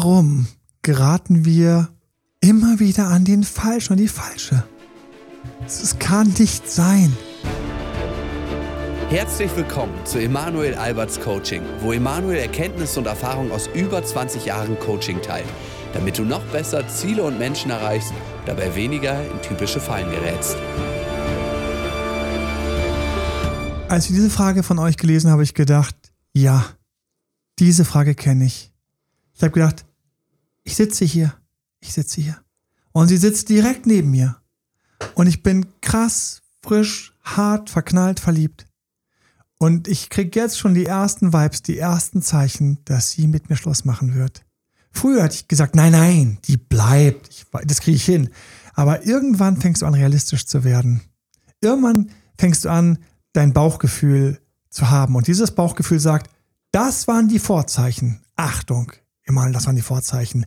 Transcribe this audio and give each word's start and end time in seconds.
Warum 0.00 0.46
geraten 0.82 1.44
wir 1.44 1.88
immer 2.40 2.78
wieder 2.78 3.08
an 3.08 3.24
den 3.24 3.42
Falschen 3.42 3.94
und 3.94 3.98
die 3.98 4.06
Falsche? 4.06 4.62
Es 5.66 5.98
kann 5.98 6.32
nicht 6.38 6.70
sein. 6.70 7.12
Herzlich 9.08 9.50
willkommen 9.56 9.92
zu 10.04 10.20
Emanuel 10.20 10.76
Alberts 10.76 11.18
Coaching, 11.18 11.62
wo 11.80 11.90
Emanuel 11.90 12.38
Erkenntnisse 12.38 13.00
und 13.00 13.06
Erfahrung 13.06 13.50
aus 13.50 13.68
über 13.74 14.04
20 14.04 14.44
Jahren 14.44 14.78
Coaching 14.78 15.20
teilt, 15.20 15.48
damit 15.94 16.16
du 16.16 16.22
noch 16.22 16.44
besser 16.52 16.86
Ziele 16.86 17.24
und 17.24 17.36
Menschen 17.36 17.72
erreichst, 17.72 18.12
dabei 18.46 18.76
weniger 18.76 19.20
in 19.20 19.42
typische 19.42 19.80
Fallen 19.80 20.08
gerätst. 20.12 20.56
Als 23.88 24.04
ich 24.04 24.14
diese 24.14 24.30
Frage 24.30 24.62
von 24.62 24.78
euch 24.78 24.96
gelesen 24.96 25.26
habe, 25.26 25.38
habe 25.38 25.42
ich 25.42 25.54
gedacht, 25.54 25.96
ja, 26.34 26.64
diese 27.58 27.84
Frage 27.84 28.14
kenne 28.14 28.44
ich. 28.44 28.72
Ich 29.34 29.42
habe 29.42 29.52
gedacht, 29.52 29.87
ich 30.68 30.76
sitze 30.76 31.06
hier, 31.06 31.34
ich 31.80 31.94
sitze 31.94 32.20
hier. 32.20 32.36
Und 32.92 33.08
sie 33.08 33.16
sitzt 33.16 33.48
direkt 33.48 33.86
neben 33.86 34.10
mir. 34.10 34.36
Und 35.14 35.26
ich 35.26 35.42
bin 35.42 35.64
krass, 35.80 36.42
frisch, 36.62 37.14
hart, 37.22 37.70
verknallt, 37.70 38.20
verliebt. 38.20 38.66
Und 39.56 39.88
ich 39.88 40.10
kriege 40.10 40.38
jetzt 40.38 40.58
schon 40.58 40.74
die 40.74 40.84
ersten 40.84 41.32
Vibes, 41.32 41.62
die 41.62 41.78
ersten 41.78 42.20
Zeichen, 42.20 42.84
dass 42.84 43.12
sie 43.12 43.28
mit 43.28 43.48
mir 43.48 43.56
Schluss 43.56 43.86
machen 43.86 44.14
wird. 44.14 44.44
Früher 44.90 45.22
hatte 45.22 45.36
ich 45.36 45.48
gesagt, 45.48 45.74
nein, 45.74 45.92
nein, 45.92 46.38
die 46.44 46.58
bleibt. 46.58 47.30
Ich, 47.30 47.46
das 47.64 47.80
kriege 47.80 47.96
ich 47.96 48.04
hin. 48.04 48.28
Aber 48.74 49.06
irgendwann 49.06 49.56
fängst 49.56 49.80
du 49.80 49.86
an, 49.86 49.94
realistisch 49.94 50.44
zu 50.44 50.64
werden. 50.64 51.00
Irgendwann 51.62 52.10
fängst 52.36 52.66
du 52.66 52.68
an, 52.68 52.98
dein 53.32 53.54
Bauchgefühl 53.54 54.38
zu 54.68 54.90
haben. 54.90 55.16
Und 55.16 55.28
dieses 55.28 55.50
Bauchgefühl 55.52 55.98
sagt, 55.98 56.30
das 56.72 57.08
waren 57.08 57.28
die 57.28 57.38
Vorzeichen. 57.38 58.20
Achtung, 58.36 58.92
immer, 59.28 59.50
das 59.50 59.64
waren 59.64 59.76
die 59.76 59.82
Vorzeichen. 59.82 60.44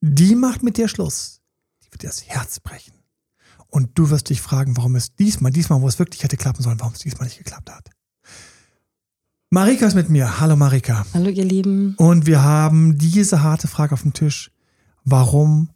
Die 0.00 0.34
macht 0.34 0.62
mit 0.62 0.76
dir 0.76 0.88
Schluss. 0.88 1.40
Die 1.82 1.92
wird 1.92 2.02
dir 2.02 2.08
das 2.08 2.24
Herz 2.26 2.60
brechen. 2.60 2.94
Und 3.68 3.98
du 3.98 4.10
wirst 4.10 4.30
dich 4.30 4.40
fragen, 4.40 4.76
warum 4.76 4.96
es 4.96 5.14
diesmal, 5.14 5.52
diesmal, 5.52 5.80
wo 5.80 5.88
es 5.88 5.98
wirklich 5.98 6.22
hätte 6.22 6.36
klappen 6.36 6.62
sollen, 6.62 6.80
warum 6.80 6.94
es 6.94 7.00
diesmal 7.00 7.26
nicht 7.26 7.38
geklappt 7.38 7.70
hat. 7.70 7.90
Marika 9.50 9.86
ist 9.86 9.94
mit 9.94 10.08
mir. 10.08 10.40
Hallo 10.40 10.56
Marika. 10.56 11.04
Hallo 11.14 11.30
ihr 11.30 11.44
Lieben. 11.44 11.94
Und 11.96 12.26
wir 12.26 12.42
haben 12.42 12.98
diese 12.98 13.42
harte 13.42 13.66
Frage 13.66 13.94
auf 13.94 14.02
dem 14.02 14.12
Tisch. 14.12 14.50
Warum, 15.04 15.70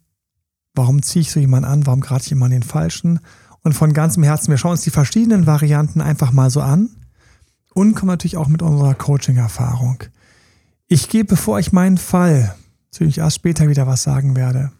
warum 0.73 1.01
ziehe 1.01 1.21
ich 1.21 1.31
so 1.31 1.39
jemanden 1.39 1.69
an? 1.69 1.85
Warum 1.85 2.01
gerate 2.01 2.25
ich 2.25 2.31
immer 2.31 2.45
an 2.45 2.51
den 2.51 2.63
Falschen? 2.63 3.19
Und 3.63 3.73
von 3.73 3.93
ganzem 3.93 4.23
Herzen, 4.23 4.51
wir 4.51 4.57
schauen 4.57 4.73
uns 4.73 4.81
die 4.81 4.91
verschiedenen 4.91 5.47
Varianten 5.47 6.01
einfach 6.01 6.31
mal 6.31 6.49
so 6.49 6.61
an 6.61 6.89
und 7.73 7.95
kommen 7.95 8.09
natürlich 8.09 8.37
auch 8.37 8.47
mit 8.47 8.61
unserer 8.61 8.93
Coaching-Erfahrung. 8.93 10.03
Ich 10.87 11.09
gehe, 11.09 11.25
bevor 11.25 11.59
ich 11.59 11.71
meinen 11.71 11.97
Fall, 11.97 12.55
zu 12.93 12.99
dem 12.99 13.09
ich 13.09 13.17
erst 13.17 13.37
später 13.37 13.67
wieder 13.67 13.87
was 13.87 14.03
sagen 14.03 14.35
werde, 14.35 14.71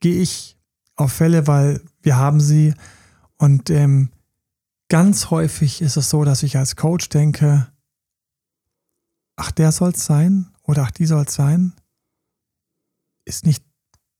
gehe 0.00 0.22
ich 0.22 0.56
auf 0.94 1.12
Fälle, 1.12 1.48
weil 1.48 1.80
wir 2.00 2.16
haben 2.16 2.40
sie 2.40 2.74
und 3.36 3.68
ähm, 3.68 4.10
ganz 4.88 5.30
häufig 5.30 5.82
ist 5.82 5.96
es 5.96 6.08
so, 6.08 6.24
dass 6.24 6.44
ich 6.44 6.56
als 6.56 6.76
Coach 6.76 7.08
denke, 7.08 7.66
ach, 9.34 9.50
der 9.50 9.72
soll 9.72 9.90
es 9.90 10.04
sein 10.04 10.52
oder 10.62 10.84
ach, 10.84 10.92
die 10.92 11.06
soll 11.06 11.24
es 11.24 11.34
sein. 11.34 11.72
Ist 13.24 13.44
nicht 13.44 13.64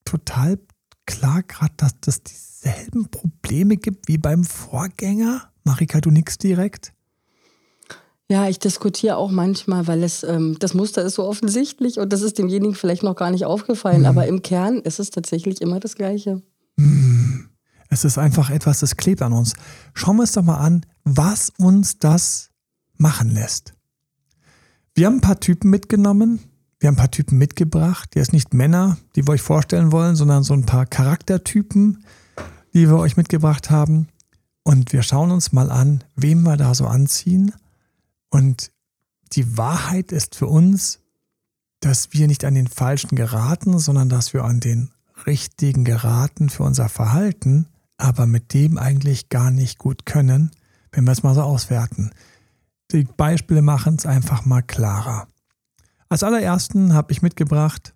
total 0.05 0.59
klar 1.07 1.45
gerade, 1.45 1.75
dass 1.77 2.01
das 2.01 2.23
dieselben 2.25 3.09
Probleme 3.09 3.77
gibt 3.77 4.09
wie 4.09 4.19
beim 4.19 4.43
Vorgänger? 4.43 5.53
Marika, 5.63 6.01
du 6.01 6.11
nix 6.11 6.39
direkt? 6.39 6.93
Ja, 8.33 8.49
ich 8.49 8.59
diskutiere 8.59 9.19
auch 9.19 9.31
manchmal, 9.31 9.87
weil 9.87 10.03
es 10.03 10.23
ähm, 10.23 10.57
das 10.59 10.73
Muster 10.73 11.03
ist 11.03 11.17
so 11.17 11.29
offensichtlich 11.29 11.99
und 11.99 12.15
das 12.15 12.23
ist 12.23 12.39
demjenigen 12.39 12.75
vielleicht 12.75 13.03
noch 13.03 13.15
gar 13.15 13.31
nicht 13.31 13.45
aufgefallen, 13.45 14.01
mhm. 14.01 14.07
aber 14.07 14.27
im 14.27 14.41
Kern 14.41 14.79
ist 14.79 15.01
es 15.01 15.11
tatsächlich 15.11 15.61
immer 15.61 15.81
das 15.81 15.97
Gleiche. 15.97 16.41
Mhm. 16.77 17.51
Es 17.91 18.07
ist 18.07 18.17
einfach 18.17 18.49
etwas, 18.49 18.81
das 18.81 18.97
klebt 18.97 19.21
an 19.21 19.35
uns. 19.35 19.53
Schauen 19.93 20.17
wir 20.17 20.23
uns 20.23 20.33
doch 20.33 20.43
mal 20.43 20.57
an, 20.57 20.87
was 21.05 21.53
uns 21.59 21.99
das 21.99 22.49
machen 22.97 23.29
lässt. 23.29 23.75
Wir 24.95 25.09
haben 25.09 25.17
ein 25.17 25.21
paar 25.21 25.39
Typen 25.39 25.69
mitgenommen, 25.69 26.41
wir 26.81 26.89
haben 26.89 26.95
ein 26.95 27.01
paar 27.01 27.11
Typen 27.11 27.37
mitgebracht, 27.37 28.15
die 28.15 28.19
jetzt 28.19 28.33
nicht 28.33 28.55
Männer, 28.55 28.97
die 29.15 29.27
wir 29.27 29.33
euch 29.35 29.43
vorstellen 29.43 29.93
wollen, 29.93 30.17
sondern 30.17 30.43
so 30.43 30.55
ein 30.55 30.65
paar 30.65 30.87
Charaktertypen, 30.87 32.03
die 32.73 32.89
wir 32.89 32.97
euch 32.97 33.19
mitgebracht 33.19 33.69
haben. 33.69 34.09
Und 34.63 34.95
wir 34.95 35.03
schauen 35.03 35.33
uns 35.33 35.53
mal 35.53 35.71
an, 35.71 36.03
wem 36.17 36.45
wir 36.45 36.57
da 36.57 36.75
so 36.75 36.87
anziehen 36.87 37.53
und 38.33 38.73
die 39.35 39.59
Wahrheit 39.59 40.11
ist 40.11 40.35
für 40.35 40.47
uns, 40.47 41.01
dass 41.81 42.13
wir 42.13 42.27
nicht 42.27 42.45
an 42.45 42.55
den 42.55 42.67
Falschen 42.67 43.15
geraten, 43.15 43.79
sondern 43.79 44.09
dass 44.09 44.33
wir 44.33 44.45
an 44.45 44.59
den 44.59 44.91
Richtigen 45.27 45.85
geraten 45.85 46.49
für 46.49 46.63
unser 46.63 46.89
Verhalten, 46.89 47.69
aber 47.99 48.27
mit 48.27 48.55
dem 48.55 48.79
eigentlich 48.79 49.29
gar 49.29 49.51
nicht 49.51 49.79
gut 49.79 50.07
können, 50.07 50.51
wenn 50.93 51.05
wir 51.05 51.13
es 51.13 51.23
mal 51.23 51.35
so 51.35 51.43
auswerten. 51.43 52.11
Die 52.91 53.05
Beispiele 53.05 53.61
machen 53.61 53.97
es 53.97 54.07
einfach 54.07 54.47
mal 54.47 54.63
klarer. 54.63 55.29
Als 56.09 56.23
allerersten 56.23 56.95
habe 56.95 57.13
ich 57.13 57.21
mitgebracht, 57.21 57.95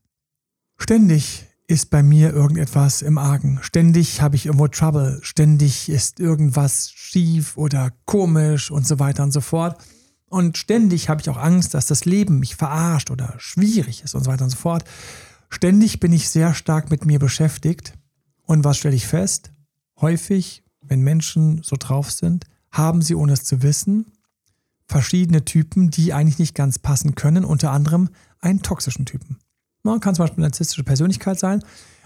ständig 0.76 1.46
ist 1.66 1.88
bei 1.88 2.02
mir 2.02 2.32
irgendetwas 2.32 3.00
im 3.02 3.16
Argen. 3.16 3.58
Ständig 3.62 4.20
habe 4.20 4.36
ich 4.36 4.46
irgendwo 4.46 4.68
Trouble. 4.68 5.18
Ständig 5.22 5.88
ist 5.88 6.20
irgendwas 6.20 6.90
schief 6.90 7.56
oder 7.56 7.92
komisch 8.04 8.70
und 8.70 8.86
so 8.86 8.98
weiter 8.98 9.22
und 9.22 9.32
so 9.32 9.40
fort. 9.40 9.82
Und 10.28 10.58
ständig 10.58 11.08
habe 11.08 11.20
ich 11.20 11.30
auch 11.30 11.36
Angst, 11.36 11.74
dass 11.74 11.86
das 11.86 12.04
Leben 12.04 12.40
mich 12.40 12.56
verarscht 12.56 13.10
oder 13.10 13.34
schwierig 13.38 14.02
ist 14.02 14.14
und 14.14 14.24
so 14.24 14.30
weiter 14.30 14.44
und 14.44 14.50
so 14.50 14.56
fort. 14.56 14.84
Ständig 15.48 16.00
bin 16.00 16.12
ich 16.12 16.28
sehr 16.28 16.54
stark 16.54 16.90
mit 16.90 17.06
mir 17.06 17.18
beschäftigt. 17.18 17.94
Und 18.42 18.64
was 18.64 18.76
stelle 18.76 18.96
ich 18.96 19.06
fest? 19.06 19.52
Häufig, 20.00 20.64
wenn 20.80 21.00
Menschen 21.00 21.62
so 21.62 21.76
drauf 21.78 22.10
sind, 22.10 22.44
haben 22.70 23.02
sie, 23.02 23.14
ohne 23.14 23.32
es 23.32 23.44
zu 23.44 23.62
wissen, 23.62 24.12
verschiedene 24.86 25.44
Typen, 25.44 25.90
die 25.90 26.12
eigentlich 26.12 26.38
nicht 26.38 26.54
ganz 26.54 26.78
passen 26.78 27.14
können, 27.14 27.44
unter 27.44 27.70
anderem 27.70 28.10
einen 28.40 28.62
toxischen 28.62 29.06
Typen. 29.06 29.38
Man 29.82 30.00
kann 30.00 30.14
zum 30.14 30.24
Beispiel 30.24 30.38
eine 30.38 30.48
narzisstische 30.48 30.84
Persönlichkeit 30.84 31.38
sein. 31.38 31.62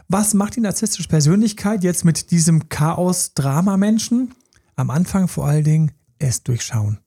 Was 0.09 0.35
macht 0.35 0.57
die 0.57 0.61
narzisstische 0.61 1.09
Persönlichkeit 1.09 1.83
jetzt 1.83 2.05
mit 2.05 2.31
diesem 2.31 2.69
Chaos-Drama-Menschen? 2.69 4.35
Am 4.77 4.91
Anfang 4.91 5.29
vor 5.29 5.47
allen 5.47 5.65
Dingen 5.65 5.93
es 6.19 6.43
durchschauen. 6.43 6.99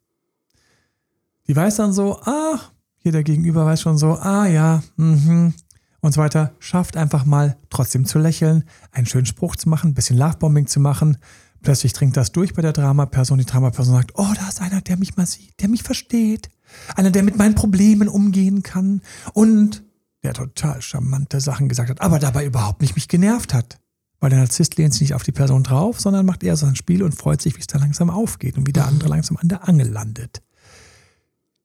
Die 1.48 1.56
weiß 1.56 1.76
dann 1.76 1.94
so, 1.94 2.20
ah, 2.22 2.60
hier 2.98 3.12
der 3.12 3.24
Gegenüber 3.24 3.66
weiß 3.66 3.82
schon 3.82 3.98
so, 3.98 4.14
ah 4.14 4.48
ja, 4.48 4.82
mhm, 4.96 5.54
und 6.00 6.14
so 6.14 6.22
weiter. 6.22 6.54
Schafft 6.60 6.98
einfach 6.98 7.26
mal 7.26 7.58
trotzdem 7.70 8.06
zu 8.06 8.20
lächeln, 8.20 8.64
einen 8.92 9.06
schönen 9.06 9.26
Spruch 9.26 9.56
zu 9.56 9.70
machen, 9.70 9.92
ein 9.92 9.94
bisschen 9.94 10.18
Lovebombing 10.18 10.68
zu 10.68 10.80
machen. 10.80 11.18
Plötzlich 11.62 11.94
dringt 11.94 12.18
das 12.18 12.32
durch 12.32 12.54
bei 12.54 12.62
der 12.62 12.74
Dramaperson. 12.74 13.40
Die 13.40 13.46
Dramaperson 13.46 13.96
sagt, 13.96 14.12
oh, 14.16 14.28
da 14.36 14.50
ist 14.50 14.62
einer, 14.62 14.82
der 14.82 14.98
mich 14.98 15.16
mal 15.16 15.26
sieht, 15.26 15.62
der 15.62 15.70
mich 15.70 15.84
versteht. 15.84 16.50
Einer, 16.96 17.12
der 17.12 17.24
mit 17.24 17.38
meinen 17.38 17.56
Problemen 17.56 18.10
umgehen 18.10 18.64
kann. 18.64 19.02
Und 19.34 19.84
der 20.24 20.34
total 20.34 20.82
charmante 20.82 21.40
Sachen 21.42 21.70
gesagt 21.70 21.90
hat, 21.90 22.02
aber 22.02 22.20
dabei 22.20 22.46
überhaupt 22.46 22.82
nicht 22.82 22.96
mich 22.96 23.08
genervt 23.08 23.54
hat. 23.54 23.80
Weil 24.20 24.30
der 24.30 24.40
Narzisst 24.40 24.78
lehnt 24.78 24.94
sich 24.94 25.02
nicht 25.02 25.14
auf 25.14 25.24
die 25.24 25.34
Person 25.34 25.64
drauf, 25.64 26.00
sondern 26.00 26.26
macht 26.26 26.44
eher 26.44 26.56
so 26.56 26.66
ein 26.66 26.78
Spiel 26.78 27.04
und 27.04 27.14
freut 27.14 27.42
sich, 27.42 27.56
wie 27.56 27.62
es 27.62 27.68
da 27.68 27.78
langsam 27.78 28.10
aufgeht 28.10 28.58
und 28.58 28.68
wie 28.68 28.74
der 28.74 28.88
andere 28.88 29.10
langsam 29.10 29.38
an 29.38 29.50
der 29.50 29.68
Angel 29.68 29.90
landet. 29.90 30.42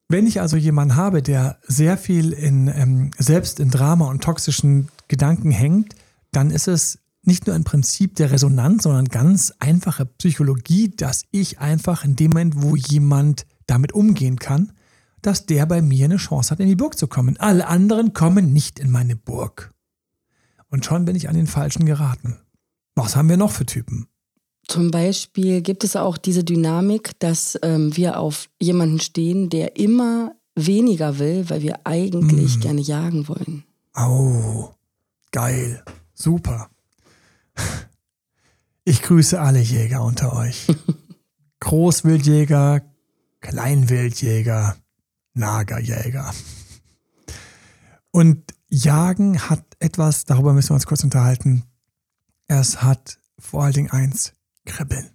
Wenn 0.09 0.27
ich 0.27 0.41
also 0.41 0.57
jemanden 0.57 0.97
habe, 0.97 1.23
der 1.23 1.59
sehr 1.67 1.99
viel 1.99 2.33
in, 2.33 2.69
ähm, 2.69 3.11
selbst 3.19 3.61
in 3.61 3.71
Drama 3.71 4.07
und 4.07 4.25
toxischen 4.25 4.89
Gedanken 5.07 5.51
hängt, 5.51 5.95
dann 6.33 6.51
ist 6.51 6.67
es 6.67 6.99
nicht 7.23 7.47
nur 7.47 7.55
ein 7.55 7.65
Prinzip 7.65 8.17
der 8.17 8.31
Resonanz, 8.31 8.85
sondern 8.85 9.05
ganz 9.07 9.53
einfache 9.59 10.07
Psychologie, 10.07 10.89
dass 10.89 11.25
ich 11.31 11.59
einfach 11.59 12.05
in 12.05 12.17
dem 12.17 12.31
Moment, 12.31 12.63
wo 12.63 12.75
jemand 12.75 13.47
damit 13.67 13.93
umgehen 13.93 14.39
kann, 14.39 14.73
dass 15.21 15.45
der 15.45 15.67
bei 15.67 15.83
mir 15.83 16.07
eine 16.07 16.17
Chance 16.17 16.51
hat, 16.53 16.61
in 16.61 16.69
die 16.69 16.77
Burg 16.77 16.97
zu 16.97 17.07
kommen. 17.07 17.37
Alle 17.37 17.67
anderen 17.67 18.15
kommen 18.15 18.53
nicht 18.55 18.79
in 18.79 18.91
meine 18.91 19.15
Burg. 19.15 19.75
Und 20.71 20.87
schon 20.87 21.05
bin 21.05 21.17
ich 21.17 21.29
an 21.29 21.35
den 21.35 21.47
Falschen 21.47 21.85
geraten. 21.85 22.39
Was 22.95 23.15
haben 23.15 23.29
wir 23.29 23.37
noch 23.37 23.53
für 23.53 23.67
Typen? 23.67 24.09
Zum 24.69 24.91
Beispiel 24.91 25.63
gibt 25.63 25.83
es 25.83 25.97
auch 25.97 26.19
diese 26.19 26.45
Dynamik, 26.45 27.19
dass 27.21 27.59
ähm, 27.63 27.97
wir 27.97 28.21
auf 28.21 28.51
jemanden 28.61 29.01
stehen, 29.01 29.49
der 29.49 29.77
immer 29.77 30.37
weniger 30.55 31.19
will, 31.19 31.49
weil 31.49 31.63
wir 31.63 31.81
eigentlich 31.85 32.59
mm. 32.59 32.61
gerne 32.61 32.81
jagen 32.83 33.29
wollen. 33.29 33.65
Oh, 33.97 34.69
geil, 35.33 35.83
super. 36.13 36.69
Ich 38.85 39.03
grüße 39.03 39.41
alle 39.41 39.61
Jäger 39.61 40.03
unter 40.03 40.35
euch. 40.35 40.67
Großwildjäger, 41.61 42.83
Kleinwildjäger, 43.41 44.77
Nagerjäger. 45.35 46.33
Und 48.11 48.55
Jagen 48.69 49.49
hat 49.49 49.65
etwas, 49.79 50.25
darüber 50.25 50.53
müssen 50.53 50.71
wir 50.71 50.75
uns 50.75 50.87
kurz 50.87 51.05
unterhalten. 51.05 51.65
Es 52.49 52.83
hat 52.83 53.19
vor 53.39 53.65
allen 53.65 53.73
Dingen 53.73 53.91
eins, 53.91 54.33
Kribbeln. 54.69 55.11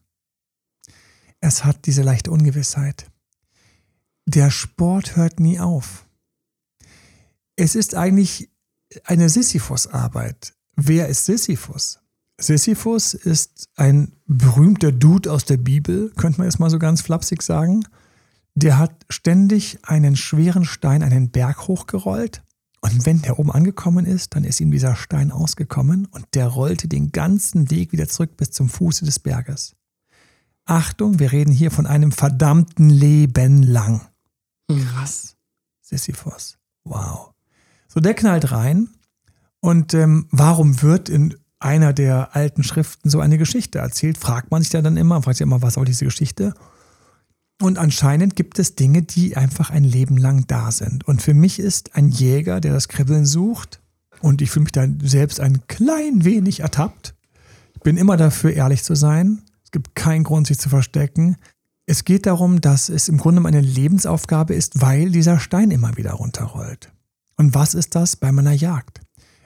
Es 1.40 1.64
hat 1.64 1.86
diese 1.86 2.04
leichte 2.04 2.32
Ungewissheit. 2.32 3.10
Der 4.26 4.52
Sport 4.52 5.16
hört 5.16 5.40
nie 5.40 5.60
auf. 5.60 6.06
Es 7.56 7.76
ist 7.76 7.96
eigentlich 7.96 8.50
eine 9.04 9.30
Sisyphus-Arbeit. 9.30 10.54
Wer 10.76 11.08
ist 11.08 11.26
Sisyphus? 11.26 12.00
Sisyphus 12.40 13.14
ist 13.14 13.70
ein 13.76 14.14
berühmter 14.26 14.92
Dude 14.92 15.32
aus 15.32 15.46
der 15.46 15.58
Bibel, 15.58 16.12
könnte 16.16 16.40
man 16.40 16.48
jetzt 16.48 16.60
mal 16.60 16.70
so 16.70 16.80
ganz 16.80 17.02
flapsig 17.02 17.42
sagen. 17.42 17.86
Der 18.56 18.78
hat 18.78 19.06
ständig 19.10 19.80
einen 19.84 20.16
schweren 20.16 20.66
Stein 20.66 21.04
einen 21.04 21.32
Berg 21.32 21.68
hochgerollt. 21.68 22.44
Und 22.84 23.06
wenn 23.06 23.22
der 23.22 23.40
oben 23.40 23.50
angekommen 23.50 24.06
ist, 24.06 24.36
dann 24.36 24.44
ist 24.44 24.60
ihm 24.60 24.70
dieser 24.70 24.98
Stein 24.98 25.32
ausgekommen 25.32 26.06
und 26.12 26.26
der 26.34 26.48
rollte 26.48 26.90
den 26.90 27.14
ganzen 27.14 27.72
Weg 27.72 27.94
wieder 27.94 28.10
zurück 28.10 28.36
bis 28.36 28.52
zum 28.52 28.68
Fuße 28.68 29.06
des 29.06 29.20
Berges. 29.20 29.78
Achtung, 30.66 31.18
wir 31.18 31.32
reden 31.32 31.54
hier 31.54 31.72
von 31.72 31.88
einem 31.88 32.12
verdammten 32.12 32.90
Leben 32.90 33.64
lang. 33.64 34.02
Krass. 34.68 35.38
Sisyphus. 35.82 36.58
Wow. 36.84 37.32
So, 37.88 38.02
der 38.02 38.16
knallt 38.16 38.52
rein. 38.52 38.90
Und 39.62 39.94
ähm, 39.94 40.28
warum 40.32 40.82
wird 40.82 41.08
in 41.08 41.36
einer 41.60 41.94
der 41.94 42.36
alten 42.36 42.64
Schriften 42.64 43.10
so 43.10 43.22
eine 43.22 43.38
Geschichte 43.38 43.80
erzählt? 43.80 44.18
Fragt 44.18 44.52
man 44.52 44.62
sich 44.62 44.72
da 44.72 44.82
dann 44.82 44.98
immer, 44.98 45.22
fragt 45.22 45.38
sich 45.38 45.46
immer, 45.46 45.62
was 45.62 45.76
soll 45.76 45.86
diese 45.86 46.04
Geschichte? 46.04 46.54
Und 47.64 47.78
anscheinend 47.78 48.36
gibt 48.36 48.60
es 48.60 48.76
Dinge, 48.76 49.04
die 49.04 49.38
einfach 49.38 49.70
ein 49.70 49.86
Leben 49.86 50.18
lang 50.18 50.48
da 50.48 50.70
sind. 50.70 51.08
Und 51.08 51.22
für 51.22 51.34
mich 51.34 51.60
ist 51.60 51.96
ein 51.96 52.10
Jäger, 52.10 52.60
der 52.60 52.74
das 52.74 52.90
Kribbeln 52.90 53.26
sucht, 53.26 53.80
und 54.20 54.42
ich 54.42 54.52
fühle 54.52 54.64
mich 54.64 54.74
da 54.74 54.86
selbst 55.02 55.40
ein 55.40 55.66
klein 55.68 56.26
wenig 56.26 56.60
ertappt. 56.60 57.16
Ich 57.76 57.80
bin 57.80 57.96
immer 57.96 58.18
dafür, 58.18 58.52
ehrlich 58.52 58.84
zu 58.84 58.96
sein. 58.96 59.44
Es 59.64 59.72
gibt 59.72 59.96
keinen 59.96 60.26
Grund, 60.26 60.48
sich 60.48 60.60
zu 60.60 60.68
verstecken. 60.68 61.38
Es 61.86 62.04
geht 62.04 62.26
darum, 62.26 62.60
dass 62.60 62.90
es 62.90 63.08
im 63.08 63.18
Grunde 63.18 63.46
eine 63.46 63.62
Lebensaufgabe 63.62 64.54
ist, 64.54 64.82
weil 64.82 65.12
dieser 65.12 65.40
Stein 65.40 65.72
immer 65.72 65.96
wieder 65.96 66.12
runterrollt. 66.12 66.92
Und 67.38 67.56
was 67.56 67.76
ist 67.76 67.96
das 67.96 68.18
bei 68.18 68.34
meiner 68.34 68.52
Jagd? 68.52 69.00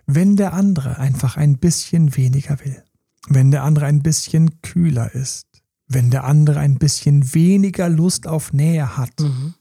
Wenn 0.07 0.35
der 0.37 0.53
andere 0.53 0.97
einfach 0.97 1.37
ein 1.37 1.59
bisschen 1.59 2.17
weniger 2.17 2.57
will, 2.65 2.83
wenn 3.29 3.51
der 3.51 3.61
andere 3.61 3.85
ein 3.85 4.01
bisschen 4.01 4.59
kühler 4.63 5.13
ist, 5.13 5.46
wenn 5.87 6.09
der 6.09 6.25
andere 6.25 6.59
ein 6.59 6.77
bisschen 6.77 7.33
weniger 7.33 7.89
Lust 7.89 8.27
auf 8.27 8.53
Nähe 8.53 8.97
hat, 8.97 9.19
mhm. 9.19 9.53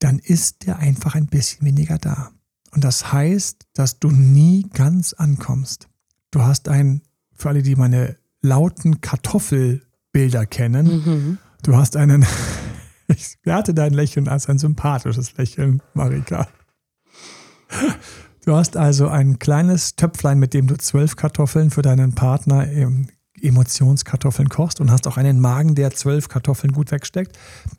dann 0.00 0.18
ist 0.18 0.66
der 0.66 0.78
einfach 0.78 1.14
ein 1.14 1.26
bisschen 1.26 1.66
weniger 1.66 1.98
da. 1.98 2.30
Und 2.72 2.84
das 2.84 3.12
heißt, 3.12 3.66
dass 3.72 3.98
du 3.98 4.10
nie 4.10 4.68
ganz 4.72 5.12
ankommst. 5.12 5.88
Du 6.30 6.42
hast 6.42 6.68
ein, 6.68 7.02
für 7.32 7.50
alle, 7.50 7.62
die 7.62 7.76
meine 7.76 8.16
lauten 8.42 9.00
Kartoffelbilder 9.00 10.46
kennen, 10.46 10.86
mhm. 10.86 11.38
du 11.62 11.76
hast 11.76 11.96
einen, 11.96 12.26
ich 13.06 13.38
werte 13.44 13.72
dein 13.72 13.94
Lächeln 13.94 14.28
als 14.28 14.48
ein 14.48 14.58
sympathisches 14.58 15.36
Lächeln, 15.36 15.80
Marika. 15.94 16.48
Du 18.44 18.54
hast 18.54 18.76
also 18.76 19.08
ein 19.08 19.38
kleines 19.38 19.96
Töpflein, 19.96 20.38
mit 20.38 20.54
dem 20.54 20.66
du 20.66 20.76
zwölf 20.76 21.16
Kartoffeln 21.16 21.70
für 21.70 21.82
deinen 21.82 22.14
Partner 22.14 22.70
Emotionskartoffeln 23.40 24.48
kochst 24.48 24.80
und 24.80 24.90
hast 24.90 25.06
auch 25.06 25.16
einen 25.16 25.40
Magen, 25.40 25.74
der 25.74 25.92
zwölf 25.92 26.28
Kartoffeln 26.28 26.72
gut 26.72 26.90
wegsteckt. 26.90 27.38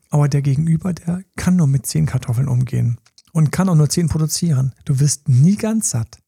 Aber 0.10 0.28
der 0.28 0.42
Gegenüber, 0.42 0.94
der 0.94 1.22
kann 1.36 1.56
nur 1.56 1.68
mit 1.68 1.86
zehn 1.86 2.06
Kartoffeln 2.06 2.48
umgehen 2.48 2.98
und 3.34 3.52
kann 3.52 3.70
auch 3.70 3.76
nur 3.76 3.90
zehn 3.90 4.08
produzieren. 4.10 4.74
Du 4.86 5.00
wirst 5.00 5.30
nie 5.30 5.56
ganz 5.56 5.92
satt. 5.92 6.20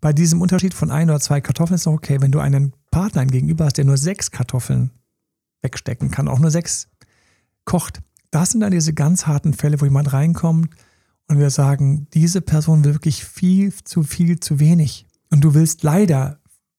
Bei 0.00 0.12
diesem 0.12 0.40
Unterschied 0.40 0.74
von 0.74 0.90
ein 0.90 1.10
oder 1.10 1.20
zwei 1.20 1.40
Kartoffeln 1.40 1.74
ist 1.74 1.82
es 1.82 1.86
okay, 1.86 2.20
wenn 2.20 2.32
du 2.32 2.38
einen 2.38 2.72
Partner 2.90 3.26
Gegenüber 3.26 3.64
hast, 3.64 3.78
der 3.78 3.84
nur 3.84 3.96
sechs 3.96 4.30
Kartoffeln 4.30 4.90
wegstecken 5.62 6.10
kann, 6.10 6.28
auch 6.28 6.38
nur 6.38 6.50
sechs 6.50 6.88
kocht. 7.64 8.00
Das 8.30 8.50
sind 8.50 8.60
dann 8.60 8.70
diese 8.70 8.94
ganz 8.94 9.26
harten 9.26 9.54
Fälle, 9.54 9.80
wo 9.80 9.84
jemand 9.84 10.12
reinkommt 10.12 10.70
und 11.28 11.38
wir 11.38 11.50
sagen, 11.50 12.06
diese 12.14 12.40
Person 12.40 12.84
will 12.84 12.94
wirklich 12.94 13.24
viel 13.24 13.72
zu 13.84 14.02
viel 14.02 14.40
zu 14.40 14.60
wenig. 14.60 15.06
Und 15.30 15.42
du 15.42 15.54
willst 15.54 15.82
leider 15.82 16.37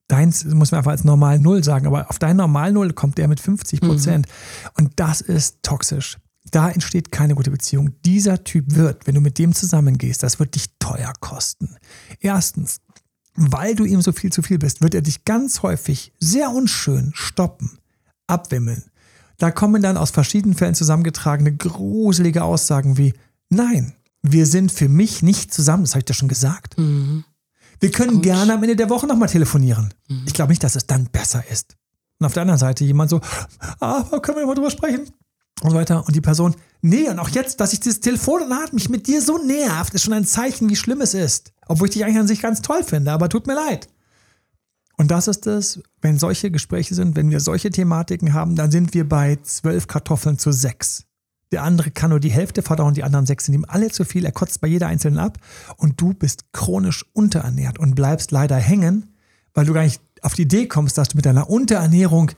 Deins 0.09 0.44
muss 0.44 0.71
man 0.71 0.79
einfach 0.79 0.91
als 0.91 1.03
normal 1.03 1.39
Null 1.39 1.63
sagen, 1.63 1.85
aber 1.85 2.09
auf 2.09 2.17
dein 2.17 2.35
normal 2.35 2.73
Null 2.73 2.94
kommt 2.94 3.17
der 3.19 3.27
mit 3.27 3.39
50 3.39 3.79
Prozent. 3.79 4.27
Mhm. 4.27 4.69
Und 4.77 5.00
das 5.00 5.21
ist 5.21 5.59
toxisch. 5.61 6.17
Da 6.51 6.69
entsteht 6.69 7.11
keine 7.11 7.35
gute 7.35 7.51
Beziehung. 7.51 7.91
Dieser 8.03 8.44
Typ 8.44 8.75
wird, 8.75 9.06
wenn 9.06 9.13
du 9.13 9.21
mit 9.21 9.38
dem 9.38 9.53
zusammengehst, 9.53 10.23
das 10.23 10.39
wird 10.39 10.56
dich 10.56 10.65
teuer 10.79 11.13
kosten. 11.19 11.75
Erstens, 12.19 12.81
weil 13.35 13.75
du 13.75 13.85
ihm 13.85 14.01
so 14.01 14.11
viel 14.11 14.33
zu 14.33 14.41
viel 14.41 14.57
bist, 14.57 14.81
wird 14.81 14.95
er 14.95 15.03
dich 15.03 15.25
ganz 15.25 15.61
häufig 15.61 16.11
sehr 16.19 16.50
unschön 16.50 17.11
stoppen, 17.13 17.77
abwimmeln. 18.25 18.85
Da 19.38 19.51
kommen 19.51 19.83
dann 19.83 19.95
aus 19.95 20.09
verschiedenen 20.09 20.56
Fällen 20.56 20.73
zusammengetragene 20.73 21.56
gruselige 21.56 22.44
Aussagen 22.44 22.97
wie, 22.97 23.13
nein, 23.50 23.94
wir 24.23 24.47
sind 24.47 24.71
für 24.71 24.89
mich 24.89 25.21
nicht 25.21 25.53
zusammen, 25.53 25.83
das 25.83 25.91
habe 25.91 26.00
ich 26.00 26.06
dir 26.06 26.13
schon 26.15 26.27
gesagt. 26.29 26.77
Mhm. 26.79 27.25
Wir 27.80 27.92
können 27.92 28.16
Gut. 28.16 28.24
gerne 28.24 28.54
am 28.54 28.64
Ende 28.64 28.76
der 28.76 28.90
Woche 28.90 29.08
nochmal 29.08 29.30
telefonieren. 29.30 29.94
Mhm. 30.08 30.24
Ich 30.26 30.34
glaube 30.34 30.52
nicht, 30.52 30.64
dass 30.64 30.76
es 30.76 30.86
dann 30.86 31.06
besser 31.06 31.44
ist. 31.50 31.76
Und 32.20 32.26
auf 32.26 32.34
der 32.34 32.42
anderen 32.42 32.60
Seite 32.60 32.84
jemand 32.84 33.10
so, 33.10 33.22
aber 33.80 34.22
können 34.22 34.40
wir 34.40 34.46
mal 34.46 34.56
drüber 34.56 34.72
sprechen? 34.72 35.10
Und 35.62 35.72
so 35.72 35.76
weiter. 35.78 36.06
Und 36.06 36.16
die 36.16 36.22
Person, 36.22 36.56
nee, 36.81 37.10
und 37.10 37.20
auch 37.20 37.30
jetzt, 37.30 37.60
dass 37.60 37.74
ich 37.74 37.80
dieses 37.80 38.00
Telefonat 38.00 38.74
mich 38.74 38.90
mit 38.90 39.08
dir 39.08 39.22
so 39.22 39.38
nervt, 39.38 39.94
ist 39.94 40.04
schon 40.04 40.14
ein 40.14 40.26
Zeichen, 40.26 40.70
wie 40.70 40.76
schlimm 40.76 41.02
es 41.02 41.14
ist. 41.14 41.52
Obwohl 41.68 41.88
ich 41.88 41.94
dich 41.94 42.04
eigentlich 42.04 42.20
an 42.20 42.28
sich 42.28 42.42
ganz 42.42 42.62
toll 42.62 42.84
finde, 42.84 43.12
aber 43.12 43.30
tut 43.30 43.48
mir 43.48 43.56
leid. 43.56 43.88
Und 44.98 45.12
das 45.12 45.30
ist 45.30 45.48
es, 45.48 45.81
wenn 46.02 46.20
solche 46.20 46.52
Gespräche 46.52 46.94
sind, 46.94 47.16
wenn 47.16 47.30
wir 47.30 47.40
solche 47.40 47.70
Thematiken 47.70 48.34
haben, 48.34 48.56
dann 48.56 48.70
sind 48.70 48.94
wir 48.94 49.08
bei 49.08 49.38
zwölf 49.44 49.88
Kartoffeln 49.88 50.38
zu 50.38 50.52
sechs. 50.52 51.06
Der 51.51 51.63
andere 51.63 51.90
kann 51.92 52.12
nur 52.12 52.19
die 52.19 52.31
Hälfte 52.31 52.62
verdauen, 52.62 52.94
die 52.94 53.04
anderen 53.04 53.25
sechs 53.25 53.50
ihm 53.50 53.66
alle 53.68 53.90
zu 53.90 54.06
viel. 54.06 54.25
Er 54.25 54.31
kotzt 54.31 54.62
bei 54.62 54.68
jeder 54.68 54.88
einzelnen 54.88 55.18
ab 55.18 55.38
und 55.78 56.00
du 56.00 56.13
bist 56.13 56.54
chronisch 56.54 57.06
unterernährt 57.13 57.80
und 57.80 57.96
bleibst 57.96 58.31
leider 58.31 58.57
hängen, 58.57 59.16
weil 59.54 59.66
du 59.66 59.74
gar 59.74 59.84
nicht 59.84 60.01
auf 60.22 60.34
die 60.34 60.44
Idee 60.44 60.68
kommst, 60.68 60.98
dass 60.98 61.10
du 61.10 61.18
mit 61.18 61.25
deiner 61.25 61.50
Unterernährung 61.50 62.31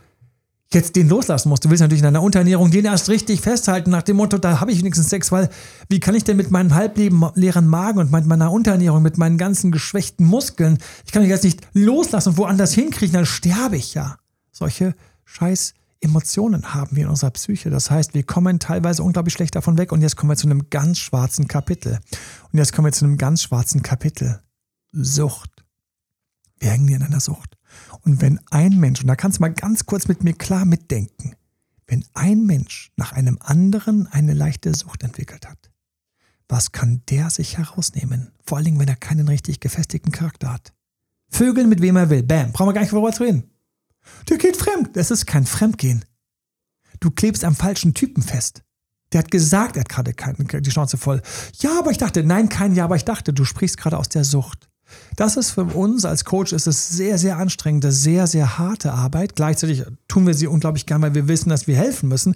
jetzt 0.74 0.96
den 0.96 1.10
loslassen 1.10 1.50
musst. 1.50 1.66
Du 1.66 1.70
willst 1.70 1.82
natürlich 1.82 2.00
in 2.00 2.06
deiner 2.06 2.24
Unterernährung 2.24 2.72
den 2.72 2.86
erst 2.86 3.10
richtig 3.10 3.42
festhalten, 3.42 3.92
nach 3.92 4.04
dem 4.04 4.16
Motto, 4.16 4.38
da 4.38 4.62
habe 4.62 4.72
ich 4.72 4.80
wenigstens 4.80 5.10
Sex, 5.10 5.32
weil 5.32 5.50
wie 5.90 6.00
kann 6.00 6.16
ich 6.16 6.24
denn 6.24 6.38
mit 6.38 6.50
meinem 6.50 6.74
halbleben 6.74 7.26
leeren 7.36 7.68
Magen 7.68 8.00
und 8.00 8.12
mit 8.12 8.26
meiner 8.26 8.52
Unterernährung, 8.52 9.02
mit 9.02 9.18
meinen 9.18 9.38
ganzen 9.38 9.72
geschwächten 9.72 10.26
Muskeln, 10.26 10.78
ich 11.06 11.12
kann 11.12 11.24
mich 11.24 11.30
jetzt 11.30 11.44
nicht 11.44 11.62
loslassen 11.74 12.30
und 12.30 12.38
woanders 12.38 12.74
hinkriegen, 12.74 13.14
dann 13.14 13.26
sterbe 13.26 13.76
ich 13.76 13.94
ja. 13.94 14.18
Solche 14.52 14.96
scheiß 15.26 15.74
Emotionen 16.02 16.74
haben 16.74 16.96
wir 16.96 17.04
in 17.04 17.10
unserer 17.10 17.32
Psyche. 17.32 17.70
Das 17.70 17.92
heißt, 17.92 18.14
wir 18.14 18.24
kommen 18.24 18.60
teilweise 18.60 19.04
unglaublich 19.04 19.34
schlecht 19.34 19.56
davon 19.56 19.78
weg. 19.78 19.92
Und 19.92 20.02
jetzt 20.02 20.18
kommen 20.18 20.32
wir 20.32 20.36
zu 20.36 20.48
einem 20.48 20.70
ganz 20.70 20.98
schwarzen 20.98 21.48
Kapitel. 21.48 22.00
Und 22.52 22.58
jetzt 22.58 22.74
kommen 22.74 22.88
wir 22.88 22.92
zu 22.92 23.06
einem 23.06 23.18
ganz 23.18 23.44
schwarzen 23.44 23.84
Kapitel. 23.84 24.42
Sucht. 24.92 25.64
Wir 26.60 26.72
hängen 26.72 26.88
hier 26.88 26.98
in 26.98 27.04
einer 27.04 27.20
Sucht. 27.20 27.58
Und 28.02 28.22
wenn 28.22 28.40
ein 28.50 28.80
Mensch, 28.80 29.02
und 29.02 29.08
da 29.08 29.16
kannst 29.16 29.38
du 29.38 29.42
mal 29.42 29.54
ganz 29.54 29.86
kurz 29.86 30.08
mit 30.08 30.24
mir 30.24 30.34
klar 30.34 30.66
mitdenken, 30.66 31.36
wenn 31.88 32.04
ein 32.14 32.46
Mensch 32.46 32.92
nach 32.96 33.14
einem 33.14 33.38
anderen 33.40 34.08
eine 34.08 34.34
leichte 34.34 34.74
Sucht 34.74 35.04
entwickelt 35.04 35.48
hat, 35.48 35.72
was 36.48 36.72
kann 36.72 37.02
der 37.10 37.30
sich 37.30 37.58
herausnehmen? 37.58 38.32
Vor 38.46 38.58
allen 38.58 38.66
Dingen, 38.66 38.80
wenn 38.80 38.88
er 38.88 38.96
keinen 38.96 39.28
richtig 39.28 39.60
gefestigten 39.60 40.12
Charakter 40.12 40.52
hat. 40.52 40.74
Vögeln 41.30 41.70
mit 41.70 41.82
wem 41.82 41.96
er 41.96 42.10
will. 42.10 42.24
Bam. 42.24 42.52
Brauchen 42.52 42.70
wir 42.70 42.74
gar 42.74 42.82
nicht 42.82 42.92
darüber 42.92 43.14
zu 43.14 43.24
reden. 43.24 43.50
Der 44.30 44.38
geht 44.38 44.58
fremd. 44.58 44.96
Das 44.96 45.12
ist 45.12 45.26
kein 45.26 45.46
Fremdgehen. 45.46 46.06
Du 47.00 47.12
klebst 47.12 47.44
am 47.44 47.56
falschen 47.56 47.94
Typen 47.94 48.24
fest. 48.24 48.62
Der 49.12 49.20
hat 49.20 49.32
gesagt, 49.32 49.76
er 49.76 49.82
hat 49.82 49.90
gerade 50.18 50.62
die 50.62 50.72
Schnauze 50.72 50.98
voll. 50.98 51.22
Ja, 51.60 51.78
aber 51.80 51.92
ich 51.92 51.98
dachte, 51.98 52.24
nein, 52.24 52.48
kein 52.48 52.76
Ja, 52.76 52.86
aber 52.86 52.96
ich 52.96 53.06
dachte, 53.06 53.34
du 53.34 53.44
sprichst 53.44 53.78
gerade 53.78 53.98
aus 53.98 54.10
der 54.10 54.24
Sucht. 54.24 54.70
Das 55.16 55.38
ist 55.38 55.52
für 55.52 55.64
uns 55.64 56.06
als 56.06 56.26
Coach 56.26 56.54
ist 56.54 56.68
es 56.68 56.90
sehr, 56.90 57.18
sehr 57.18 57.38
anstrengende, 57.38 57.92
sehr, 57.92 58.28
sehr 58.28 58.58
harte 58.58 58.94
Arbeit. 58.94 59.36
Gleichzeitig 59.36 59.84
tun 60.08 60.28
wir 60.28 60.34
sie 60.34 60.48
unglaublich 60.48 60.86
gern, 60.86 61.02
weil 61.02 61.14
wir 61.14 61.28
wissen, 61.28 61.50
dass 61.50 61.68
wir 61.68 61.76
helfen 61.76 62.10
müssen. 62.10 62.36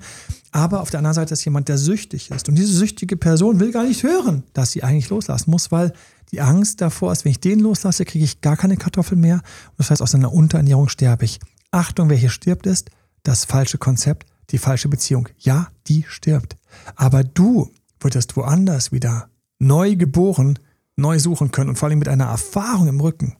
Aber 0.51 0.81
auf 0.81 0.89
der 0.89 0.99
anderen 0.99 1.15
Seite 1.15 1.33
ist 1.33 1.43
jemand, 1.45 1.67
der 1.67 1.77
süchtig 1.77 2.31
ist. 2.31 2.47
Und 2.47 2.55
diese 2.55 2.73
süchtige 2.73 3.17
Person 3.17 3.59
will 3.59 3.71
gar 3.71 3.83
nicht 3.83 4.03
hören, 4.03 4.43
dass 4.53 4.71
sie 4.71 4.83
eigentlich 4.83 5.09
loslassen 5.09 5.51
muss, 5.51 5.71
weil 5.71 5.93
die 6.31 6.41
Angst 6.41 6.81
davor 6.81 7.11
ist, 7.11 7.25
wenn 7.25 7.31
ich 7.31 7.39
den 7.39 7.59
loslasse, 7.59 8.05
kriege 8.05 8.25
ich 8.25 8.41
gar 8.41 8.57
keine 8.57 8.77
Kartoffel 8.77 9.17
mehr. 9.17 9.35
Und 9.35 9.79
das 9.79 9.91
heißt, 9.91 10.01
aus 10.01 10.15
einer 10.15 10.33
Unterernährung 10.33 10.89
sterbe 10.89 11.25
ich. 11.25 11.39
Achtung, 11.75 12.09
wer 12.09 12.15
hier 12.15 12.29
stirbt, 12.29 12.65
ist 12.67 12.89
das 13.23 13.43
falsche 13.43 13.77
Konzept, 13.77 14.25
die 14.51 14.57
falsche 14.57 14.87
Beziehung. 14.87 15.27
Ja, 15.37 15.67
die 15.87 16.05
stirbt. 16.07 16.55
Aber 16.95 17.25
du 17.25 17.69
würdest 17.99 18.37
woanders 18.37 18.93
wieder 18.93 19.29
neu 19.59 19.97
geboren, 19.97 20.57
neu 20.95 21.19
suchen 21.19 21.51
können 21.51 21.71
und 21.71 21.75
vor 21.75 21.89
allem 21.89 21.99
mit 21.99 22.07
einer 22.07 22.27
Erfahrung 22.27 22.87
im 22.87 23.01
Rücken, 23.01 23.35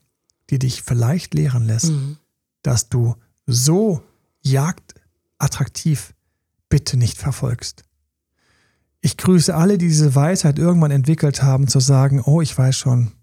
die 0.49 0.59
dich 0.59 0.81
vielleicht 0.81 1.33
lehren 1.33 1.65
lässt, 1.65 1.91
mhm. 1.91 2.17
dass 2.61 2.89
du 2.89 3.15
so 3.45 4.03
jagdattraktiv 4.41 6.13
bitte 6.67 6.97
nicht 6.97 7.17
verfolgst. 7.17 7.83
Ich 8.99 9.15
grüße 9.15 9.55
alle, 9.55 9.77
die 9.77 9.87
diese 9.87 10.13
Weisheit 10.13 10.59
irgendwann 10.59 10.91
entwickelt 10.91 11.41
haben, 11.41 11.69
zu 11.69 11.79
sagen, 11.79 12.21
oh, 12.21 12.41
ich 12.41 12.57
weiß 12.57 12.75
schon, 12.75 13.13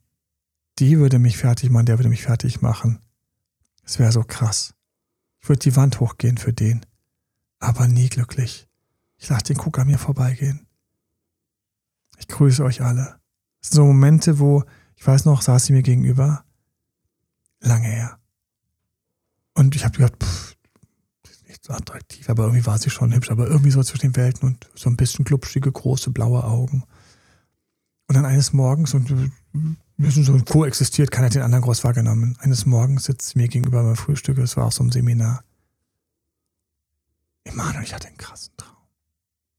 die 0.78 0.98
würde 0.98 1.18
mich 1.18 1.36
fertig 1.36 1.68
machen, 1.68 1.84
der 1.84 1.98
würde 1.98 2.08
mich 2.08 2.22
fertig 2.22 2.62
machen. 2.62 3.00
Es 3.84 3.98
wäre 3.98 4.12
so 4.12 4.22
krass. 4.22 4.74
Ich 5.42 5.48
würde 5.48 5.58
die 5.58 5.76
Wand 5.76 6.00
hochgehen 6.00 6.38
für 6.38 6.52
den. 6.52 6.86
Aber 7.58 7.88
nie 7.88 8.08
glücklich. 8.08 8.68
Ich 9.16 9.28
lasse 9.28 9.44
den 9.44 9.56
Kuck 9.56 9.78
an 9.78 9.88
mir 9.88 9.98
vorbeigehen. 9.98 10.66
Ich 12.18 12.28
grüße 12.28 12.64
euch 12.64 12.82
alle. 12.82 13.20
Das 13.60 13.70
sind 13.70 13.76
so 13.76 13.84
Momente, 13.84 14.38
wo 14.38 14.64
ich 14.96 15.06
weiß 15.06 15.24
noch, 15.24 15.42
saß 15.42 15.66
sie 15.66 15.72
mir 15.72 15.82
gegenüber. 15.82 16.44
Lange 17.60 17.88
her. 17.88 18.18
Und 19.54 19.74
ich 19.74 19.84
habe 19.84 19.96
gedacht, 19.96 20.14
pff, 20.22 20.56
nicht 21.48 21.64
so 21.64 21.72
attraktiv, 21.72 22.30
aber 22.30 22.44
irgendwie 22.44 22.66
war 22.66 22.78
sie 22.78 22.90
schon 22.90 23.12
hübsch, 23.12 23.30
aber 23.30 23.46
irgendwie 23.46 23.70
so 23.70 23.82
zwischen 23.82 24.12
den 24.12 24.16
Welten 24.16 24.48
und 24.48 24.70
so 24.74 24.88
ein 24.88 24.96
bisschen 24.96 25.24
glubschige, 25.24 25.70
große, 25.70 26.10
blaue 26.10 26.44
Augen. 26.44 26.84
Und 28.06 28.14
dann 28.14 28.24
eines 28.24 28.52
Morgens, 28.52 28.94
und 28.94 29.10
wir 29.52 30.10
sind 30.10 30.24
so 30.24 30.36
koexistiert, 30.38 31.10
keiner 31.10 31.26
hat 31.26 31.34
den 31.34 31.42
anderen 31.42 31.64
groß 31.64 31.84
wahrgenommen. 31.84 32.36
Eines 32.40 32.66
Morgens 32.66 33.04
sitzt 33.04 33.30
sie 33.30 33.38
mir 33.38 33.48
gegenüber 33.48 33.82
beim 33.82 33.96
Frühstück, 33.96 34.38
es 34.38 34.56
war 34.56 34.66
auch 34.66 34.72
so 34.72 34.82
ein 34.82 34.90
Seminar. 34.90 35.44
Emanuel, 37.44 37.84
ich 37.84 37.94
hatte 37.94 38.08
einen 38.08 38.16
krassen 38.16 38.56
Traum. 38.56 38.76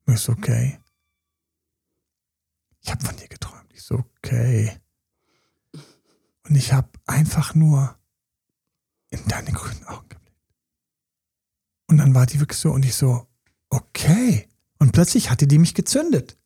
Ich 0.07 0.19
so, 0.19 0.33
okay. 0.33 0.79
Ich 2.81 2.91
habe 2.91 3.03
von 3.05 3.15
dir 3.15 3.27
geträumt. 3.27 3.71
Ich 3.73 3.83
so, 3.83 4.03
okay. 4.17 4.77
Und 6.43 6.55
ich 6.55 6.73
habe 6.73 6.89
einfach 7.05 7.55
nur 7.55 7.97
in 9.09 9.25
deine 9.27 9.51
grünen 9.51 9.83
Augen 9.85 10.09
geblickt. 10.09 10.37
Und 11.87 11.97
dann 11.97 12.15
war 12.15 12.25
die 12.25 12.39
wirklich 12.39 12.59
so 12.59 12.71
und 12.71 12.83
ich 12.83 12.95
so, 12.95 13.27
okay. 13.69 14.49
Und 14.79 14.91
plötzlich 14.91 15.29
hatte 15.29 15.47
die 15.47 15.59
mich 15.59 15.73
gezündet. 15.73 16.37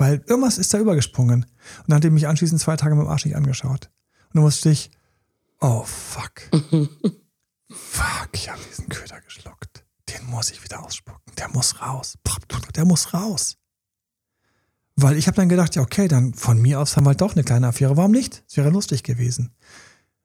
Weil 0.00 0.24
irgendwas 0.26 0.56
ist 0.56 0.72
da 0.72 0.78
übergesprungen. 0.78 1.44
Und 1.44 1.84
dann 1.86 1.96
hat 1.96 2.04
die 2.04 2.08
mich 2.08 2.26
anschließend 2.26 2.58
zwei 2.58 2.74
Tage 2.74 2.94
mit 2.94 3.04
dem 3.04 3.10
Arsch 3.10 3.26
nicht 3.26 3.36
angeschaut. 3.36 3.90
Und 4.28 4.36
dann 4.36 4.44
musste 4.44 4.70
ich, 4.70 4.90
oh 5.60 5.84
fuck. 5.84 6.40
fuck, 7.70 8.28
ich 8.32 8.48
habe 8.48 8.58
diesen 8.66 8.88
Köder 8.88 9.20
geschluckt. 9.20 9.84
Den 10.08 10.24
muss 10.24 10.50
ich 10.52 10.64
wieder 10.64 10.82
ausspucken. 10.82 11.34
Der 11.36 11.50
muss 11.50 11.82
raus. 11.82 12.16
Der 12.74 12.86
muss 12.86 13.12
raus. 13.12 13.58
Weil 14.96 15.18
ich 15.18 15.26
habe 15.26 15.36
dann 15.36 15.50
gedacht, 15.50 15.76
ja, 15.76 15.82
okay, 15.82 16.08
dann 16.08 16.32
von 16.32 16.62
mir 16.62 16.80
aus 16.80 16.96
haben 16.96 17.04
wir 17.04 17.10
halt 17.10 17.20
doch 17.20 17.34
eine 17.34 17.44
kleine 17.44 17.68
Affäre. 17.68 17.98
Warum 17.98 18.12
nicht? 18.12 18.42
Es 18.48 18.56
wäre 18.56 18.70
lustig 18.70 19.02
gewesen. 19.02 19.54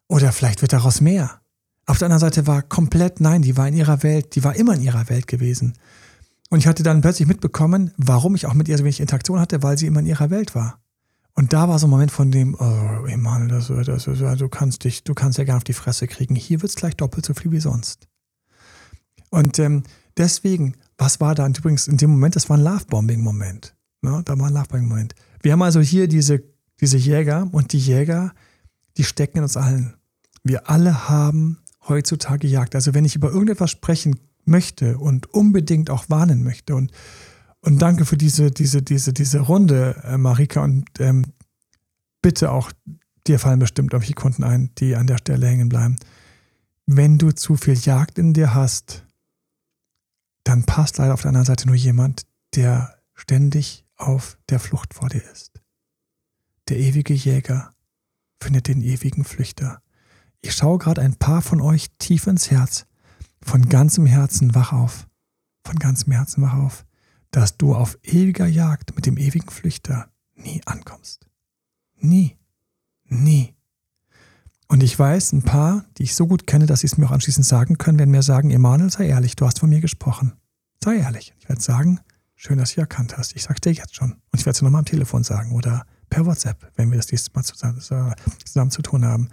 Oder 0.07 0.31
vielleicht 0.31 0.61
wird 0.61 0.71
daraus 0.71 1.01
mehr. 1.01 1.41
Auf 1.85 1.97
der 1.97 2.05
anderen 2.05 2.21
Seite 2.21 2.47
war 2.47 2.61
komplett, 2.61 3.19
nein, 3.19 3.41
die 3.41 3.57
war 3.57 3.67
in 3.67 3.73
ihrer 3.73 4.03
Welt, 4.03 4.35
die 4.35 4.43
war 4.45 4.55
immer 4.55 4.75
in 4.75 4.83
ihrer 4.83 5.09
Welt 5.09 5.27
gewesen. 5.27 5.73
Und 6.49 6.59
ich 6.59 6.67
hatte 6.67 6.83
dann 6.83 7.01
plötzlich 7.01 7.27
mitbekommen, 7.27 7.91
warum 7.97 8.35
ich 8.35 8.45
auch 8.45 8.53
mit 8.53 8.67
ihr 8.67 8.77
so 8.77 8.83
wenig 8.83 8.99
Interaktion 8.99 9.39
hatte, 9.39 9.63
weil 9.63 9.77
sie 9.77 9.87
immer 9.87 9.99
in 9.99 10.05
ihrer 10.05 10.29
Welt 10.29 10.55
war. 10.55 10.79
Und 11.33 11.51
da 11.51 11.67
war 11.67 11.79
so 11.79 11.87
ein 11.87 11.89
Moment 11.89 12.11
von 12.11 12.31
dem, 12.31 12.55
oh, 12.57 13.05
Emanuel, 13.07 13.49
das, 13.49 13.67
das, 13.67 14.05
das, 14.05 14.37
du 14.39 14.47
kannst 14.47 14.83
dich, 14.85 15.03
du 15.03 15.13
kannst 15.13 15.37
ja 15.37 15.43
gerne 15.43 15.57
auf 15.57 15.65
die 15.65 15.73
Fresse 15.73 16.07
kriegen. 16.07 16.35
Hier 16.35 16.61
wird 16.61 16.69
es 16.69 16.75
gleich 16.75 16.95
doppelt 16.95 17.25
so 17.25 17.33
viel 17.33 17.51
wie 17.51 17.59
sonst. 17.59 18.07
Und 19.31 19.59
ähm, 19.59 19.83
deswegen, 20.15 20.75
was 20.97 21.19
war 21.19 21.35
da? 21.35 21.45
Und 21.45 21.57
übrigens, 21.57 21.87
in 21.87 21.97
dem 21.97 22.11
Moment, 22.11 22.37
das 22.37 22.49
war 22.49 22.57
ein 22.57 22.63
Lovebombing-Moment. 22.63 23.75
Ne? 24.01 24.21
Da 24.23 24.39
war 24.39 24.47
ein 24.47 24.53
Lovebombing-Moment. 24.53 25.13
Wir 25.41 25.51
haben 25.51 25.61
also 25.61 25.81
hier 25.81 26.07
diese, 26.07 26.41
diese 26.79 26.97
Jäger 26.97 27.49
und 27.51 27.73
die 27.73 27.79
Jäger, 27.79 28.31
die 28.95 29.03
stecken 29.03 29.39
in 29.39 29.43
uns 29.43 29.57
allen. 29.57 29.95
Wir 30.43 30.69
alle 30.69 31.09
haben 31.09 31.57
heutzutage 31.87 32.47
Jagd. 32.47 32.75
Also 32.75 32.93
wenn 32.93 33.03
ich 33.03 33.15
über 33.15 33.29
irgendetwas 33.29 33.71
sprechen 33.71 34.19
möchte 34.45 34.97
und 34.97 35.33
unbedingt 35.33 35.89
auch 35.89 36.09
warnen 36.09 36.43
möchte 36.43 36.75
und, 36.75 36.91
und 37.61 37.81
danke 37.81 38.05
für 38.05 38.17
diese, 38.17 38.51
diese, 38.51 38.81
diese, 38.81 39.13
diese 39.13 39.39
Runde, 39.39 40.01
äh, 40.03 40.17
Marika, 40.17 40.63
und 40.63 40.87
ähm, 40.99 41.25
bitte 42.21 42.51
auch, 42.51 42.71
dir 43.27 43.39
fallen 43.39 43.59
bestimmt 43.59 43.93
hier 44.03 44.15
Kunden 44.15 44.43
ein, 44.43 44.71
die 44.77 44.95
an 44.95 45.07
der 45.07 45.17
Stelle 45.17 45.47
hängen 45.47 45.69
bleiben. 45.69 45.97
Wenn 46.85 47.17
du 47.17 47.31
zu 47.31 47.55
viel 47.55 47.77
Jagd 47.77 48.19
in 48.19 48.33
dir 48.33 48.53
hast, 48.53 49.05
dann 50.43 50.63
passt 50.63 50.97
leider 50.97 51.13
auf 51.13 51.21
der 51.21 51.29
anderen 51.29 51.45
Seite 51.45 51.67
nur 51.67 51.75
jemand, 51.75 52.27
der 52.55 52.95
ständig 53.15 53.85
auf 53.95 54.37
der 54.49 54.59
Flucht 54.59 54.93
vor 54.93 55.09
dir 55.09 55.23
ist. 55.31 55.59
Der 56.69 56.77
ewige 56.77 57.13
Jäger 57.13 57.71
findet 58.39 58.67
den 58.67 58.81
ewigen 58.81 59.23
Flüchter. 59.23 59.81
Ich 60.41 60.53
schaue 60.53 60.77
gerade 60.77 61.01
ein 61.01 61.15
paar 61.15 61.41
von 61.41 61.61
euch 61.61 61.87
tief 61.97 62.27
ins 62.27 62.51
Herz. 62.51 62.85
Von 63.45 63.69
ganzem 63.69 64.07
Herzen 64.07 64.55
wach 64.55 64.73
auf. 64.73 65.07
Von 65.63 65.77
ganzem 65.77 66.11
Herzen 66.11 66.41
wach 66.41 66.55
auf, 66.55 66.85
dass 67.29 67.57
du 67.57 67.75
auf 67.75 67.97
ewiger 68.01 68.47
Jagd 68.47 68.95
mit 68.95 69.05
dem 69.05 69.17
ewigen 69.17 69.49
Flüchter 69.49 70.09
nie 70.33 70.61
ankommst. 70.65 71.27
Nie. 71.95 72.37
Nie. 73.07 73.53
Und 74.67 74.81
ich 74.81 74.97
weiß, 74.97 75.33
ein 75.33 75.43
paar, 75.43 75.85
die 75.97 76.03
ich 76.03 76.15
so 76.15 76.25
gut 76.25 76.47
kenne, 76.47 76.65
dass 76.65 76.79
sie 76.79 76.87
es 76.87 76.97
mir 76.97 77.05
auch 77.05 77.11
anschließend 77.11 77.45
sagen 77.45 77.77
können, 77.77 77.99
werden 77.99 78.09
mir 78.09 78.23
sagen, 78.23 78.49
Emanuel, 78.49 78.89
sei 78.89 79.07
ehrlich, 79.07 79.35
du 79.35 79.45
hast 79.45 79.59
von 79.59 79.69
mir 79.69 79.79
gesprochen. 79.79 80.33
Sei 80.83 80.97
ehrlich. 80.97 81.35
Ich 81.39 81.47
werde 81.47 81.61
sagen, 81.61 81.99
schön, 82.33 82.57
dass 82.57 82.73
du 82.73 82.81
erkannt 82.81 83.15
hast. 83.15 83.35
Ich 83.35 83.43
sag's 83.43 83.61
dir 83.61 83.73
jetzt 83.73 83.95
schon. 83.95 84.13
Und 84.13 84.39
ich 84.39 84.45
werde 84.47 84.55
es 84.55 84.61
nochmal 84.63 84.79
am 84.79 84.85
Telefon 84.85 85.23
sagen 85.23 85.51
oder 85.51 85.85
per 86.09 86.25
WhatsApp, 86.25 86.71
wenn 86.75 86.89
wir 86.89 86.97
das 86.97 87.11
nächste 87.11 87.31
Mal 87.35 87.43
zusammen, 87.43 87.79
zusammen 88.43 88.71
zu 88.71 88.81
tun 88.81 89.05
haben. 89.05 89.29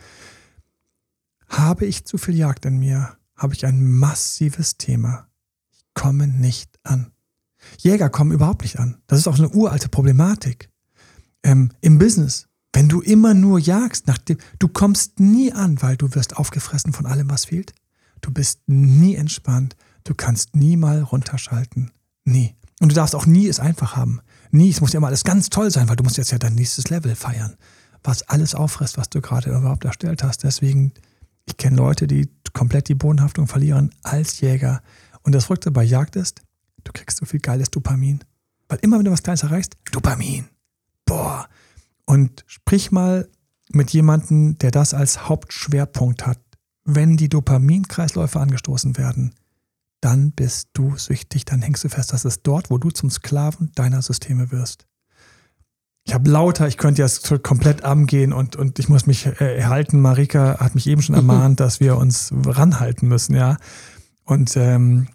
Habe 1.48 1.86
ich 1.86 2.04
zu 2.04 2.18
viel 2.18 2.36
Jagd 2.36 2.66
in 2.66 2.78
mir, 2.78 3.16
habe 3.42 3.54
ich 3.54 3.66
ein 3.66 3.84
massives 3.84 4.78
Thema. 4.78 5.26
Ich 5.72 5.84
komme 5.94 6.28
nicht 6.28 6.78
an. 6.84 7.12
Jäger 7.78 8.08
kommen 8.08 8.32
überhaupt 8.32 8.62
nicht 8.62 8.78
an. 8.78 8.98
Das 9.08 9.18
ist 9.18 9.26
auch 9.26 9.38
eine 9.38 9.50
uralte 9.50 9.88
Problematik. 9.88 10.70
Ähm, 11.42 11.70
Im 11.80 11.98
Business, 11.98 12.48
wenn 12.72 12.88
du 12.88 13.00
immer 13.00 13.34
nur 13.34 13.58
jagst, 13.58 14.06
nachdem, 14.06 14.38
du 14.58 14.68
kommst 14.68 15.18
nie 15.20 15.52
an, 15.52 15.82
weil 15.82 15.96
du 15.96 16.14
wirst 16.14 16.36
aufgefressen 16.36 16.92
von 16.92 17.06
allem, 17.06 17.30
was 17.30 17.46
fehlt. 17.46 17.74
Du 18.20 18.32
bist 18.32 18.60
nie 18.66 19.16
entspannt. 19.16 19.76
Du 20.04 20.14
kannst 20.14 20.54
nie 20.54 20.76
mal 20.76 21.02
runterschalten. 21.02 21.90
Nie. 22.24 22.54
Und 22.80 22.90
du 22.90 22.94
darfst 22.94 23.14
auch 23.14 23.26
nie 23.26 23.48
es 23.48 23.60
einfach 23.60 23.96
haben. 23.96 24.20
Nie, 24.50 24.70
es 24.70 24.80
muss 24.80 24.92
ja 24.92 24.98
immer 24.98 25.08
alles 25.08 25.24
ganz 25.24 25.50
toll 25.50 25.70
sein, 25.70 25.88
weil 25.88 25.96
du 25.96 26.04
musst 26.04 26.16
jetzt 26.16 26.30
ja 26.30 26.38
dein 26.38 26.54
nächstes 26.54 26.90
Level 26.90 27.14
feiern. 27.14 27.56
Was 28.04 28.22
alles 28.22 28.54
auffrisst, 28.54 28.98
was 28.98 29.10
du 29.10 29.20
gerade 29.20 29.50
überhaupt 29.50 29.84
erstellt 29.84 30.22
hast. 30.22 30.44
Deswegen 30.44 30.92
ich 31.46 31.56
kenne 31.56 31.76
Leute, 31.76 32.06
die 32.06 32.28
komplett 32.52 32.88
die 32.88 32.94
Bodenhaftung 32.94 33.46
verlieren 33.46 33.94
als 34.02 34.40
Jäger. 34.40 34.82
Und 35.22 35.34
das 35.34 35.46
Verrückte 35.46 35.70
bei 35.70 35.84
Jagd 35.84 36.16
ist, 36.16 36.42
du 36.84 36.92
kriegst 36.92 37.18
so 37.18 37.26
viel 37.26 37.40
geiles 37.40 37.70
Dopamin. 37.70 38.24
Weil 38.68 38.78
immer, 38.82 38.98
wenn 38.98 39.04
du 39.04 39.10
was 39.10 39.22
Kleines 39.22 39.42
erreichst, 39.42 39.76
Dopamin. 39.92 40.46
Boah. 41.04 41.48
Und 42.04 42.44
sprich 42.46 42.90
mal 42.90 43.28
mit 43.70 43.90
jemandem, 43.90 44.58
der 44.58 44.70
das 44.70 44.94
als 44.94 45.28
Hauptschwerpunkt 45.28 46.26
hat. 46.26 46.38
Wenn 46.84 47.16
die 47.16 47.28
Dopaminkreisläufe 47.28 48.40
angestoßen 48.40 48.98
werden, 48.98 49.34
dann 50.00 50.32
bist 50.32 50.70
du 50.72 50.96
süchtig, 50.96 51.44
dann 51.44 51.62
hängst 51.62 51.84
du 51.84 51.88
fest. 51.88 52.12
Das 52.12 52.24
ist 52.24 52.42
dort, 52.42 52.70
wo 52.70 52.78
du 52.78 52.90
zum 52.90 53.08
Sklaven 53.08 53.70
deiner 53.74 54.02
Systeme 54.02 54.50
wirst 54.50 54.86
ich 56.04 56.14
habe 56.14 56.28
lauter, 56.28 56.66
ich 56.66 56.78
könnte 56.78 57.02
jetzt 57.02 57.42
komplett 57.42 57.84
angehen 57.84 58.32
und, 58.32 58.56
und 58.56 58.78
ich 58.78 58.88
muss 58.88 59.06
mich 59.06 59.26
äh, 59.26 59.56
erhalten. 59.56 60.00
Marika 60.00 60.58
hat 60.58 60.74
mich 60.74 60.86
eben 60.86 61.02
schon 61.02 61.14
ermahnt, 61.14 61.60
dass 61.60 61.80
wir 61.80 61.96
uns 61.96 62.32
ranhalten 62.44 63.08
müssen, 63.08 63.34
ja. 63.36 63.56
Und 64.24 64.56
ähm, 64.56 65.08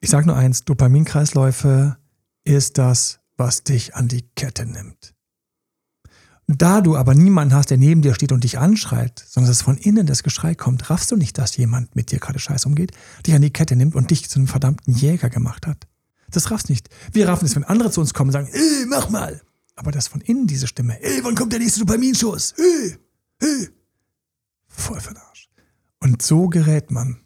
ich 0.00 0.10
sage 0.10 0.26
nur 0.26 0.36
eins, 0.36 0.64
Dopaminkreisläufe 0.64 1.96
ist 2.44 2.78
das, 2.78 3.20
was 3.36 3.62
dich 3.62 3.94
an 3.94 4.08
die 4.08 4.22
Kette 4.34 4.66
nimmt. 4.66 5.14
Da 6.46 6.80
du 6.80 6.96
aber 6.96 7.14
niemanden 7.14 7.54
hast, 7.54 7.70
der 7.70 7.76
neben 7.76 8.00
dir 8.00 8.14
steht 8.14 8.32
und 8.32 8.42
dich 8.42 8.58
anschreit, 8.58 9.22
sondern 9.28 9.50
dass 9.50 9.60
von 9.60 9.76
innen 9.76 10.06
das 10.06 10.22
Geschrei 10.22 10.54
kommt, 10.54 10.88
raffst 10.88 11.10
du 11.10 11.16
nicht, 11.16 11.36
dass 11.36 11.56
jemand 11.58 11.94
mit 11.94 12.10
dir 12.10 12.18
gerade 12.18 12.38
scheiß 12.38 12.64
umgeht, 12.64 12.92
dich 13.26 13.34
an 13.34 13.42
die 13.42 13.52
Kette 13.52 13.76
nimmt 13.76 13.94
und 13.94 14.10
dich 14.10 14.30
zu 14.30 14.38
einem 14.38 14.48
verdammten 14.48 14.94
Jäger 14.94 15.28
gemacht 15.28 15.66
hat. 15.66 15.86
Das 16.30 16.50
raffst 16.50 16.70
nicht. 16.70 16.88
Wir 17.12 17.28
raffen 17.28 17.44
es, 17.44 17.54
wenn 17.54 17.64
andere 17.64 17.90
zu 17.90 18.00
uns 18.00 18.14
kommen 18.14 18.28
und 18.28 18.32
sagen, 18.32 18.50
mach 18.88 19.10
mal. 19.10 19.42
Aber 19.78 19.92
das 19.92 20.08
von 20.08 20.20
innen 20.20 20.48
diese 20.48 20.66
Stimme, 20.66 21.00
ey, 21.00 21.22
wann 21.22 21.36
kommt 21.36 21.52
der 21.52 21.60
nächste 21.60 21.80
Dopaminschuss? 21.80 22.52
Hey, 22.56 22.96
hey. 23.40 23.68
Voll 24.66 25.00
für 25.00 25.14
den 25.14 25.18
Arsch. 25.18 25.48
Und 26.00 26.20
so 26.20 26.48
gerät 26.48 26.90
man 26.90 27.20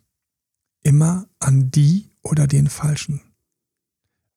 immer 0.82 1.28
an 1.38 1.70
die 1.70 2.10
oder 2.22 2.46
den 2.46 2.68
Falschen. 2.68 3.22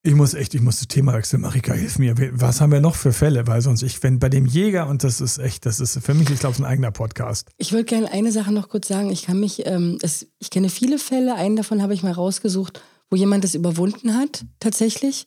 Ich 0.02 0.16
muss 0.16 0.34
echt, 0.34 0.54
ich 0.54 0.62
muss 0.62 0.78
das 0.78 0.88
Thema 0.88 1.14
wechseln. 1.14 1.42
Marika, 1.42 1.74
hilf 1.74 2.00
mir. 2.00 2.16
Was 2.40 2.62
haben 2.62 2.72
wir 2.72 2.80
noch 2.80 2.96
für 2.96 3.12
Fälle? 3.12 3.48
Weil 3.48 3.62
sonst, 3.62 3.82
ich, 3.82 4.02
wenn 4.04 4.20
bei 4.20 4.30
dem 4.30 4.46
Jäger, 4.46 4.88
und 4.88 5.04
das 5.04 5.20
ist 5.20 5.40
echt, 5.40 5.66
das 5.66 5.80
ist 5.80 6.00
für 6.00 6.14
mich, 6.14 6.30
ich 6.30 6.40
glaube, 6.40 6.58
ein 6.60 6.64
eigener 6.64 6.92
Podcast. 6.92 7.50
Ich 7.58 7.72
würde 7.74 7.86
gerne 7.86 8.12
eine 8.12 8.32
Sache 8.32 8.54
noch 8.54 8.70
kurz 8.70 8.88
sagen. 8.88 9.10
Ich 9.10 9.24
kann 9.24 9.40
mich, 9.40 9.66
ähm, 9.66 9.98
es, 10.02 10.28
ich 10.40 10.52
kenne 10.52 10.70
viele 10.70 11.00
Fälle. 11.00 11.36
Einen 11.36 11.56
davon 11.56 11.82
habe 11.82 11.94
ich 11.94 12.04
mal 12.04 12.12
rausgesucht, 12.12 12.82
wo 13.10 13.18
jemand 13.18 13.44
das 13.44 13.56
überwunden 13.56 14.16
hat, 14.16 14.46
tatsächlich. 14.60 15.26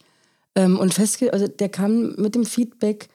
Ähm, 0.55 0.79
und 0.79 0.95
festge 0.95 1.33
also 1.33 1.47
der 1.47 1.69
kam 1.69 2.15
mit 2.17 2.35
dem 2.35 2.45
Feedback 2.45 3.09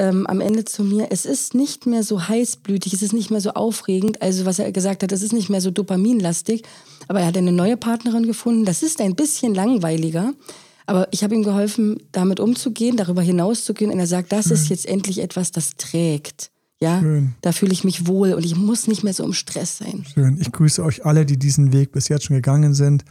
ähm, 0.00 0.26
am 0.26 0.40
Ende 0.40 0.64
zu 0.64 0.82
mir, 0.82 1.08
es 1.10 1.26
ist 1.26 1.54
nicht 1.54 1.86
mehr 1.86 2.02
so 2.02 2.26
heißblütig, 2.26 2.94
es 2.94 3.02
ist 3.02 3.12
nicht 3.12 3.30
mehr 3.30 3.42
so 3.42 3.50
aufregend. 3.50 4.22
Also 4.22 4.46
was 4.46 4.58
er 4.58 4.72
gesagt 4.72 5.02
hat, 5.02 5.12
es 5.12 5.22
ist 5.22 5.34
nicht 5.34 5.50
mehr 5.50 5.60
so 5.60 5.70
dopaminlastig. 5.70 6.62
Aber 7.06 7.20
er 7.20 7.26
hat 7.26 7.36
eine 7.36 7.52
neue 7.52 7.76
Partnerin 7.76 8.26
gefunden. 8.26 8.64
Das 8.64 8.82
ist 8.82 9.00
ein 9.00 9.14
bisschen 9.14 9.54
langweiliger. 9.54 10.32
Aber 10.86 11.06
ich 11.10 11.22
habe 11.22 11.34
ihm 11.34 11.42
geholfen, 11.42 12.02
damit 12.12 12.40
umzugehen, 12.40 12.96
darüber 12.96 13.20
hinauszugehen. 13.20 13.92
Und 13.92 13.98
er 13.98 14.06
sagt, 14.06 14.32
das 14.32 14.46
Schön. 14.46 14.54
ist 14.54 14.68
jetzt 14.70 14.86
endlich 14.86 15.20
etwas, 15.20 15.52
das 15.52 15.76
trägt. 15.76 16.50
Ja, 16.80 17.00
Schön. 17.00 17.34
da 17.42 17.52
fühle 17.52 17.72
ich 17.72 17.84
mich 17.84 18.06
wohl 18.06 18.32
und 18.32 18.44
ich 18.44 18.56
muss 18.56 18.86
nicht 18.86 19.04
mehr 19.04 19.12
so 19.12 19.22
im 19.22 19.34
Stress 19.34 19.76
sein. 19.76 20.06
Schön. 20.14 20.38
Ich 20.40 20.50
grüße 20.50 20.82
euch 20.82 21.04
alle, 21.04 21.26
die 21.26 21.36
diesen 21.36 21.74
Weg 21.74 21.92
bis 21.92 22.08
jetzt 22.08 22.24
schon 22.24 22.36
gegangen 22.36 22.72
sind. 22.72 23.04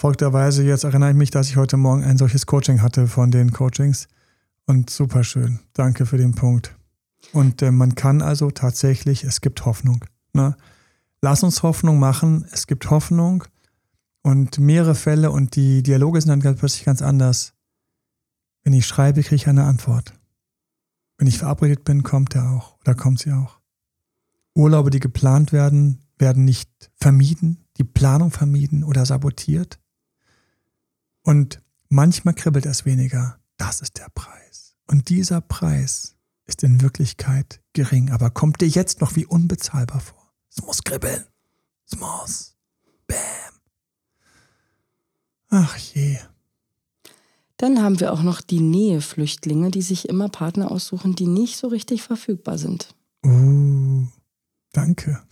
Folgterweise, 0.00 0.64
jetzt 0.64 0.84
erinnere 0.84 1.10
ich 1.10 1.16
mich, 1.16 1.30
dass 1.30 1.50
ich 1.50 1.58
heute 1.58 1.76
Morgen 1.76 2.04
ein 2.04 2.16
solches 2.16 2.46
Coaching 2.46 2.80
hatte 2.80 3.06
von 3.06 3.30
den 3.30 3.52
Coachings. 3.52 4.08
Und 4.64 4.88
super 4.88 5.24
schön. 5.24 5.60
Danke 5.74 6.06
für 6.06 6.16
den 6.16 6.34
Punkt. 6.34 6.74
Und 7.34 7.60
äh, 7.60 7.70
man 7.70 7.94
kann 7.96 8.22
also 8.22 8.50
tatsächlich, 8.50 9.24
es 9.24 9.42
gibt 9.42 9.66
Hoffnung. 9.66 10.06
Ne? 10.32 10.56
Lass 11.20 11.42
uns 11.42 11.62
Hoffnung 11.62 11.98
machen, 11.98 12.46
es 12.50 12.66
gibt 12.66 12.88
Hoffnung 12.88 13.44
und 14.22 14.58
mehrere 14.58 14.94
Fälle 14.94 15.32
und 15.32 15.54
die 15.54 15.82
Dialoge 15.82 16.18
sind 16.22 16.30
dann 16.30 16.56
plötzlich 16.56 16.86
ganz 16.86 17.02
anders. 17.02 17.52
Wenn 18.64 18.72
ich 18.72 18.86
schreibe, 18.86 19.20
kriege 19.20 19.34
ich 19.34 19.48
eine 19.48 19.64
Antwort. 19.64 20.14
Wenn 21.18 21.28
ich 21.28 21.36
verabredet 21.36 21.84
bin, 21.84 22.04
kommt 22.04 22.34
er 22.34 22.52
auch 22.52 22.78
oder 22.80 22.94
kommt 22.94 23.18
sie 23.18 23.32
auch. 23.32 23.60
Urlaube, 24.54 24.88
die 24.88 25.00
geplant 25.00 25.52
werden, 25.52 26.00
werden 26.16 26.46
nicht 26.46 26.90
vermieden, 26.96 27.66
die 27.76 27.84
Planung 27.84 28.30
vermieden 28.30 28.82
oder 28.82 29.04
sabotiert. 29.04 29.78
Und 31.22 31.62
manchmal 31.88 32.34
kribbelt 32.34 32.66
es 32.66 32.84
weniger. 32.84 33.38
Das 33.56 33.80
ist 33.80 33.98
der 33.98 34.08
Preis. 34.14 34.76
Und 34.86 35.08
dieser 35.08 35.40
Preis 35.40 36.16
ist 36.46 36.62
in 36.62 36.80
Wirklichkeit 36.80 37.60
gering, 37.72 38.10
aber 38.10 38.30
kommt 38.30 38.60
dir 38.60 38.68
jetzt 38.68 39.00
noch 39.00 39.16
wie 39.16 39.26
unbezahlbar 39.26 40.00
vor. 40.00 40.32
Es 40.50 40.62
muss 40.62 40.82
kribbeln. 40.82 41.24
Es 41.86 41.98
muss. 41.98 42.56
Bam. 43.06 43.18
Ach 45.50 45.76
je. 45.76 46.18
Dann 47.56 47.82
haben 47.82 48.00
wir 48.00 48.12
auch 48.12 48.22
noch 48.22 48.40
die 48.40 48.60
Näheflüchtlinge, 48.60 49.70
die 49.70 49.82
sich 49.82 50.08
immer 50.08 50.28
Partner 50.28 50.70
aussuchen, 50.70 51.14
die 51.14 51.26
nicht 51.26 51.56
so 51.58 51.68
richtig 51.68 52.02
verfügbar 52.02 52.56
sind. 52.56 52.94
Uh, 53.24 54.06
danke. 54.72 55.22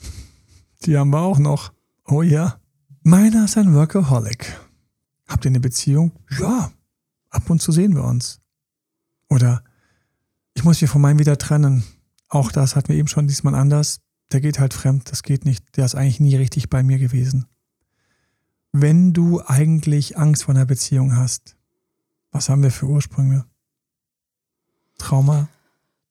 Die 0.84 0.98
haben 0.98 1.10
wir 1.10 1.20
auch 1.20 1.38
noch. 1.38 1.72
Oh 2.04 2.22
ja. 2.22 2.60
Meiner 3.02 3.46
ist 3.46 3.56
ein 3.56 3.74
Workaholic. 3.74 4.60
Habt 5.28 5.44
ihr 5.44 5.50
eine 5.50 5.60
Beziehung? 5.60 6.12
Ja. 6.38 6.72
Ab 7.30 7.50
und 7.50 7.60
zu 7.60 7.70
sehen 7.70 7.94
wir 7.94 8.04
uns. 8.04 8.40
Oder 9.28 9.62
ich 10.54 10.64
muss 10.64 10.80
mich 10.80 10.90
von 10.90 11.02
meinem 11.02 11.18
wieder 11.18 11.38
trennen. 11.38 11.84
Auch 12.28 12.50
das 12.50 12.74
hatten 12.74 12.88
wir 12.88 12.96
eben 12.96 13.08
schon 13.08 13.26
diesmal 13.26 13.54
anders. 13.54 14.00
Der 14.32 14.40
geht 14.40 14.58
halt 14.58 14.74
fremd, 14.74 15.10
das 15.10 15.22
geht 15.22 15.44
nicht. 15.44 15.76
Der 15.76 15.84
ist 15.84 15.94
eigentlich 15.94 16.20
nie 16.20 16.36
richtig 16.36 16.68
bei 16.70 16.82
mir 16.82 16.98
gewesen. 16.98 17.46
Wenn 18.72 19.12
du 19.12 19.40
eigentlich 19.46 20.18
Angst 20.18 20.44
vor 20.44 20.54
einer 20.54 20.66
Beziehung 20.66 21.16
hast, 21.16 21.56
was 22.30 22.48
haben 22.48 22.62
wir 22.62 22.70
für 22.70 22.86
Ursprünge? 22.86 23.46
Trauma? 24.98 25.48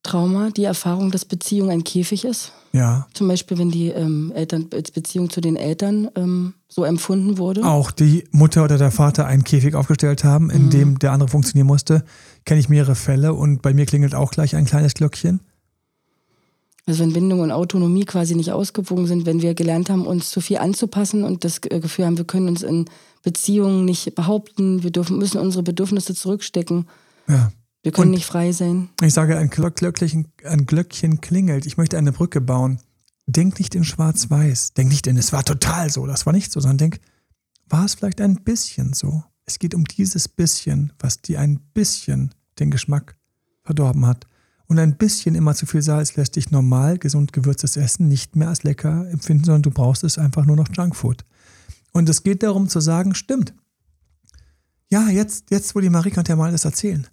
Trauma, 0.08 0.50
die 0.50 0.64
Erfahrung, 0.64 1.12
dass 1.12 1.26
Beziehung 1.26 1.70
ein 1.70 1.84
Käfig 1.84 2.26
ist. 2.26 2.54
Ja. 2.74 3.08
Zum 3.14 3.28
Beispiel, 3.28 3.58
wenn 3.58 3.72
die 3.72 3.90
ähm, 3.90 4.32
Eltern, 4.36 4.70
Beziehung 4.70 5.30
zu 5.30 5.42
den 5.42 5.56
Eltern 5.56 6.10
ähm, 6.16 6.54
so 6.68 6.84
empfunden 6.84 7.38
wurde. 7.38 7.66
Auch 7.66 7.92
die 7.92 8.26
Mutter 8.32 8.64
oder 8.64 8.78
der 8.78 8.92
Vater 8.92 9.26
einen 9.26 9.44
Käfig 9.44 9.76
aufgestellt 9.76 10.24
haben, 10.24 10.50
in 10.50 10.66
mhm. 10.66 10.70
dem 10.70 11.00
der 11.00 11.12
andere 11.12 11.30
funktionieren 11.30 11.68
musste. 11.68 12.04
Kenne 12.46 12.60
ich 12.60 12.70
mehrere 12.70 12.96
Fälle 12.96 13.34
und 13.34 13.62
bei 13.62 13.74
mir 13.74 13.86
klingelt 13.86 14.16
auch 14.16 14.32
gleich 14.32 14.56
ein 14.56 14.66
kleines 14.66 14.94
Glöckchen. 14.94 15.40
Also 16.86 17.02
wenn 17.02 17.12
Bindung 17.12 17.42
und 17.42 17.52
Autonomie 17.52 18.06
quasi 18.06 18.34
nicht 18.34 18.54
ausgewogen 18.54 19.08
sind, 19.08 19.26
wenn 19.26 19.42
wir 19.42 19.54
gelernt 19.56 19.90
haben, 19.90 20.08
uns 20.08 20.30
zu 20.30 20.40
viel 20.40 20.58
anzupassen 20.58 21.26
und 21.26 21.44
das 21.44 21.60
Gefühl 21.60 22.06
haben, 22.06 22.18
wir 22.18 22.24
können 22.24 22.48
uns 22.48 22.64
in 22.64 22.86
Beziehungen 23.24 23.84
nicht 23.84 24.16
behaupten, 24.16 24.84
wir 24.84 24.92
dürfen, 24.92 25.18
müssen 25.18 25.40
unsere 25.40 25.64
Bedürfnisse 25.64 26.16
zurückstecken. 26.16 26.88
Ja. 27.28 27.52
Wir 27.84 27.92
können 27.92 28.10
und 28.10 28.16
nicht 28.16 28.26
frei 28.26 28.52
sein. 28.52 28.90
Ich 29.02 29.14
sage, 29.14 29.38
ein 29.38 29.50
Glöckchen, 29.50 30.28
ein 30.44 30.66
Glöckchen 30.66 31.22
klingelt. 31.22 31.66
Ich 31.66 31.78
möchte 31.78 31.98
eine 31.98 32.12
Brücke 32.12 32.42
bauen. 32.42 32.80
Denk 33.28 33.60
nicht 33.60 33.76
in 33.76 33.84
Schwarz-Weiß. 33.84 34.74
Denk 34.74 34.90
nicht 34.90 35.08
in, 35.08 35.18
es 35.18 35.34
war 35.34 35.44
total 35.44 35.90
so, 35.90 36.06
das 36.06 36.26
war 36.26 36.34
nicht 36.34 36.52
so, 36.52 36.60
sondern 36.60 36.78
denk, 36.78 37.00
war 37.70 37.86
es 37.86 37.96
vielleicht 37.96 38.22
ein 38.22 38.44
bisschen 38.44 38.94
so? 38.94 39.24
Es 39.46 39.60
geht 39.60 39.76
um 39.76 39.86
dieses 39.86 40.28
bisschen, 40.28 40.94
was 41.00 41.22
dir 41.22 41.40
ein 41.40 41.60
bisschen 41.74 42.34
den 42.60 42.72
Geschmack 42.72 43.16
verdorben 43.64 44.06
hat. 44.06 44.28
Und 44.68 44.80
ein 44.80 44.98
bisschen 44.98 45.36
immer 45.36 45.56
zu 45.56 45.66
viel 45.66 45.82
Salz 45.82 46.16
lässt 46.16 46.36
dich 46.36 46.52
normal, 46.52 46.98
gesund 46.98 47.32
gewürztes 47.32 47.78
Essen 47.78 48.10
nicht 48.10 48.36
mehr 48.36 48.50
als 48.50 48.64
lecker 48.64 49.10
empfinden, 49.10 49.46
sondern 49.46 49.62
du 49.62 49.72
brauchst 49.72 50.04
es 50.04 50.18
einfach 50.18 50.46
nur 50.46 50.58
noch 50.58 50.68
Junkfood. 50.76 51.24
Und 51.94 52.10
es 52.10 52.24
geht 52.24 52.44
darum 52.44 52.68
zu 52.68 52.82
sagen, 52.82 53.16
stimmt. 53.16 53.54
Ja, 54.90 55.10
jetzt, 55.10 55.52
jetzt, 55.52 55.74
wo 55.76 55.80
die 55.80 55.90
Marika 55.90 56.22
und 56.22 56.28
der 56.28 56.36
mal 56.36 56.52
das 56.52 56.66
erzählen. 56.66 57.08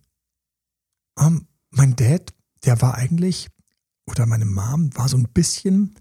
Ähm, 1.19 1.47
mein 1.71 1.97
Dad, 1.97 2.33
der 2.65 2.81
war 2.81 2.95
eigentlich, 2.95 3.49
oder 4.07 4.27
meine 4.27 4.45
Mom 4.45 4.97
war 4.97 5.09
so 5.09 5.17
ein 5.17 5.29
bisschen 5.33 5.95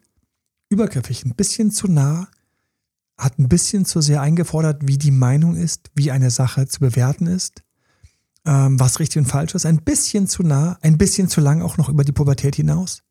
übergriffig, 0.70 1.26
ein 1.26 1.36
bisschen 1.36 1.72
zu 1.72 1.88
nah, 1.88 2.28
hat 3.18 3.40
ein 3.40 3.48
bisschen 3.48 3.86
zu 3.86 4.02
sehr 4.02 4.22
eingefordert, 4.22 4.88
wie 4.88 4.98
die 4.98 5.12
Meinung 5.12 5.56
ist, 5.56 5.92
wie 5.94 6.12
eine 6.12 6.32
Sache 6.32 6.68
zu 6.68 6.80
bewerten 6.80 7.28
ist, 7.28 7.64
ähm, 8.46 8.80
was 8.80 9.00
richtig 9.00 9.20
und 9.20 9.26
falsch 9.26 9.56
ist. 9.56 9.66
Ein 9.66 9.84
bisschen 9.84 10.28
zu 10.28 10.44
nah, 10.44 10.78
ein 10.82 10.98
bisschen 10.98 11.30
zu 11.30 11.42
lang 11.42 11.62
auch 11.62 11.78
noch 11.78 11.90
über 11.90 12.04
die 12.04 12.12
Pubertät 12.12 12.56
hinaus. 12.56 13.04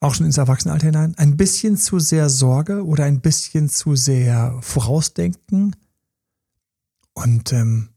Auch 0.00 0.14
schon 0.14 0.26
ins 0.26 0.38
Erwachsenenalter 0.38 0.86
hinein. 0.86 1.14
Ein 1.16 1.36
bisschen 1.36 1.76
zu 1.76 2.00
sehr 2.00 2.28
Sorge 2.28 2.84
oder 2.84 3.04
ein 3.04 3.20
bisschen 3.20 3.68
zu 3.68 3.94
sehr 3.94 4.58
Vorausdenken. 4.60 5.76
Und 7.12 7.52
ähm, 7.52 7.90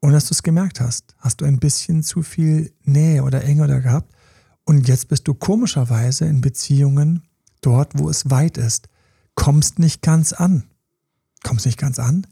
ohne 0.00 0.14
dass 0.14 0.26
du 0.26 0.32
es 0.32 0.42
gemerkt 0.42 0.80
hast, 0.80 1.14
hast 1.18 1.40
du 1.40 1.44
ein 1.44 1.58
bisschen 1.58 2.02
zu 2.02 2.22
viel 2.22 2.72
Nähe 2.84 3.22
oder 3.24 3.44
Enge 3.44 3.64
oder 3.64 3.80
gehabt. 3.80 4.14
Und 4.64 4.86
jetzt 4.86 5.08
bist 5.08 5.26
du 5.26 5.34
komischerweise 5.34 6.26
in 6.26 6.40
Beziehungen 6.40 7.22
dort, 7.60 7.98
wo 7.98 8.08
es 8.08 8.30
weit 8.30 8.58
ist. 8.58 8.88
Kommst 9.34 9.78
nicht 9.78 10.02
ganz 10.02 10.32
an. 10.32 10.64
Kommst 11.42 11.66
nicht 11.66 11.78
ganz 11.78 11.98
an? 11.98 12.26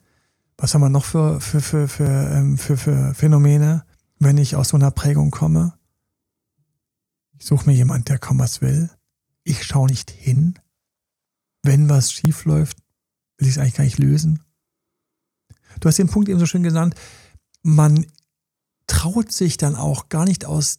Was 0.58 0.74
haben 0.74 0.80
wir 0.80 0.88
noch 0.88 1.04
für, 1.04 1.40
für, 1.40 1.60
für, 1.60 1.88
für, 1.88 2.30
ähm, 2.32 2.58
für, 2.58 2.76
für 2.76 3.14
Phänomene, 3.14 3.84
wenn 4.18 4.38
ich 4.38 4.56
aus 4.56 4.70
so 4.70 4.76
einer 4.76 4.90
Prägung 4.90 5.30
komme? 5.30 5.74
Ich 7.38 7.46
suche 7.46 7.66
mir 7.66 7.76
jemand, 7.76 8.08
der 8.08 8.18
kaum 8.18 8.38
was 8.38 8.60
will. 8.62 8.90
Ich 9.44 9.64
schaue 9.64 9.88
nicht 9.88 10.10
hin. 10.10 10.58
Wenn 11.62 11.88
was 11.88 12.12
schief 12.12 12.44
läuft, 12.44 12.78
will 13.38 13.48
ich 13.48 13.54
es 13.54 13.58
eigentlich 13.58 13.74
gar 13.74 13.84
nicht 13.84 13.98
lösen. 13.98 14.42
Du 15.80 15.88
hast 15.88 15.98
den 15.98 16.08
Punkt 16.08 16.28
eben 16.28 16.38
so 16.38 16.46
schön 16.46 16.62
genannt. 16.62 16.94
Man 17.66 18.06
traut 18.86 19.32
sich 19.32 19.56
dann 19.56 19.74
auch 19.74 20.08
gar 20.08 20.24
nicht 20.24 20.44
aus 20.44 20.78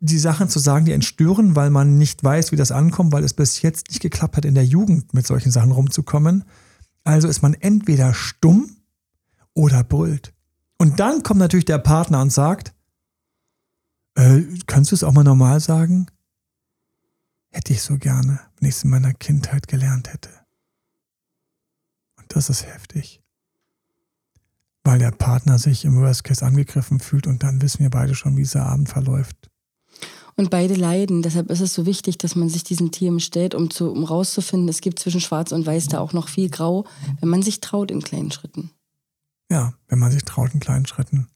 die 0.00 0.18
Sachen 0.18 0.48
zu 0.48 0.58
sagen, 0.58 0.84
die 0.84 0.92
einen 0.92 1.02
stören, 1.02 1.54
weil 1.54 1.70
man 1.70 1.96
nicht 1.96 2.24
weiß, 2.24 2.50
wie 2.50 2.56
das 2.56 2.72
ankommt, 2.72 3.12
weil 3.12 3.22
es 3.22 3.34
bis 3.34 3.62
jetzt 3.62 3.88
nicht 3.90 4.00
geklappt 4.00 4.36
hat, 4.36 4.44
in 4.44 4.56
der 4.56 4.66
Jugend 4.66 5.14
mit 5.14 5.24
solchen 5.24 5.52
Sachen 5.52 5.70
rumzukommen. 5.70 6.44
Also 7.04 7.28
ist 7.28 7.42
man 7.42 7.54
entweder 7.54 8.12
stumm 8.12 8.78
oder 9.54 9.84
brüllt. 9.84 10.34
Und 10.78 10.98
dann 10.98 11.22
kommt 11.22 11.38
natürlich 11.38 11.66
der 11.66 11.78
Partner 11.78 12.20
und 12.20 12.32
sagt, 12.32 12.74
äh, 14.16 14.42
kannst 14.66 14.90
du 14.90 14.96
es 14.96 15.04
auch 15.04 15.12
mal 15.12 15.22
normal 15.22 15.60
sagen? 15.60 16.06
Hätte 17.50 17.72
ich 17.72 17.82
so 17.82 17.96
gerne, 17.98 18.40
wenn 18.58 18.68
ich 18.68 18.74
es 18.74 18.82
in 18.82 18.90
meiner 18.90 19.14
Kindheit 19.14 19.68
gelernt 19.68 20.12
hätte. 20.12 20.30
Und 22.16 22.34
das 22.34 22.50
ist 22.50 22.66
heftig. 22.66 23.21
Weil 24.84 24.98
der 24.98 25.12
Partner 25.12 25.58
sich 25.58 25.84
im 25.84 26.00
Worst 26.00 26.24
Case 26.24 26.44
angegriffen 26.44 26.98
fühlt 26.98 27.26
und 27.26 27.42
dann 27.42 27.62
wissen 27.62 27.80
wir 27.80 27.90
beide 27.90 28.14
schon, 28.14 28.36
wie 28.36 28.42
dieser 28.42 28.66
Abend 28.66 28.88
verläuft. 28.88 29.36
Und 30.34 30.50
beide 30.50 30.74
leiden. 30.74 31.22
Deshalb 31.22 31.50
ist 31.50 31.60
es 31.60 31.74
so 31.74 31.84
wichtig, 31.84 32.18
dass 32.18 32.34
man 32.34 32.48
sich 32.48 32.64
diesen 32.64 32.90
Themen 32.90 33.20
stellt, 33.20 33.54
um, 33.54 33.70
zu, 33.70 33.90
um 33.90 34.02
rauszufinden, 34.04 34.68
es 34.68 34.80
gibt 34.80 34.98
zwischen 34.98 35.20
Schwarz 35.20 35.52
und 35.52 35.66
Weiß 35.66 35.88
da 35.88 36.00
auch 36.00 36.14
noch 36.14 36.28
viel 36.28 36.48
Grau, 36.48 36.86
wenn 37.20 37.28
man 37.28 37.42
sich 37.42 37.60
traut 37.60 37.90
in 37.90 38.02
kleinen 38.02 38.32
Schritten. 38.32 38.70
Ja, 39.50 39.74
wenn 39.88 39.98
man 39.98 40.10
sich 40.10 40.24
traut 40.24 40.54
in 40.54 40.60
kleinen 40.60 40.86
Schritten. 40.86 41.28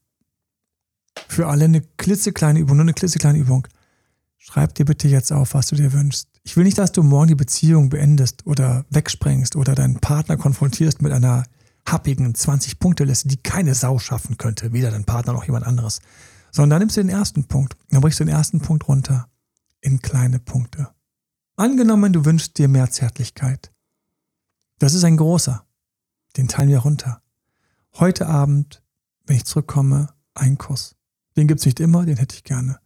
Für 1.28 1.48
alle 1.48 1.64
eine 1.64 1.82
klitzekleine 1.98 2.59
Übung, 2.59 2.76
nur 2.76 2.85
eine 2.85 2.94
klitzekleine 2.94 3.38
Übung. 3.38 3.68
Schreib 4.38 4.74
dir 4.74 4.85
bitte 4.85 5.09
jetzt 5.09 5.32
auf, 5.32 5.54
was 5.54 5.66
du 5.66 5.76
dir 5.76 5.92
wünschst. 5.92 6.28
Ich 6.42 6.56
will 6.56 6.64
nicht, 6.64 6.78
dass 6.78 6.92
du 6.92 7.02
morgen 7.02 7.28
die 7.28 7.35
Beziehung 7.35 7.90
beendest 7.90 8.46
oder 8.46 8.87
wegsprengst 8.90 9.56
oder 9.56 9.74
deinen 9.74 9.96
Partner 9.96 10.37
konfrontierst 10.37 11.02
mit 11.02 11.12
einer 11.12 11.44
happigen 11.87 12.35
20-Punkte-Liste, 12.35 13.29
die 13.29 13.37
keine 13.37 13.75
Sau 13.75 13.99
schaffen 13.99 14.37
könnte, 14.37 14.72
weder 14.72 14.90
dein 14.90 15.05
Partner 15.05 15.33
noch 15.33 15.44
jemand 15.44 15.66
anderes. 15.66 16.01
Sondern 16.51 16.70
dann 16.70 16.79
nimmst 16.81 16.96
du 16.96 17.01
den 17.01 17.11
ersten 17.11 17.44
Punkt, 17.44 17.77
dann 17.90 18.01
brichst 18.01 18.20
du 18.20 18.25
den 18.25 18.35
ersten 18.35 18.61
Punkt 18.61 18.88
runter 18.88 19.29
in 19.81 20.01
kleine 20.01 20.38
Punkte. 20.38 20.88
Angenommen, 21.57 22.12
du 22.12 22.25
wünschst 22.25 22.59
dir 22.59 22.68
mehr 22.68 22.90
Zärtlichkeit. 22.90 23.72
Das 24.79 24.94
ist 24.94 25.05
ein 25.05 25.16
großer. 25.16 25.64
Den 26.37 26.49
teilen 26.49 26.68
wir 26.68 26.81
runter. 26.81 27.22
Heute 27.94 28.27
Abend, 28.27 28.83
wenn 29.27 29.37
ich 29.37 29.46
zurückkomme, 29.46 30.09
ein 30.35 30.59
Kuss. 30.59 30.96
Den 31.37 31.49
gibt's 31.49 31.64
nicht 31.64 31.81
immer, 31.81 32.05
den 32.05 32.16
hätte 32.16 32.35
ich 32.37 32.44
gerne. 32.44 32.79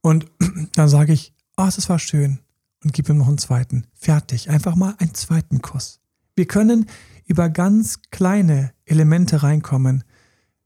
Und 0.00 0.26
dann 0.74 0.88
sage 0.88 1.12
ich, 1.12 1.34
oh, 1.56 1.66
das 1.66 1.88
war 1.88 1.98
schön. 1.98 2.40
Und 2.82 2.92
gib 2.92 3.08
ihm 3.08 3.18
noch 3.18 3.28
einen 3.28 3.38
zweiten. 3.38 3.86
Fertig. 3.92 4.50
Einfach 4.50 4.74
mal 4.74 4.94
einen 4.98 5.14
zweiten 5.14 5.60
Kuss. 5.60 6.00
Wir 6.34 6.46
können 6.46 6.86
über 7.30 7.48
ganz 7.48 8.00
kleine 8.10 8.72
Elemente 8.84 9.42
reinkommen. 9.42 10.04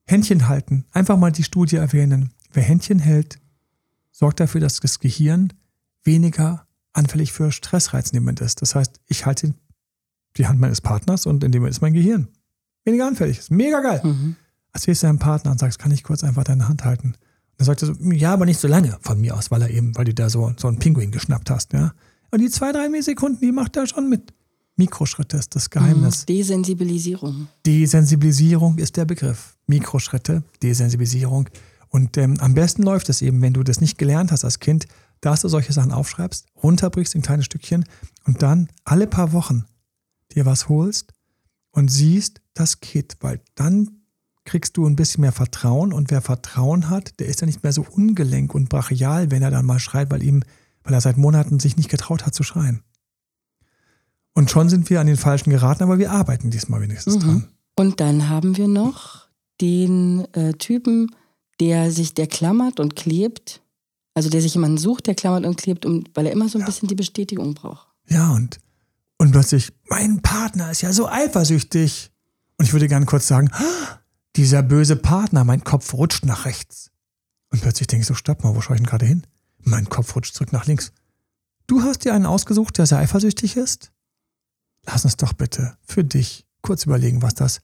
Händchen 0.06 0.48
halten. 0.48 0.84
Einfach 0.92 1.16
mal 1.16 1.32
die 1.32 1.44
Studie 1.44 1.76
erwähnen. 1.76 2.30
Wer 2.52 2.62
Händchen 2.62 2.98
hält, 2.98 3.38
sorgt 4.10 4.40
dafür, 4.40 4.60
dass 4.60 4.80
das 4.80 4.98
Gehirn 4.98 5.52
weniger 6.02 6.66
anfällig 6.92 7.32
für 7.32 7.52
Stressreiz 7.52 8.12
nehmend 8.12 8.40
ist. 8.40 8.62
Das 8.62 8.74
heißt, 8.74 9.00
ich 9.06 9.26
halte 9.26 9.54
die 10.36 10.46
Hand 10.46 10.60
meines 10.60 10.80
Partners 10.80 11.26
und 11.26 11.44
in 11.44 11.52
dem 11.52 11.64
ist 11.66 11.80
mein 11.80 11.94
Gehirn 11.94 12.28
weniger 12.84 13.06
anfällig. 13.06 13.38
Ist 13.38 13.50
mega 13.50 13.80
geil. 13.80 14.00
Mhm. 14.04 14.36
Als 14.72 14.86
wäre 14.86 14.96
du 14.96 15.02
deinem 15.02 15.18
Partner 15.18 15.52
und 15.52 15.58
sagst, 15.58 15.78
kann 15.78 15.92
ich 15.92 16.02
kurz 16.02 16.24
einfach 16.24 16.44
deine 16.44 16.68
Hand 16.68 16.84
halten? 16.84 17.14
dann 17.56 17.66
sagt 17.66 17.82
er 17.82 17.94
so, 17.94 17.94
ja, 18.10 18.32
aber 18.32 18.46
nicht 18.46 18.58
so 18.58 18.68
lange 18.68 18.98
von 19.00 19.20
mir 19.20 19.36
aus, 19.36 19.50
weil 19.50 19.62
er 19.62 19.70
eben, 19.70 19.96
weil 19.96 20.04
du 20.04 20.14
da 20.14 20.28
so, 20.28 20.52
so 20.56 20.68
einen 20.68 20.78
Pinguin 20.78 21.10
geschnappt 21.10 21.50
hast, 21.50 21.72
ja. 21.72 21.92
Und 22.30 22.40
die 22.40 22.50
zwei, 22.50 22.72
drei 22.72 22.88
Millisekunden, 22.88 23.40
die 23.40 23.52
macht 23.52 23.76
er 23.76 23.86
schon 23.86 24.08
mit. 24.08 24.34
Mikroschritte 24.76 25.36
ist 25.36 25.54
das 25.54 25.70
Geheimnis. 25.70 26.22
Mhm. 26.22 26.26
Desensibilisierung. 26.26 27.48
Desensibilisierung 27.64 28.78
ist 28.78 28.96
der 28.96 29.04
Begriff. 29.04 29.56
Mikroschritte, 29.66 30.42
Desensibilisierung. 30.62 31.48
Und 31.88 32.16
ähm, 32.16 32.38
am 32.40 32.54
besten 32.54 32.82
läuft 32.82 33.08
es 33.08 33.22
eben, 33.22 33.40
wenn 33.40 33.52
du 33.52 33.62
das 33.62 33.80
nicht 33.80 33.98
gelernt 33.98 34.32
hast 34.32 34.44
als 34.44 34.58
Kind, 34.58 34.86
dass 35.20 35.42
du 35.42 35.48
solche 35.48 35.72
Sachen 35.72 35.92
aufschreibst, 35.92 36.46
runterbrichst 36.62 37.14
in 37.14 37.22
kleine 37.22 37.44
Stückchen 37.44 37.84
und 38.24 38.42
dann 38.42 38.68
alle 38.84 39.06
paar 39.06 39.32
Wochen 39.32 39.64
dir 40.34 40.44
was 40.44 40.68
holst 40.68 41.12
und 41.70 41.88
siehst, 41.88 42.40
das 42.52 42.80
geht, 42.80 43.16
weil 43.20 43.40
dann 43.54 44.02
kriegst 44.44 44.76
du 44.76 44.86
ein 44.86 44.96
bisschen 44.96 45.22
mehr 45.22 45.32
Vertrauen 45.32 45.92
und 45.92 46.10
wer 46.10 46.20
Vertrauen 46.20 46.90
hat, 46.90 47.18
der 47.20 47.28
ist 47.28 47.40
ja 47.40 47.46
nicht 47.46 47.62
mehr 47.62 47.72
so 47.72 47.86
ungelenk 47.88 48.54
und 48.54 48.68
brachial, 48.68 49.30
wenn 49.30 49.42
er 49.42 49.50
dann 49.50 49.64
mal 49.64 49.78
schreit, 49.78 50.10
weil 50.10 50.22
ihm, 50.22 50.42
weil 50.82 50.94
er 50.94 51.00
seit 51.00 51.16
Monaten 51.16 51.60
sich 51.60 51.76
nicht 51.76 51.88
getraut 51.88 52.26
hat 52.26 52.34
zu 52.34 52.42
schreien. 52.42 52.82
Und 54.34 54.50
schon 54.50 54.68
sind 54.68 54.90
wir 54.90 55.00
an 55.00 55.06
den 55.06 55.16
Falschen 55.16 55.50
geraten, 55.50 55.84
aber 55.84 55.98
wir 55.98 56.10
arbeiten 56.10 56.50
diesmal 56.50 56.80
wenigstens 56.80 57.16
mhm. 57.16 57.20
dran. 57.20 57.48
Und 57.76 58.00
dann 58.00 58.28
haben 58.28 58.56
wir 58.56 58.68
noch 58.68 59.28
den 59.60 60.26
äh, 60.34 60.52
Typen, 60.54 61.14
der 61.60 61.90
sich, 61.90 62.14
der 62.14 62.26
klammert 62.26 62.80
und 62.80 62.96
klebt. 62.96 63.62
Also 64.14 64.28
der 64.28 64.42
sich 64.42 64.54
jemanden 64.54 64.78
sucht, 64.78 65.06
der 65.06 65.14
klammert 65.14 65.44
und 65.44 65.56
klebt, 65.56 65.86
um, 65.86 66.04
weil 66.14 66.26
er 66.26 66.32
immer 66.32 66.48
so 66.48 66.58
ein 66.58 66.60
ja. 66.60 66.66
bisschen 66.66 66.88
die 66.88 66.94
Bestätigung 66.94 67.54
braucht. 67.54 67.88
Ja, 68.08 68.30
und, 68.32 68.58
und 69.18 69.32
plötzlich, 69.32 69.72
mein 69.88 70.20
Partner 70.20 70.70
ist 70.70 70.82
ja 70.82 70.92
so 70.92 71.08
eifersüchtig. 71.08 72.12
Und 72.56 72.66
ich 72.66 72.72
würde 72.72 72.86
gerne 72.86 73.06
kurz 73.06 73.26
sagen, 73.26 73.50
dieser 74.36 74.62
böse 74.62 74.96
Partner, 74.96 75.44
mein 75.44 75.64
Kopf 75.64 75.94
rutscht 75.94 76.24
nach 76.24 76.44
rechts. 76.44 76.90
Und 77.50 77.62
plötzlich 77.62 77.86
denke 77.86 78.02
ich 78.02 78.06
so, 78.06 78.14
stopp 78.14 78.42
mal, 78.42 78.54
wo 78.54 78.60
schaue 78.60 78.76
ich 78.76 78.82
denn 78.82 78.88
gerade 78.88 79.06
hin? 79.06 79.26
Mein 79.58 79.88
Kopf 79.88 80.14
rutscht 80.14 80.34
zurück 80.34 80.52
nach 80.52 80.66
links. 80.66 80.92
Du 81.66 81.82
hast 81.82 82.04
dir 82.04 82.14
einen 82.14 82.26
ausgesucht, 82.26 82.78
der 82.78 82.86
sehr 82.86 82.98
eifersüchtig 82.98 83.56
ist? 83.56 83.93
Lass 84.86 85.04
uns 85.04 85.16
doch 85.16 85.32
bitte 85.32 85.76
für 85.82 86.04
dich 86.04 86.46
kurz 86.62 86.84
überlegen, 86.84 87.22
was 87.22 87.34
das 87.34 87.60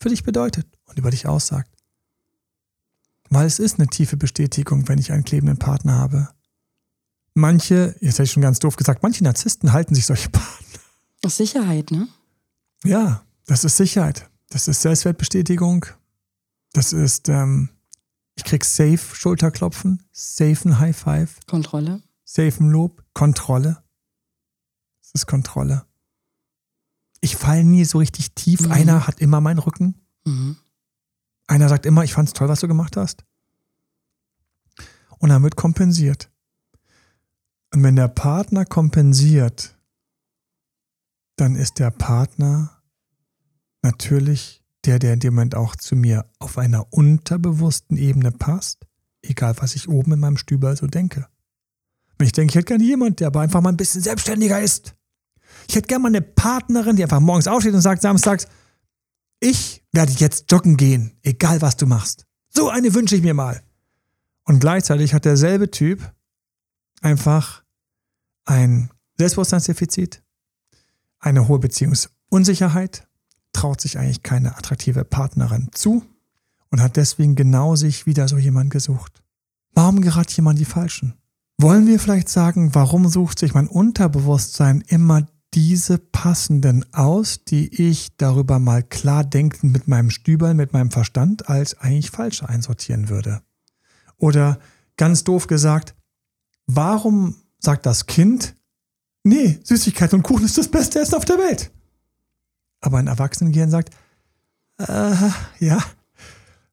für 0.00 0.08
dich 0.08 0.22
bedeutet 0.22 0.66
und 0.86 0.98
über 0.98 1.10
dich 1.10 1.26
aussagt. 1.26 1.70
Weil 3.28 3.46
es 3.46 3.58
ist 3.58 3.78
eine 3.78 3.88
tiefe 3.88 4.16
Bestätigung, 4.16 4.88
wenn 4.88 4.98
ich 4.98 5.12
einen 5.12 5.24
klebenden 5.24 5.58
Partner 5.58 5.94
habe. 5.98 6.28
Manche, 7.34 7.96
jetzt 8.00 8.14
hätte 8.14 8.24
ich 8.24 8.32
schon 8.32 8.42
ganz 8.42 8.58
doof 8.58 8.76
gesagt, 8.76 9.02
manche 9.02 9.24
Narzissten 9.24 9.72
halten 9.72 9.94
sich 9.94 10.06
solche 10.06 10.30
Partner. 10.30 10.80
Ist 11.22 11.36
Sicherheit, 11.38 11.90
ne? 11.90 12.08
Ja, 12.84 13.24
das 13.46 13.64
ist 13.64 13.76
Sicherheit. 13.76 14.28
Das 14.50 14.68
ist 14.68 14.82
Selbstwertbestätigung. 14.82 15.86
Das 16.72 16.92
ist, 16.92 17.28
ähm, 17.28 17.70
ich 18.36 18.44
krieg 18.44 18.64
safe 18.64 19.14
Schulterklopfen, 19.14 20.02
safe 20.12 20.68
ein 20.68 20.78
High 20.78 20.96
Five. 20.96 21.40
Kontrolle. 21.46 22.02
Safe 22.24 22.52
ein 22.60 22.70
Lob, 22.70 23.02
Kontrolle. 23.14 23.82
Das 25.02 25.12
ist 25.14 25.26
Kontrolle. 25.26 25.85
Ich 27.26 27.34
falle 27.34 27.64
nie 27.64 27.84
so 27.84 27.98
richtig 27.98 28.36
tief. 28.36 28.60
Mhm. 28.60 28.70
Einer 28.70 29.06
hat 29.08 29.20
immer 29.20 29.40
meinen 29.40 29.58
Rücken. 29.58 29.96
Mhm. 30.24 30.54
Einer 31.48 31.68
sagt 31.68 31.84
immer, 31.84 32.04
ich 32.04 32.12
fand's 32.12 32.34
toll, 32.34 32.48
was 32.48 32.60
du 32.60 32.68
gemacht 32.68 32.96
hast. 32.96 33.24
Und 35.18 35.30
dann 35.30 35.42
wird 35.42 35.56
kompensiert. 35.56 36.30
Und 37.74 37.82
wenn 37.82 37.96
der 37.96 38.06
Partner 38.06 38.64
kompensiert, 38.64 39.76
dann 41.34 41.56
ist 41.56 41.80
der 41.80 41.90
Partner 41.90 42.80
natürlich 43.82 44.62
der, 44.84 45.00
der 45.00 45.14
in 45.14 45.18
dem 45.18 45.34
Moment 45.34 45.56
auch 45.56 45.74
zu 45.74 45.96
mir 45.96 46.30
auf 46.38 46.58
einer 46.58 46.92
unterbewussten 46.92 47.96
Ebene 47.96 48.30
passt, 48.30 48.86
egal 49.22 49.56
was 49.58 49.74
ich 49.74 49.88
oben 49.88 50.12
in 50.12 50.20
meinem 50.20 50.36
Stüber 50.36 50.76
so 50.76 50.86
denke. 50.86 51.26
Wenn 52.18 52.26
ich 52.26 52.32
denke, 52.32 52.52
ich 52.52 52.54
hätte 52.54 52.66
gerne 52.66 52.84
jemand, 52.84 53.18
der 53.18 53.26
aber 53.26 53.40
einfach 53.40 53.62
mal 53.62 53.70
ein 53.70 53.76
bisschen 53.76 54.00
selbstständiger 54.00 54.60
ist. 54.60 54.94
Ich 55.68 55.74
hätte 55.74 55.88
gerne 55.88 56.02
mal 56.02 56.08
eine 56.08 56.22
Partnerin, 56.22 56.96
die 56.96 57.02
einfach 57.02 57.20
morgens 57.20 57.48
aufsteht 57.48 57.74
und 57.74 57.80
sagt 57.80 58.02
samstags, 58.02 58.46
ich 59.40 59.84
werde 59.92 60.12
jetzt 60.12 60.50
joggen 60.50 60.76
gehen, 60.76 61.18
egal 61.22 61.60
was 61.62 61.76
du 61.76 61.86
machst. 61.86 62.26
So 62.48 62.68
eine 62.68 62.94
wünsche 62.94 63.16
ich 63.16 63.22
mir 63.22 63.34
mal. 63.34 63.62
Und 64.44 64.60
gleichzeitig 64.60 65.12
hat 65.12 65.24
derselbe 65.24 65.70
Typ 65.70 66.12
einfach 67.02 67.64
ein 68.44 68.90
Selbstbewusstseinsdefizit, 69.18 70.22
eine 71.18 71.48
hohe 71.48 71.58
Beziehungsunsicherheit, 71.58 73.08
traut 73.52 73.80
sich 73.80 73.98
eigentlich 73.98 74.22
keine 74.22 74.56
attraktive 74.56 75.04
Partnerin 75.04 75.70
zu 75.72 76.04
und 76.70 76.80
hat 76.80 76.96
deswegen 76.96 77.34
genau 77.34 77.74
sich 77.74 78.06
wieder 78.06 78.28
so 78.28 78.38
jemand 78.38 78.70
gesucht. 78.70 79.22
Warum 79.72 80.00
gerade 80.00 80.32
jemand 80.32 80.58
die 80.58 80.64
Falschen? 80.64 81.14
Wollen 81.58 81.86
wir 81.86 81.98
vielleicht 81.98 82.28
sagen, 82.28 82.74
warum 82.74 83.08
sucht 83.08 83.38
sich 83.38 83.54
mein 83.54 83.66
Unterbewusstsein 83.66 84.82
immer 84.86 85.26
diese 85.56 85.96
passenden 85.96 86.84
aus, 86.92 87.42
die 87.44 87.88
ich 87.88 88.14
darüber 88.18 88.58
mal 88.58 88.82
klar 88.82 89.24
denkend 89.24 89.72
mit 89.72 89.88
meinem 89.88 90.10
Stübern, 90.10 90.58
mit 90.58 90.74
meinem 90.74 90.90
Verstand 90.90 91.48
als 91.48 91.78
eigentlich 91.78 92.10
falsche 92.10 92.46
einsortieren 92.46 93.08
würde. 93.08 93.40
Oder 94.18 94.58
ganz 94.98 95.24
doof 95.24 95.46
gesagt, 95.46 95.94
warum 96.66 97.36
sagt 97.58 97.86
das 97.86 98.04
Kind, 98.04 98.54
nee, 99.24 99.58
Süßigkeit 99.64 100.12
und 100.12 100.22
Kuchen 100.22 100.44
ist 100.44 100.58
das 100.58 100.70
beste 100.70 101.00
Essen 101.00 101.14
auf 101.14 101.24
der 101.24 101.38
Welt? 101.38 101.72
Aber 102.82 102.98
ein 102.98 103.06
Erwachsenengehirn 103.06 103.70
sagt, 103.70 103.94
äh, 104.76 105.14
ja, 105.58 105.82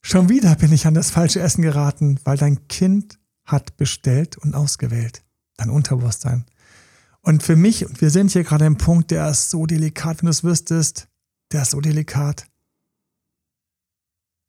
schon 0.02 0.28
wieder 0.28 0.56
bin 0.56 0.74
ich 0.74 0.86
an 0.86 0.94
das 0.94 1.10
falsche 1.10 1.40
Essen 1.40 1.62
geraten, 1.62 2.20
weil 2.26 2.36
dein 2.36 2.68
Kind 2.68 3.18
hat 3.46 3.78
bestellt 3.78 4.38
und 4.38 4.56
ausgewählt. 4.56 5.24
Dein 5.56 5.70
Unterbewusstsein. 5.70 6.46
Und 7.24 7.42
für 7.42 7.56
mich, 7.56 7.86
und 7.86 8.02
wir 8.02 8.10
sind 8.10 8.32
hier 8.32 8.44
gerade 8.44 8.66
im 8.66 8.78
Punkt, 8.78 9.10
der 9.10 9.30
ist 9.30 9.50
so 9.50 9.66
delikat, 9.66 10.20
wenn 10.20 10.26
du 10.26 10.32
es 10.32 10.44
wüsstest, 10.44 11.08
der 11.54 11.62
ist 11.62 11.72
so 11.72 11.80
delikat. 11.80 12.46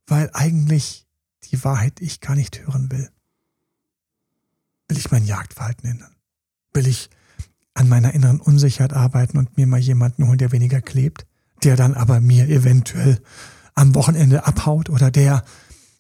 Weil 0.07 0.29
eigentlich 0.33 1.07
die 1.45 1.63
Wahrheit 1.65 2.01
ich 2.01 2.21
gar 2.21 2.35
nicht 2.35 2.67
hören 2.67 2.91
will. 2.91 3.09
Will 4.89 4.99
ich 4.99 5.11
mein 5.13 5.25
Jagdverhalten 5.25 5.89
ändern? 5.89 6.17
Will 6.73 6.89
ich 6.89 7.11
an 7.75 7.89
meiner 7.89 8.13
inneren 8.13 8.41
Unsicherheit 8.41 8.93
arbeiten 8.93 9.39
und 9.39 9.57
mir 9.57 9.67
mal 9.67 9.79
jemanden 9.79 10.27
holen, 10.27 10.39
der 10.39 10.53
weniger 10.53 10.81
klebt, 10.81 11.27
der 11.63 11.77
dann 11.77 11.95
aber 11.95 12.21
mir 12.21 12.49
eventuell 12.49 13.21
am 13.75 13.95
Wochenende 13.95 14.47
abhaut 14.47 14.91
oder 14.91 15.13
der 15.13 15.45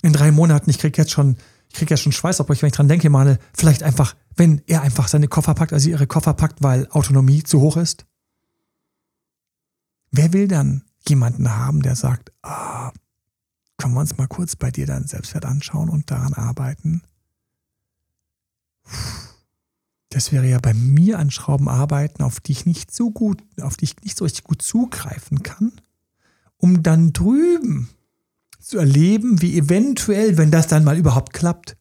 in 0.02 0.12
drei 0.12 0.32
Monaten, 0.32 0.70
ich 0.70 0.78
krieg 0.78 0.98
jetzt 0.98 1.12
schon, 1.12 1.36
ich 1.74 1.78
krieg 1.80 1.90
jetzt 1.90 2.02
schon 2.02 2.12
Schweißabbruch, 2.12 2.62
wenn 2.62 2.68
ich 2.68 2.74
dran 2.74 2.88
denke, 2.88 3.10
mal 3.10 3.38
vielleicht 3.52 3.82
einfach 3.82 4.14
wenn 4.36 4.62
er 4.66 4.82
einfach 4.82 5.08
seine 5.08 5.28
Koffer 5.28 5.54
packt, 5.54 5.72
also 5.72 5.88
ihre 5.88 6.06
Koffer 6.06 6.34
packt, 6.34 6.62
weil 6.62 6.88
Autonomie 6.90 7.42
zu 7.42 7.60
hoch 7.60 7.76
ist? 7.76 8.06
Wer 10.10 10.32
will 10.32 10.48
dann 10.48 10.84
jemanden 11.08 11.50
haben, 11.50 11.82
der 11.82 11.96
sagt, 11.96 12.32
ah, 12.42 12.92
können 13.76 13.94
wir 13.94 14.00
uns 14.00 14.16
mal 14.16 14.28
kurz 14.28 14.56
bei 14.56 14.70
dir 14.70 14.86
deinen 14.86 15.06
Selbstwert 15.06 15.44
anschauen 15.44 15.88
und 15.88 16.10
daran 16.10 16.34
arbeiten? 16.34 17.02
Das 20.10 20.30
wäre 20.30 20.46
ja 20.46 20.58
bei 20.58 20.74
mir 20.74 21.18
an 21.18 21.30
Schrauben 21.30 21.68
arbeiten, 21.68 22.22
auf 22.22 22.40
die 22.40 22.52
ich 22.52 22.66
nicht 22.66 22.94
so 22.94 23.10
gut, 23.10 23.42
auf 23.60 23.76
die 23.76 23.86
ich 23.86 24.00
nicht 24.02 24.16
so 24.16 24.24
richtig 24.24 24.44
gut 24.44 24.62
zugreifen 24.62 25.42
kann, 25.42 25.72
um 26.56 26.82
dann 26.82 27.12
drüben 27.12 27.88
zu 28.64 28.78
erleben, 28.78 29.40
wie 29.42 29.56
eventuell, 29.56 30.38
wenn 30.38 30.50
das 30.50 30.66
dann 30.66 30.84
mal 30.84 30.98
überhaupt 30.98 31.32
klappt, 31.32 31.76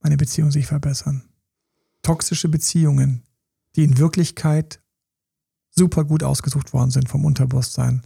meine 0.00 0.16
Beziehung 0.16 0.50
sich 0.50 0.66
verbessern 0.66 1.24
toxische 2.04 2.48
Beziehungen, 2.48 3.24
die 3.74 3.82
in 3.82 3.98
Wirklichkeit 3.98 4.80
super 5.70 6.04
gut 6.04 6.22
ausgesucht 6.22 6.72
worden 6.72 6.90
sind 6.90 7.08
vom 7.08 7.24
Unterbewusstsein, 7.24 8.02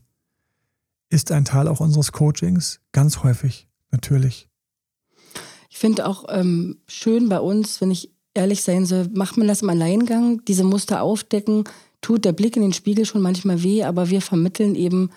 ist 1.10 1.30
ein 1.32 1.44
Teil 1.44 1.68
auch 1.68 1.80
unseres 1.80 2.12
Coachings, 2.12 2.80
ganz 2.92 3.22
häufig, 3.22 3.68
natürlich. 3.90 4.48
Ich 5.68 5.78
finde 5.78 6.06
auch 6.06 6.24
ähm, 6.30 6.78
schön 6.86 7.28
bei 7.28 7.40
uns, 7.40 7.80
wenn 7.82 7.90
ich 7.90 8.10
ehrlich 8.32 8.62
sein 8.62 8.86
soll, 8.86 9.08
macht 9.12 9.36
man 9.36 9.48
das 9.48 9.62
im 9.62 9.68
Alleingang, 9.68 10.42
diese 10.46 10.64
Muster 10.64 11.02
aufdecken, 11.02 11.64
tut 12.00 12.24
der 12.24 12.32
Blick 12.32 12.56
in 12.56 12.62
den 12.62 12.72
Spiegel 12.72 13.04
schon 13.04 13.20
manchmal 13.20 13.62
weh, 13.62 13.82
aber 13.84 14.08
wir 14.08 14.22
vermitteln 14.22 14.74
eben, 14.74 15.10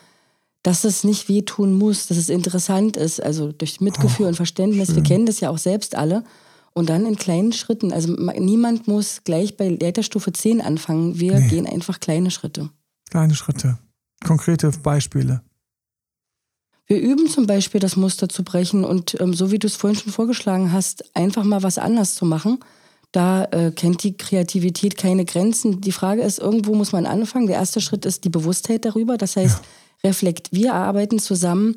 dass 0.64 0.84
es 0.84 1.04
nicht 1.04 1.28
wehtun 1.28 1.74
muss, 1.78 2.08
dass 2.08 2.18
es 2.18 2.30
interessant 2.30 2.98
ist, 2.98 3.22
also 3.22 3.52
durch 3.52 3.82
Mitgefühl 3.82 4.26
oh, 4.26 4.30
und 4.30 4.36
Verständnis. 4.36 4.88
Schön. 4.88 4.98
Wir 4.98 5.04
kennen 5.04 5.26
das 5.26 5.40
ja 5.40 5.50
auch 5.50 5.58
selbst 5.58 5.96
alle. 5.96 6.24
Und 6.74 6.90
dann 6.90 7.06
in 7.06 7.18
kleinen 7.18 7.52
Schritten. 7.52 7.92
Also 7.92 8.14
niemand 8.14 8.88
muss 8.88 9.24
gleich 9.26 9.58
bei 9.58 9.68
Leiterstufe 9.70 10.32
10 10.32 10.62
anfangen. 10.62 11.20
Wir 11.20 11.38
nee. 11.38 11.50
gehen 11.50 11.68
einfach 11.68 12.00
kleine 12.00 12.32
Schritte. 12.32 12.70
Kleine 13.10 13.36
Schritte. 13.36 13.78
Konkrete 14.24 14.72
Beispiele. 14.82 15.42
Wir 16.88 17.00
üben 17.00 17.28
zum 17.28 17.48
Beispiel 17.48 17.82
das 17.82 17.96
Muster 17.96 18.30
zu 18.30 18.44
brechen 18.44 18.86
und 18.86 19.20
ähm, 19.20 19.34
so 19.34 19.52
wie 19.52 19.60
du 19.60 19.68
es 19.68 19.76
vorhin 19.76 20.00
schon 20.00 20.12
vorgeschlagen 20.12 20.72
hast, 20.72 21.16
einfach 21.16 21.44
mal 21.44 21.64
was 21.64 21.78
anders 21.78 22.16
zu 22.16 22.26
machen. 22.26 22.60
Da 23.12 23.46
äh, 23.46 23.72
kennt 23.72 24.04
die 24.04 24.16
Kreativität 24.16 24.98
keine 24.98 25.26
Grenzen. 25.26 25.82
Die 25.82 25.92
Frage 25.92 26.22
ist, 26.22 26.40
irgendwo 26.40 26.76
muss 26.76 26.94
man 26.94 27.06
anfangen. 27.06 27.48
Der 27.48 27.58
erste 27.58 27.82
Schritt 27.82 28.06
ist 28.06 28.24
die 28.24 28.30
Bewusstheit 28.30 28.86
darüber. 28.86 29.18
Das 29.18 29.36
heißt, 29.36 29.60
ja. 29.60 29.66
Reflekt, 30.04 30.50
wir 30.52 30.74
arbeiten 30.74 31.20
zusammen 31.20 31.76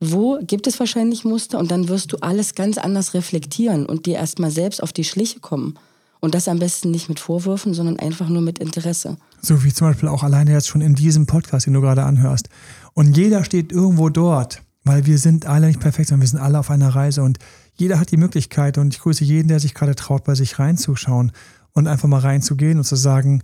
wo 0.00 0.38
gibt 0.42 0.66
es 0.66 0.78
wahrscheinlich 0.78 1.24
Muster 1.24 1.58
und 1.58 1.70
dann 1.70 1.88
wirst 1.88 2.12
du 2.12 2.18
alles 2.18 2.54
ganz 2.54 2.76
anders 2.76 3.14
reflektieren 3.14 3.86
und 3.86 4.06
dir 4.06 4.16
erstmal 4.16 4.50
selbst 4.50 4.82
auf 4.82 4.92
die 4.92 5.04
Schliche 5.04 5.40
kommen. 5.40 5.78
Und 6.20 6.34
das 6.34 6.48
am 6.48 6.58
besten 6.58 6.90
nicht 6.90 7.08
mit 7.08 7.20
Vorwürfen, 7.20 7.72
sondern 7.74 7.98
einfach 7.98 8.28
nur 8.28 8.42
mit 8.42 8.58
Interesse. 8.58 9.16
So 9.42 9.64
wie 9.64 9.72
zum 9.72 9.88
Beispiel 9.88 10.08
auch 10.08 10.22
alleine 10.22 10.52
jetzt 10.52 10.68
schon 10.68 10.80
in 10.80 10.94
diesem 10.94 11.26
Podcast, 11.26 11.66
den 11.66 11.74
du 11.74 11.80
gerade 11.80 12.04
anhörst. 12.04 12.48
Und 12.94 13.16
jeder 13.16 13.44
steht 13.44 13.70
irgendwo 13.70 14.08
dort, 14.08 14.62
weil 14.84 15.06
wir 15.06 15.18
sind 15.18 15.46
alle 15.46 15.68
nicht 15.68 15.80
perfekt, 15.80 16.08
sondern 16.08 16.22
wir 16.22 16.28
sind 16.28 16.40
alle 16.40 16.58
auf 16.58 16.70
einer 16.70 16.88
Reise 16.88 17.22
und 17.22 17.38
jeder 17.74 18.00
hat 18.00 18.10
die 18.10 18.16
Möglichkeit 18.16 18.78
und 18.78 18.94
ich 18.94 19.00
grüße 19.00 19.24
jeden, 19.24 19.48
der 19.48 19.60
sich 19.60 19.74
gerade 19.74 19.94
traut, 19.94 20.24
bei 20.24 20.34
sich 20.34 20.58
reinzuschauen 20.58 21.32
und 21.72 21.86
einfach 21.86 22.08
mal 22.08 22.20
reinzugehen 22.20 22.78
und 22.78 22.84
zu 22.84 22.96
sagen, 22.96 23.42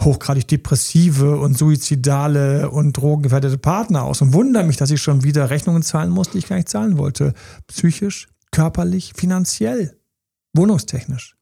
hochgradig 0.00 0.46
depressive 0.46 1.38
und 1.38 1.58
suizidale 1.58 2.70
und 2.70 2.96
drogengefährdete 2.96 3.58
Partner 3.58 4.04
aus 4.04 4.22
und 4.22 4.32
wundere 4.32 4.62
mich, 4.64 4.76
dass 4.76 4.92
ich 4.92 5.02
schon 5.02 5.24
wieder 5.24 5.50
Rechnungen 5.50 5.82
zahlen 5.82 6.10
muss, 6.10 6.30
die 6.30 6.38
ich 6.38 6.48
gar 6.48 6.54
nicht 6.56 6.68
zahlen 6.68 6.98
wollte. 6.98 7.34
Psychisch, 7.66 8.28
körperlich, 8.52 9.14
finanziell, 9.16 9.98
wohnungstechnisch. 10.52 11.36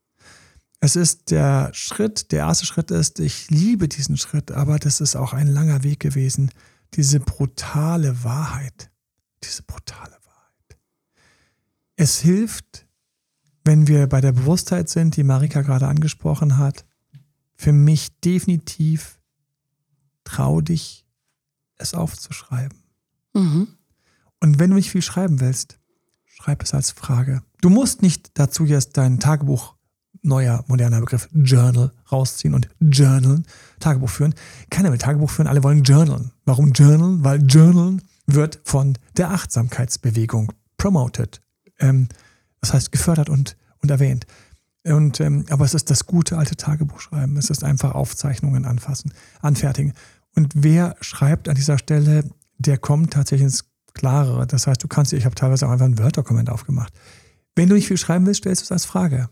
Es 0.80 0.94
ist 0.94 1.30
der 1.30 1.70
Schritt, 1.72 2.32
der 2.32 2.40
erste 2.40 2.66
Schritt 2.66 2.90
ist, 2.90 3.18
ich 3.18 3.50
liebe 3.50 3.88
diesen 3.88 4.16
Schritt, 4.16 4.50
aber 4.52 4.78
das 4.78 5.00
ist 5.00 5.16
auch 5.16 5.32
ein 5.32 5.48
langer 5.48 5.82
Weg 5.82 6.00
gewesen. 6.00 6.50
Diese 6.94 7.18
brutale 7.18 8.22
Wahrheit. 8.24 8.90
Diese 9.42 9.62
brutale 9.62 10.12
Wahrheit. 10.24 10.78
Es 11.96 12.20
hilft, 12.20 12.86
wenn 13.64 13.88
wir 13.88 14.06
bei 14.06 14.20
der 14.20 14.32
Bewusstheit 14.32 14.88
sind, 14.88 15.16
die 15.16 15.24
Marika 15.24 15.62
gerade 15.62 15.88
angesprochen 15.88 16.58
hat, 16.58 16.84
für 17.56 17.72
mich 17.72 18.20
definitiv 18.20 19.18
trau 20.24 20.60
dich, 20.60 21.06
es 21.78 21.94
aufzuschreiben. 21.94 22.78
Mhm. 23.34 23.68
Und 24.40 24.58
wenn 24.58 24.70
du 24.70 24.76
nicht 24.76 24.90
viel 24.90 25.02
schreiben 25.02 25.40
willst, 25.40 25.78
schreib 26.26 26.62
es 26.62 26.74
als 26.74 26.90
Frage. 26.90 27.42
Du 27.60 27.70
musst 27.70 28.02
nicht 28.02 28.38
dazu 28.38 28.64
jetzt 28.64 28.96
dein 28.96 29.18
Tagebuch, 29.18 29.74
neuer, 30.22 30.64
moderner 30.66 31.00
Begriff, 31.00 31.28
Journal 31.32 31.92
rausziehen 32.10 32.54
und 32.54 32.68
Journalen, 32.80 33.46
Tagebuch 33.80 34.10
führen. 34.10 34.34
Keiner 34.70 34.90
will 34.90 34.98
Tagebuch 34.98 35.30
führen, 35.30 35.46
alle 35.46 35.62
wollen 35.62 35.82
Journalen. 35.82 36.32
Warum 36.44 36.72
Journalen? 36.72 37.24
Weil 37.24 37.42
Journalen 37.46 38.02
wird 38.26 38.60
von 38.64 38.98
der 39.16 39.30
Achtsamkeitsbewegung 39.30 40.52
promoted. 40.76 41.40
Ähm, 41.78 42.08
das 42.60 42.74
heißt 42.74 42.92
gefördert 42.92 43.28
und, 43.28 43.56
und 43.82 43.90
erwähnt. 43.90 44.26
Und, 44.84 45.20
ähm, 45.20 45.44
aber 45.50 45.64
es 45.64 45.74
ist 45.74 45.90
das 45.90 46.06
gute 46.06 46.38
alte 46.38 46.56
Tagebuchschreiben. 46.56 47.36
Es 47.36 47.50
ist 47.50 47.64
einfach 47.64 47.92
Aufzeichnungen 47.94 48.64
anfassen, 48.64 49.12
anfertigen. 49.40 49.94
Und 50.34 50.52
wer 50.54 50.96
schreibt 51.00 51.48
an 51.48 51.56
dieser 51.56 51.78
Stelle, 51.78 52.28
der 52.58 52.78
kommt 52.78 53.12
tatsächlich 53.12 53.46
ins 53.46 53.64
Klarere. 53.94 54.46
Das 54.46 54.66
heißt, 54.66 54.82
du 54.82 54.88
kannst, 54.88 55.12
ich 55.12 55.24
habe 55.24 55.34
teilweise 55.34 55.66
auch 55.66 55.70
einfach 55.70 55.86
ein 55.86 55.98
Word-Dokument 55.98 56.50
aufgemacht. 56.50 56.92
Wenn 57.56 57.68
du 57.68 57.74
nicht 57.74 57.88
viel 57.88 57.96
schreiben 57.96 58.26
willst, 58.26 58.38
stellst 58.38 58.62
du 58.62 58.64
es 58.64 58.72
als 58.72 58.84
Frage. 58.84 59.28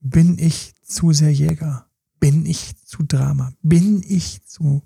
Bin 0.00 0.38
ich 0.38 0.74
zu 0.82 1.12
sehr 1.12 1.32
Jäger? 1.32 1.86
Bin 2.20 2.44
ich 2.44 2.74
zu 2.84 3.04
Drama? 3.04 3.52
Bin 3.62 4.02
ich 4.02 4.44
zu 4.44 4.82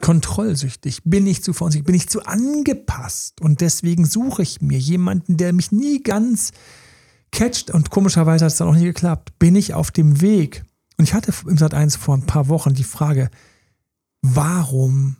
kontrollsüchtig? 0.00 1.00
Bin 1.04 1.26
ich 1.26 1.42
zu 1.42 1.54
vorsichtig? 1.54 1.86
Bin 1.86 1.94
ich 1.94 2.08
zu 2.08 2.24
angepasst? 2.24 3.40
Und 3.40 3.62
deswegen 3.62 4.04
suche 4.04 4.42
ich 4.42 4.60
mir 4.60 4.78
jemanden, 4.78 5.38
der 5.38 5.54
mich 5.54 5.72
nie 5.72 6.02
ganz 6.02 6.52
catcht 7.30 7.70
und 7.70 7.88
komischerweise 7.88 8.44
hat 8.44 8.52
es 8.52 8.58
dann 8.58 8.68
auch 8.68 8.74
nie 8.74 8.84
geklappt. 8.84 9.38
Bin 9.38 9.56
ich 9.56 9.72
auf 9.72 9.90
dem 9.90 10.20
Weg? 10.20 10.64
Und 10.98 11.04
ich 11.04 11.14
hatte 11.14 11.32
im 11.46 11.56
Sat 11.56 11.72
1 11.72 11.96
vor 11.96 12.14
ein 12.14 12.26
paar 12.26 12.48
Wochen 12.48 12.74
die 12.74 12.84
Frage, 12.84 13.30
warum, 14.20 15.16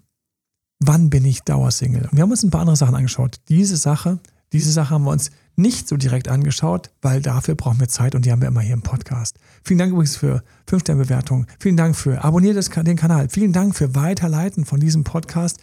wann 0.78 1.08
bin 1.08 1.24
ich 1.24 1.40
Dauersingle? 1.42 2.08
Und 2.10 2.16
wir 2.16 2.22
haben 2.22 2.30
uns 2.30 2.42
ein 2.42 2.50
paar 2.50 2.60
andere 2.60 2.76
Sachen 2.76 2.94
angeschaut. 2.94 3.40
Diese 3.48 3.78
Sache, 3.78 4.20
diese 4.52 4.70
Sache 4.70 4.90
haben 4.90 5.04
wir 5.04 5.12
uns 5.12 5.30
nicht 5.56 5.88
so 5.88 5.96
direkt 5.96 6.28
angeschaut, 6.28 6.90
weil 7.02 7.20
dafür 7.20 7.54
brauchen 7.54 7.80
wir 7.80 7.88
Zeit 7.88 8.14
und 8.14 8.24
die 8.24 8.32
haben 8.32 8.40
wir 8.40 8.48
immer 8.48 8.60
hier 8.60 8.74
im 8.74 8.82
Podcast. 8.82 9.38
Vielen 9.62 9.78
Dank 9.78 9.92
übrigens 9.92 10.16
für 10.16 10.42
5-Sterne-Bewertungen. 10.68 11.46
Vielen 11.58 11.76
Dank 11.76 11.96
für 11.96 12.24
abonniert 12.24 12.56
den 12.86 12.96
Kanal. 12.96 13.28
Vielen 13.28 13.52
Dank 13.52 13.76
für 13.76 13.94
Weiterleiten 13.94 14.64
von 14.64 14.80
diesem 14.80 15.04
Podcast 15.04 15.58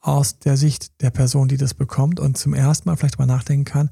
aus 0.00 0.38
der 0.38 0.56
Sicht 0.56 1.00
der 1.00 1.10
Person, 1.10 1.48
die 1.48 1.56
das 1.56 1.74
bekommt 1.74 2.20
und 2.20 2.36
zum 2.36 2.54
ersten 2.54 2.88
Mal 2.88 2.96
vielleicht 2.96 3.18
mal 3.18 3.26
nachdenken 3.26 3.64
kann, 3.64 3.90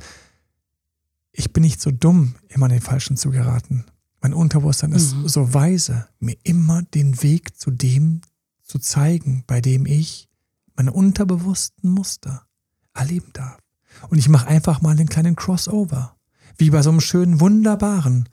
ich 1.33 1.53
bin 1.53 1.63
nicht 1.63 1.81
so 1.81 1.91
dumm, 1.91 2.35
immer 2.49 2.69
den 2.69 2.83
Falschen 2.83 3.17
zu 3.17 3.31
geraten. 3.31 3.87
Mein 4.21 4.35
Unterbewusstsein 4.35 4.93
ist 4.93 5.15
mhm. 5.17 5.29
so 5.29 5.55
weise, 5.55 6.07
mir 6.21 6.37
immer 6.45 6.83
den 6.83 7.23
Weg 7.23 7.59
zu 7.59 7.71
dem 7.71 8.21
zu 8.63 8.79
zeigen, 8.79 9.45
bei 9.47 9.61
dem 9.61 9.87
ich 9.87 10.29
meine 10.77 10.93
unterbewussten 10.93 11.91
Muster 11.91 12.47
erleben 12.95 13.31
darf. 13.33 13.62
Und 14.09 14.19
ich 14.19 14.29
mache 14.29 14.47
einfach 14.47 14.83
mal 14.83 14.97
den 14.97 15.09
kleinen 15.09 15.37
Crossover. 15.37 16.17
Wie 16.59 16.71
bei 16.71 16.83
so 16.83 16.91
einem 16.91 17.01
schönen, 17.01 17.41
wunderbaren 17.41 18.29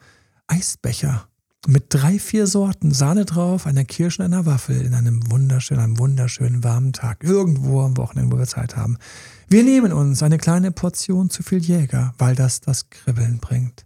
Eisbecher 0.47 1.27
mit 1.67 1.85
drei, 1.89 2.19
vier 2.19 2.47
Sorten 2.47 2.91
Sahne 2.91 3.25
drauf, 3.25 3.67
einer 3.67 3.83
Kirsche 3.83 4.21
und 4.23 4.33
einer 4.33 4.45
Waffel 4.45 4.81
in 4.81 4.93
einem 4.93 5.29
wunderschönen, 5.29 5.81
einem 5.81 5.99
wunderschönen 5.99 6.63
warmen 6.63 6.93
Tag. 6.93 7.23
Irgendwo 7.23 7.81
am 7.81 7.97
Wochenende, 7.97 8.35
wo 8.35 8.39
wir 8.39 8.47
Zeit 8.47 8.77
haben. 8.77 8.97
Wir 9.49 9.63
nehmen 9.63 9.91
uns 9.91 10.23
eine 10.23 10.37
kleine 10.37 10.71
Portion 10.71 11.29
zu 11.29 11.43
viel 11.43 11.59
Jäger, 11.59 12.13
weil 12.17 12.35
das 12.35 12.61
das 12.61 12.89
Kribbeln 12.89 13.39
bringt. 13.39 13.85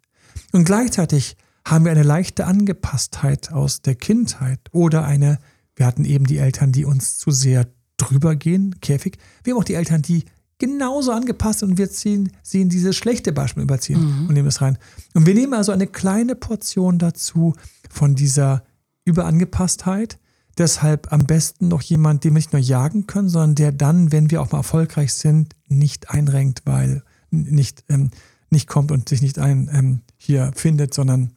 Und 0.51 0.65
gleichzeitig 0.65 1.35
haben 1.65 1.85
wir 1.85 1.91
eine 1.91 2.03
leichte 2.03 2.45
Angepasstheit 2.45 3.51
aus 3.51 3.81
der 3.81 3.95
Kindheit 3.95 4.59
oder 4.71 5.05
eine, 5.05 5.39
wir 5.75 5.85
hatten 5.85 6.05
eben 6.05 6.25
die 6.25 6.37
Eltern, 6.37 6.71
die 6.71 6.85
uns 6.85 7.17
zu 7.17 7.31
sehr 7.31 7.67
drüber 7.97 8.35
gehen, 8.35 8.75
Käfig. 8.81 9.17
Wir 9.43 9.53
haben 9.53 9.61
auch 9.61 9.65
die 9.65 9.75
Eltern, 9.75 10.01
die 10.01 10.25
genauso 10.59 11.11
angepasst 11.11 11.63
und 11.63 11.77
wir 11.77 11.89
ziehen, 11.89 12.31
sehen 12.41 12.69
dieses 12.69 12.95
schlechte 12.95 13.31
Beispiel 13.31 13.63
überziehen 13.63 13.99
mhm. 13.99 14.27
und 14.27 14.33
nehmen 14.33 14.47
es 14.47 14.61
rein. 14.61 14.77
Und 15.13 15.25
wir 15.25 15.33
nehmen 15.33 15.53
also 15.53 15.71
eine 15.71 15.87
kleine 15.87 16.35
Portion 16.35 16.99
dazu 16.99 17.55
von 17.89 18.15
dieser 18.15 18.63
Überangepasstheit 19.05 20.19
Deshalb 20.57 21.11
am 21.11 21.25
besten 21.25 21.67
noch 21.67 21.81
jemand, 21.81 22.23
den 22.23 22.33
wir 22.33 22.37
nicht 22.37 22.53
nur 22.53 22.61
jagen 22.61 23.07
können, 23.07 23.29
sondern 23.29 23.55
der 23.55 23.71
dann, 23.71 24.11
wenn 24.11 24.29
wir 24.29 24.41
auch 24.41 24.51
mal 24.51 24.59
erfolgreich 24.59 25.13
sind, 25.13 25.55
nicht 25.67 26.11
einrenkt, 26.11 26.61
weil 26.65 27.03
nicht, 27.31 27.83
ähm, 27.89 28.11
nicht 28.51 28.67
kommt 28.67 28.91
und 28.91 29.09
sich 29.09 29.23
nicht 29.23 29.39
ein 29.39 29.69
ähm, 29.73 30.01
hier 30.15 30.51
findet, 30.55 30.93
sondern 30.93 31.31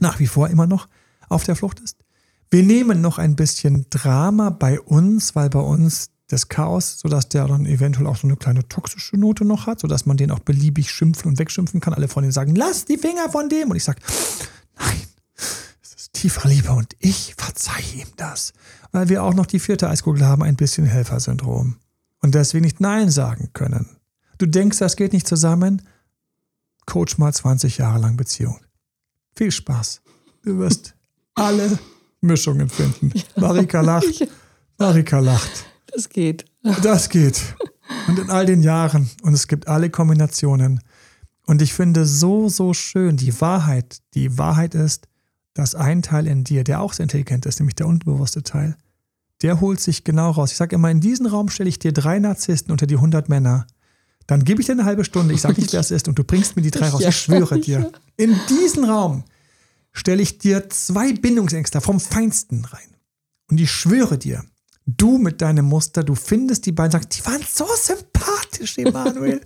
nach 0.00 0.20
wie 0.20 0.26
vor 0.26 0.48
immer 0.48 0.66
noch 0.66 0.88
auf 1.28 1.44
der 1.44 1.56
Flucht 1.56 1.80
ist. 1.80 1.98
Wir 2.50 2.62
nehmen 2.62 3.02
noch 3.02 3.18
ein 3.18 3.36
bisschen 3.36 3.86
Drama 3.90 4.48
bei 4.50 4.80
uns, 4.80 5.34
weil 5.34 5.50
bei 5.50 5.60
uns 5.60 6.10
das 6.28 6.48
Chaos, 6.48 6.98
sodass 6.98 7.28
der 7.28 7.46
dann 7.46 7.66
eventuell 7.66 8.06
auch 8.06 8.16
so 8.16 8.26
eine 8.26 8.36
kleine 8.36 8.66
toxische 8.68 9.16
Note 9.16 9.44
noch 9.44 9.66
hat, 9.66 9.80
sodass 9.80 10.06
man 10.06 10.16
den 10.16 10.30
auch 10.30 10.40
beliebig 10.40 10.90
schimpfen 10.90 11.30
und 11.30 11.38
wegschimpfen 11.38 11.80
kann. 11.80 11.94
Alle 11.94 12.08
von 12.08 12.22
denen 12.22 12.32
sagen, 12.32 12.54
lass 12.56 12.84
die 12.84 12.98
Finger 12.98 13.30
von 13.30 13.48
dem. 13.48 13.70
Und 13.70 13.76
ich 13.76 13.84
sage, 13.84 14.00
nein, 14.78 15.00
tiefer 16.16 16.48
Liebe 16.48 16.72
und 16.72 16.96
ich 16.98 17.34
verzeihe 17.36 17.84
ihm 17.94 18.08
das, 18.16 18.52
weil 18.90 19.08
wir 19.08 19.22
auch 19.22 19.34
noch 19.34 19.46
die 19.46 19.60
vierte 19.60 19.88
Eiskugel 19.88 20.24
haben, 20.24 20.42
ein 20.42 20.56
bisschen 20.56 20.86
Helfersyndrom 20.86 21.76
und 22.20 22.34
deswegen 22.34 22.64
nicht 22.64 22.80
Nein 22.80 23.10
sagen 23.10 23.50
können. 23.52 23.96
Du 24.38 24.46
denkst, 24.46 24.78
das 24.78 24.96
geht 24.96 25.12
nicht 25.12 25.26
zusammen? 25.28 25.82
Coach 26.86 27.18
mal 27.18 27.32
20 27.32 27.78
Jahre 27.78 28.00
lang 28.00 28.16
Beziehung. 28.16 28.58
Viel 29.34 29.50
Spaß. 29.50 30.00
Du 30.42 30.58
wirst 30.58 30.94
alle 31.34 31.78
Mischungen 32.20 32.68
finden. 32.68 33.12
Marika 33.36 33.80
lacht. 33.80 34.26
Marika 34.78 35.18
lacht. 35.18 35.66
Das 35.96 36.10
geht. 36.10 36.44
Das 36.82 37.08
geht. 37.08 37.40
Und 38.08 38.18
in 38.18 38.28
all 38.28 38.44
den 38.44 38.62
Jahren. 38.62 39.08
Und 39.22 39.34
es 39.34 39.46
gibt 39.46 39.68
alle 39.68 39.88
Kombinationen. 39.88 40.80
Und 41.46 41.62
ich 41.62 41.72
finde 41.72 42.06
so, 42.06 42.48
so 42.48 42.74
schön, 42.74 43.16
die 43.16 43.40
Wahrheit. 43.40 43.98
Die 44.14 44.36
Wahrheit 44.36 44.74
ist, 44.74 45.06
dass 45.54 45.74
ein 45.74 46.02
Teil 46.02 46.26
in 46.26 46.44
dir, 46.44 46.64
der 46.64 46.80
auch 46.80 46.92
sehr 46.92 47.04
intelligent 47.04 47.46
ist, 47.46 47.60
nämlich 47.60 47.76
der 47.76 47.86
unbewusste 47.86 48.42
Teil, 48.42 48.76
der 49.42 49.60
holt 49.60 49.80
sich 49.80 50.04
genau 50.04 50.32
raus. 50.32 50.50
Ich 50.50 50.56
sage 50.56 50.74
immer, 50.74 50.90
in 50.90 51.00
diesen 51.00 51.26
Raum 51.26 51.48
stelle 51.48 51.68
ich 51.68 51.78
dir 51.78 51.92
drei 51.92 52.18
Narzissten 52.18 52.72
unter 52.72 52.86
die 52.86 52.96
100 52.96 53.28
Männer. 53.28 53.66
Dann 54.26 54.44
gebe 54.44 54.60
ich 54.60 54.66
dir 54.66 54.72
eine 54.72 54.84
halbe 54.84 55.04
Stunde, 55.04 55.34
ich 55.34 55.40
sage 55.40 55.60
nicht, 55.60 55.72
wer 55.72 55.80
es 55.80 55.92
ist, 55.92 56.08
und 56.08 56.18
du 56.18 56.24
bringst 56.24 56.56
mir 56.56 56.62
die 56.62 56.72
drei 56.72 56.88
raus. 56.88 57.00
Ich 57.00 57.16
schwöre 57.16 57.60
dir. 57.60 57.92
In 58.16 58.34
diesen 58.50 58.84
Raum 58.84 59.24
stelle 59.92 60.20
ich 60.20 60.38
dir 60.38 60.68
zwei 60.68 61.12
Bindungsängste 61.12 61.80
vom 61.80 62.00
Feinsten 62.00 62.64
rein. 62.64 62.96
Und 63.48 63.60
ich 63.60 63.70
schwöre 63.70 64.18
dir, 64.18 64.42
du 64.86 65.18
mit 65.18 65.42
deinem 65.42 65.66
Muster, 65.66 66.02
du 66.02 66.14
findest 66.14 66.66
die 66.66 66.72
beiden, 66.72 66.92
sagst, 66.92 67.18
die 67.18 67.26
waren 67.26 67.42
so 67.46 67.66
sympathisch, 67.76 68.78
Emanuel. 68.78 69.40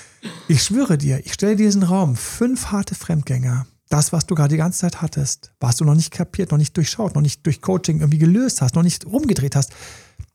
ich 0.48 0.62
schwöre 0.62 0.98
dir, 0.98 1.24
ich 1.24 1.34
stelle 1.34 1.56
diesen 1.56 1.82
Raum 1.82 2.16
fünf 2.16 2.66
harte 2.66 2.94
Fremdgänger 2.94 3.66
das, 3.88 4.12
was 4.12 4.26
du 4.26 4.34
gerade 4.34 4.50
die 4.50 4.58
ganze 4.58 4.80
Zeit 4.80 5.00
hattest, 5.00 5.52
was 5.60 5.76
du 5.76 5.84
noch 5.84 5.94
nicht 5.94 6.10
kapiert, 6.10 6.50
noch 6.50 6.58
nicht 6.58 6.76
durchschaut, 6.76 7.14
noch 7.14 7.22
nicht 7.22 7.46
durch 7.46 7.60
Coaching 7.60 8.00
irgendwie 8.00 8.18
gelöst 8.18 8.60
hast, 8.60 8.74
noch 8.74 8.82
nicht 8.82 9.06
rumgedreht 9.06 9.54
hast, 9.54 9.72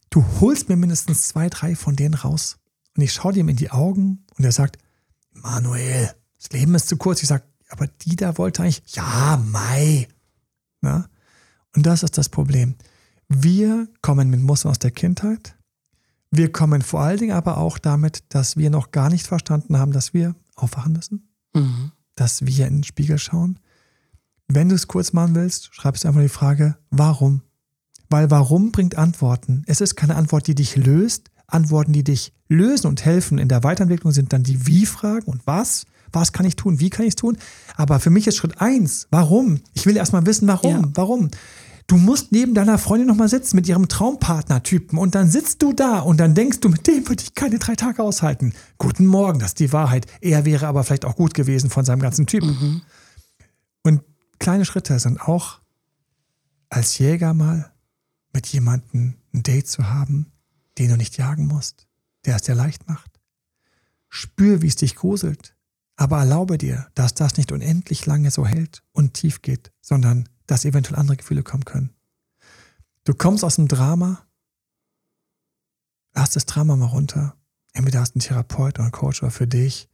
du 0.10 0.24
holst 0.40 0.70
mir 0.70 0.78
mindestens 0.78 1.28
zwei, 1.28 1.50
drei 1.50 1.76
von 1.76 1.96
denen 1.96 2.14
raus. 2.14 2.58
Und 2.96 3.04
ich 3.04 3.14
schaue 3.14 3.34
dir 3.34 3.48
in 3.48 3.56
die 3.56 3.72
Augen 3.72 4.26
und 4.38 4.46
er 4.46 4.52
sagt, 4.52 4.78
Manuel, 5.34 6.14
das 6.38 6.52
Leben 6.52 6.76
ist 6.76 6.88
zu 6.88 6.98
kurz. 6.98 7.22
Ich 7.22 7.30
sage, 7.30 7.44
aber 7.70 7.88
die 7.88 8.16
da 8.16 8.38
wollte 8.38 8.64
eigentlich, 8.64 8.84
ja, 8.88 9.42
Mai. 9.46 10.08
Na? 10.82 11.10
Und 11.76 11.86
das 11.86 12.04
ist 12.04 12.18
das 12.18 12.30
Problem. 12.30 12.76
Wir 13.34 13.88
kommen 14.02 14.30
mit 14.30 14.42
Mustern 14.42 14.72
aus 14.72 14.80
der 14.80 14.92
Kindheit. 14.92 15.56
Wir 16.32 16.52
kommen 16.52 16.82
vor 16.82 17.00
allen 17.00 17.18
Dingen 17.18 17.32
aber 17.32 17.58
auch 17.58 17.78
damit, 17.78 18.24
dass 18.30 18.58
wir 18.58 18.70
noch 18.70 18.92
gar 18.92 19.10
nicht 19.10 19.26
verstanden 19.26 19.78
haben, 19.78 19.94
dass 19.94 20.14
wir 20.14 20.36
aufwachen 20.56 20.92
müssen, 20.94 21.30
mhm. 21.54 21.92
dass 22.16 22.46
wir 22.46 22.68
in 22.68 22.78
den 22.78 22.84
Spiegel 22.84 23.18
schauen. 23.18 23.58
Wenn 24.50 24.68
du 24.68 24.76
es 24.76 24.88
kurz 24.88 25.14
machen 25.14 25.34
willst, 25.34 25.74
schreibst 25.74 26.04
du 26.04 26.10
einfach 26.10 26.22
die 26.22 26.28
Frage, 26.28 26.78
warum? 26.90 27.42
Weil 28.10 28.30
warum 28.30 28.74
bringt 28.74 28.98
Antworten. 28.98 29.64
Es 29.66 29.80
ist 29.80 29.96
keine 29.96 30.16
Antwort, 30.18 30.48
die 30.48 30.56
dich 30.56 30.76
löst. 30.76 31.32
Antworten, 31.48 31.94
die 31.94 32.04
dich 32.04 32.34
lösen 32.50 32.88
und 32.88 33.06
helfen 33.06 33.38
in 33.38 33.48
der 33.48 33.64
Weiterentwicklung, 33.64 34.12
sind 34.12 34.34
dann 34.34 34.44
die 34.44 34.68
Wie-Fragen 34.68 35.32
und 35.32 35.48
was. 35.48 35.86
Was 36.12 36.34
kann 36.34 36.46
ich 36.46 36.58
tun? 36.58 36.82
Wie 36.82 36.90
kann 36.90 37.06
ich 37.06 37.12
es 37.12 37.16
tun? 37.16 37.38
Aber 37.78 38.00
für 38.02 38.10
mich 38.10 38.28
ist 38.28 38.36
Schritt 38.36 38.60
eins, 38.60 39.08
warum? 39.12 39.62
Ich 39.74 39.86
will 39.86 39.96
erstmal 39.96 40.26
wissen, 40.26 40.48
warum. 40.48 40.72
Ja. 40.72 40.92
Warum? 40.96 41.32
Du 41.92 41.98
musst 41.98 42.32
neben 42.32 42.54
deiner 42.54 42.78
Freundin 42.78 43.10
nochmal 43.10 43.28
sitzen 43.28 43.58
mit 43.58 43.68
ihrem 43.68 43.90
Traumpartner-Typen 43.90 44.98
und 44.98 45.14
dann 45.14 45.30
sitzt 45.30 45.62
du 45.62 45.74
da 45.74 46.00
und 46.00 46.22
dann 46.22 46.34
denkst 46.34 46.62
du, 46.62 46.70
mit 46.70 46.88
dem 46.88 47.06
würde 47.10 47.22
ich 47.22 47.36
keine 47.36 47.60
drei 47.60 47.76
Tage 47.76 48.02
aushalten. 48.02 48.54
Guten 48.78 49.06
Morgen, 49.06 49.40
das 49.40 49.50
ist 49.50 49.60
die 49.60 49.74
Wahrheit. 49.74 50.08
Er 50.22 50.46
wäre 50.46 50.68
aber 50.68 50.86
vielleicht 50.86 51.04
auch 51.04 51.18
gut 51.18 51.34
gewesen 51.34 51.70
von 51.70 51.84
seinem 51.84 52.00
ganzen 52.00 52.28
Typen. 52.28 52.48
Mhm. 52.48 52.82
Und 53.84 54.04
kleine 54.40 54.64
Schritte 54.64 54.98
sind 55.00 55.20
auch 55.20 55.60
als 56.70 56.98
Jäger 56.98 57.34
mal 57.34 57.74
mit 58.32 58.48
jemandem 58.48 59.16
ein 59.34 59.44
Date 59.44 59.68
zu 59.68 59.90
haben, 59.90 60.32
den 60.78 60.92
du 60.92 60.96
nicht 60.96 61.18
jagen 61.18 61.46
musst, 61.46 61.88
der 62.24 62.38
es 62.38 62.44
dir 62.44 62.56
leicht 62.56 62.88
macht. 62.88 63.20
Spür, 64.08 64.62
wie 64.62 64.68
es 64.68 64.78
dich 64.78 64.96
gruselt, 64.96 65.58
aber 65.98 66.20
erlaube 66.20 66.58
dir, 66.58 66.88
dass 66.96 67.16
das 67.16 67.36
nicht 67.36 67.52
unendlich 67.52 68.06
lange 68.06 68.32
so 68.32 68.46
hält 68.46 68.82
und 68.94 69.14
tief 69.14 69.42
geht, 69.42 69.74
sondern 69.82 70.30
dass 70.52 70.66
eventuell 70.66 71.00
andere 71.00 71.16
Gefühle 71.16 71.44
kommen 71.44 71.64
können. 71.64 71.96
Du 73.06 73.14
kommst 73.14 73.46
aus 73.46 73.56
dem 73.56 73.70
Drama, 73.70 74.28
lass 76.14 76.32
das 76.32 76.46
Drama 76.46 76.76
mal 76.76 76.88
runter. 76.88 77.38
Entweder 77.72 78.02
hast 78.02 78.12
du 78.12 78.18
einen 78.18 78.22
Therapeut 78.22 78.76
oder 78.76 78.84
einen 78.84 78.92
Coach 78.92 79.24
oder 79.24 79.32
für 79.32 79.48
dich. 79.48 79.88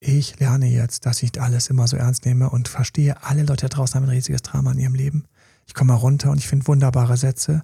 Ich 0.00 0.38
lerne 0.38 0.66
jetzt, 0.66 1.06
dass 1.06 1.18
ich 1.18 1.32
nicht 1.32 1.38
alles 1.38 1.68
immer 1.70 1.88
so 1.88 1.96
ernst 1.96 2.26
nehme 2.26 2.50
und 2.50 2.68
verstehe, 2.68 3.22
alle 3.22 3.44
Leute 3.44 3.68
da 3.68 3.76
draußen 3.76 3.94
haben 3.94 4.04
ein 4.04 4.10
riesiges 4.10 4.42
Drama 4.42 4.72
in 4.72 4.80
ihrem 4.80 4.94
Leben. 4.94 5.24
Ich 5.66 5.72
komme 5.72 5.94
mal 5.94 5.98
runter 5.98 6.30
und 6.30 6.38
ich 6.38 6.46
finde 6.46 6.66
wunderbare 6.66 7.16
Sätze. 7.16 7.62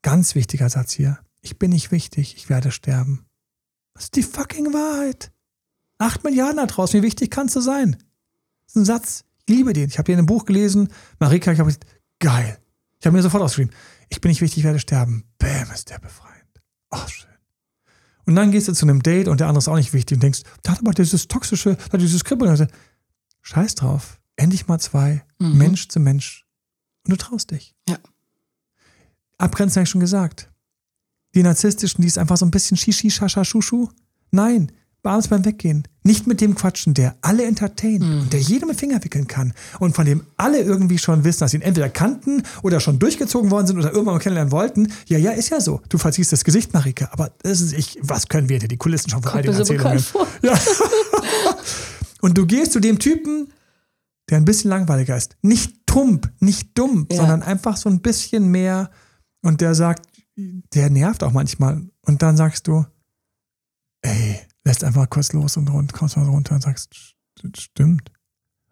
Ganz 0.00 0.34
wichtiger 0.34 0.70
Satz 0.70 0.92
hier. 0.92 1.18
Ich 1.42 1.58
bin 1.58 1.70
nicht 1.70 1.90
wichtig, 1.92 2.34
ich 2.36 2.48
werde 2.48 2.70
sterben. 2.70 3.26
Das 3.92 4.04
ist 4.04 4.16
die 4.16 4.22
fucking 4.22 4.72
Wahrheit. 4.72 5.32
Acht 5.98 6.24
Milliarden 6.24 6.56
da 6.56 6.66
draußen, 6.66 6.98
wie 6.98 7.06
wichtig 7.06 7.30
kannst 7.30 7.56
du 7.56 7.60
sein? 7.60 7.92
Das 8.64 8.68
ist 8.68 8.76
ein 8.76 8.84
Satz, 8.86 9.24
liebe 9.48 9.72
den. 9.72 9.88
Ich 9.88 9.98
habe 9.98 10.06
den 10.06 10.14
in 10.14 10.18
einem 10.20 10.26
Buch 10.26 10.44
gelesen. 10.44 10.88
Marika, 11.18 11.52
ich 11.52 11.58
habe 11.58 11.68
gesagt, 11.68 11.86
geil. 12.18 12.58
Ich 13.00 13.06
habe 13.06 13.16
mir 13.16 13.22
sofort 13.22 13.42
ausgeschrieben. 13.42 13.74
Ich 14.08 14.20
bin 14.20 14.30
nicht 14.30 14.40
wichtig, 14.40 14.58
ich 14.58 14.64
werde 14.64 14.78
sterben. 14.78 15.24
Bäm, 15.38 15.70
ist 15.72 15.90
der 15.90 15.98
befreiend. 15.98 16.62
Ach, 16.90 17.08
schön. 17.08 17.28
Und 18.26 18.36
dann 18.36 18.50
gehst 18.50 18.68
du 18.68 18.72
zu 18.72 18.84
einem 18.84 19.02
Date 19.02 19.28
und 19.28 19.40
der 19.40 19.46
andere 19.46 19.60
ist 19.60 19.68
auch 19.68 19.76
nicht 19.76 19.92
wichtig 19.92 20.16
und 20.16 20.22
denkst, 20.22 20.42
da 20.62 20.72
hat 20.72 20.80
aber 20.80 20.92
dieses 20.92 21.28
toxische, 21.28 21.76
da 21.76 21.92
hat 21.92 22.00
dieses 22.00 22.24
Kribbeln. 22.24 22.68
Scheiß 23.42 23.74
drauf. 23.76 24.20
Endlich 24.36 24.68
mal 24.68 24.78
zwei. 24.78 25.24
Mhm. 25.38 25.56
Mensch 25.56 25.88
zu 25.88 26.00
Mensch. 26.00 26.46
Und 27.04 27.12
du 27.12 27.16
traust 27.16 27.50
dich. 27.50 27.74
Ja. 27.88 27.98
Abgrenzen 29.38 29.76
habe 29.76 29.84
ich 29.84 29.90
schon 29.90 30.00
gesagt. 30.00 30.50
Die 31.34 31.42
narzisstischen, 31.42 32.02
die 32.02 32.08
ist 32.08 32.18
einfach 32.18 32.36
so 32.36 32.44
ein 32.44 32.50
bisschen 32.50 32.76
Shishi, 32.76 33.10
Shasha, 33.10 33.44
Shushu. 33.44 33.88
Nein, 34.30 34.72
abends 35.02 35.28
beim 35.28 35.44
Weggehen. 35.44 35.86
Nicht 36.02 36.26
mit 36.26 36.40
dem 36.40 36.54
quatschen, 36.54 36.94
der 36.94 37.16
alle 37.20 37.44
entertaint 37.44 38.02
mhm. 38.02 38.20
und 38.20 38.32
der 38.32 38.40
jedem 38.40 38.68
mit 38.68 38.78
Finger 38.78 39.02
wickeln 39.02 39.26
kann 39.26 39.52
und 39.78 39.94
von 39.94 40.04
dem 40.06 40.22
alle 40.36 40.60
irgendwie 40.60 40.98
schon 40.98 41.24
wissen, 41.24 41.40
dass 41.40 41.52
sie 41.52 41.58
ihn 41.58 41.62
entweder 41.62 41.88
kannten 41.88 42.42
oder 42.62 42.80
schon 42.80 42.98
durchgezogen 42.98 43.50
worden 43.50 43.66
sind 43.66 43.78
oder 43.78 43.92
irgendwann 43.92 44.14
mal 44.14 44.20
kennenlernen 44.20 44.52
wollten. 44.52 44.92
Ja, 45.06 45.18
ja, 45.18 45.32
ist 45.32 45.50
ja 45.50 45.60
so. 45.60 45.80
Du 45.88 45.98
verziehst 45.98 46.32
das 46.32 46.44
Gesicht, 46.44 46.72
Marike, 46.72 47.12
aber 47.12 47.32
das 47.42 47.60
ist 47.60 47.72
ich, 47.72 47.98
was 48.02 48.28
können 48.28 48.48
wir 48.48 48.54
hinter 48.54 48.68
die 48.68 48.76
Kulissen 48.76 49.10
schon 49.10 49.22
von 49.22 49.32
all 49.32 49.42
den 49.42 49.52
so 49.52 49.60
Erzählungen? 49.60 50.04
Ja. 50.42 50.58
und 52.20 52.36
du 52.36 52.46
gehst 52.46 52.72
zu 52.72 52.80
dem 52.80 52.98
Typen, 52.98 53.52
der 54.30 54.38
ein 54.38 54.44
bisschen 54.44 54.70
langweiliger 54.70 55.16
ist. 55.16 55.36
Nicht 55.42 55.86
tump, 55.86 56.30
nicht 56.40 56.76
dumm, 56.76 57.06
ja. 57.10 57.18
sondern 57.18 57.42
einfach 57.42 57.76
so 57.76 57.88
ein 57.88 58.00
bisschen 58.00 58.48
mehr 58.50 58.90
und 59.42 59.60
der 59.60 59.74
sagt, 59.74 60.06
der 60.36 60.90
nervt 60.90 61.22
auch 61.22 61.32
manchmal. 61.32 61.82
Und 62.02 62.22
dann 62.22 62.36
sagst 62.36 62.68
du, 62.68 62.84
ey, 64.02 64.40
lässt 64.64 64.84
einfach 64.84 65.08
kurz 65.08 65.32
los 65.32 65.56
und 65.56 65.70
rund, 65.70 65.92
kommst 65.92 66.16
mal 66.16 66.26
runter 66.26 66.54
und 66.54 66.62
sagst, 66.62 67.14
stimmt. 67.56 68.10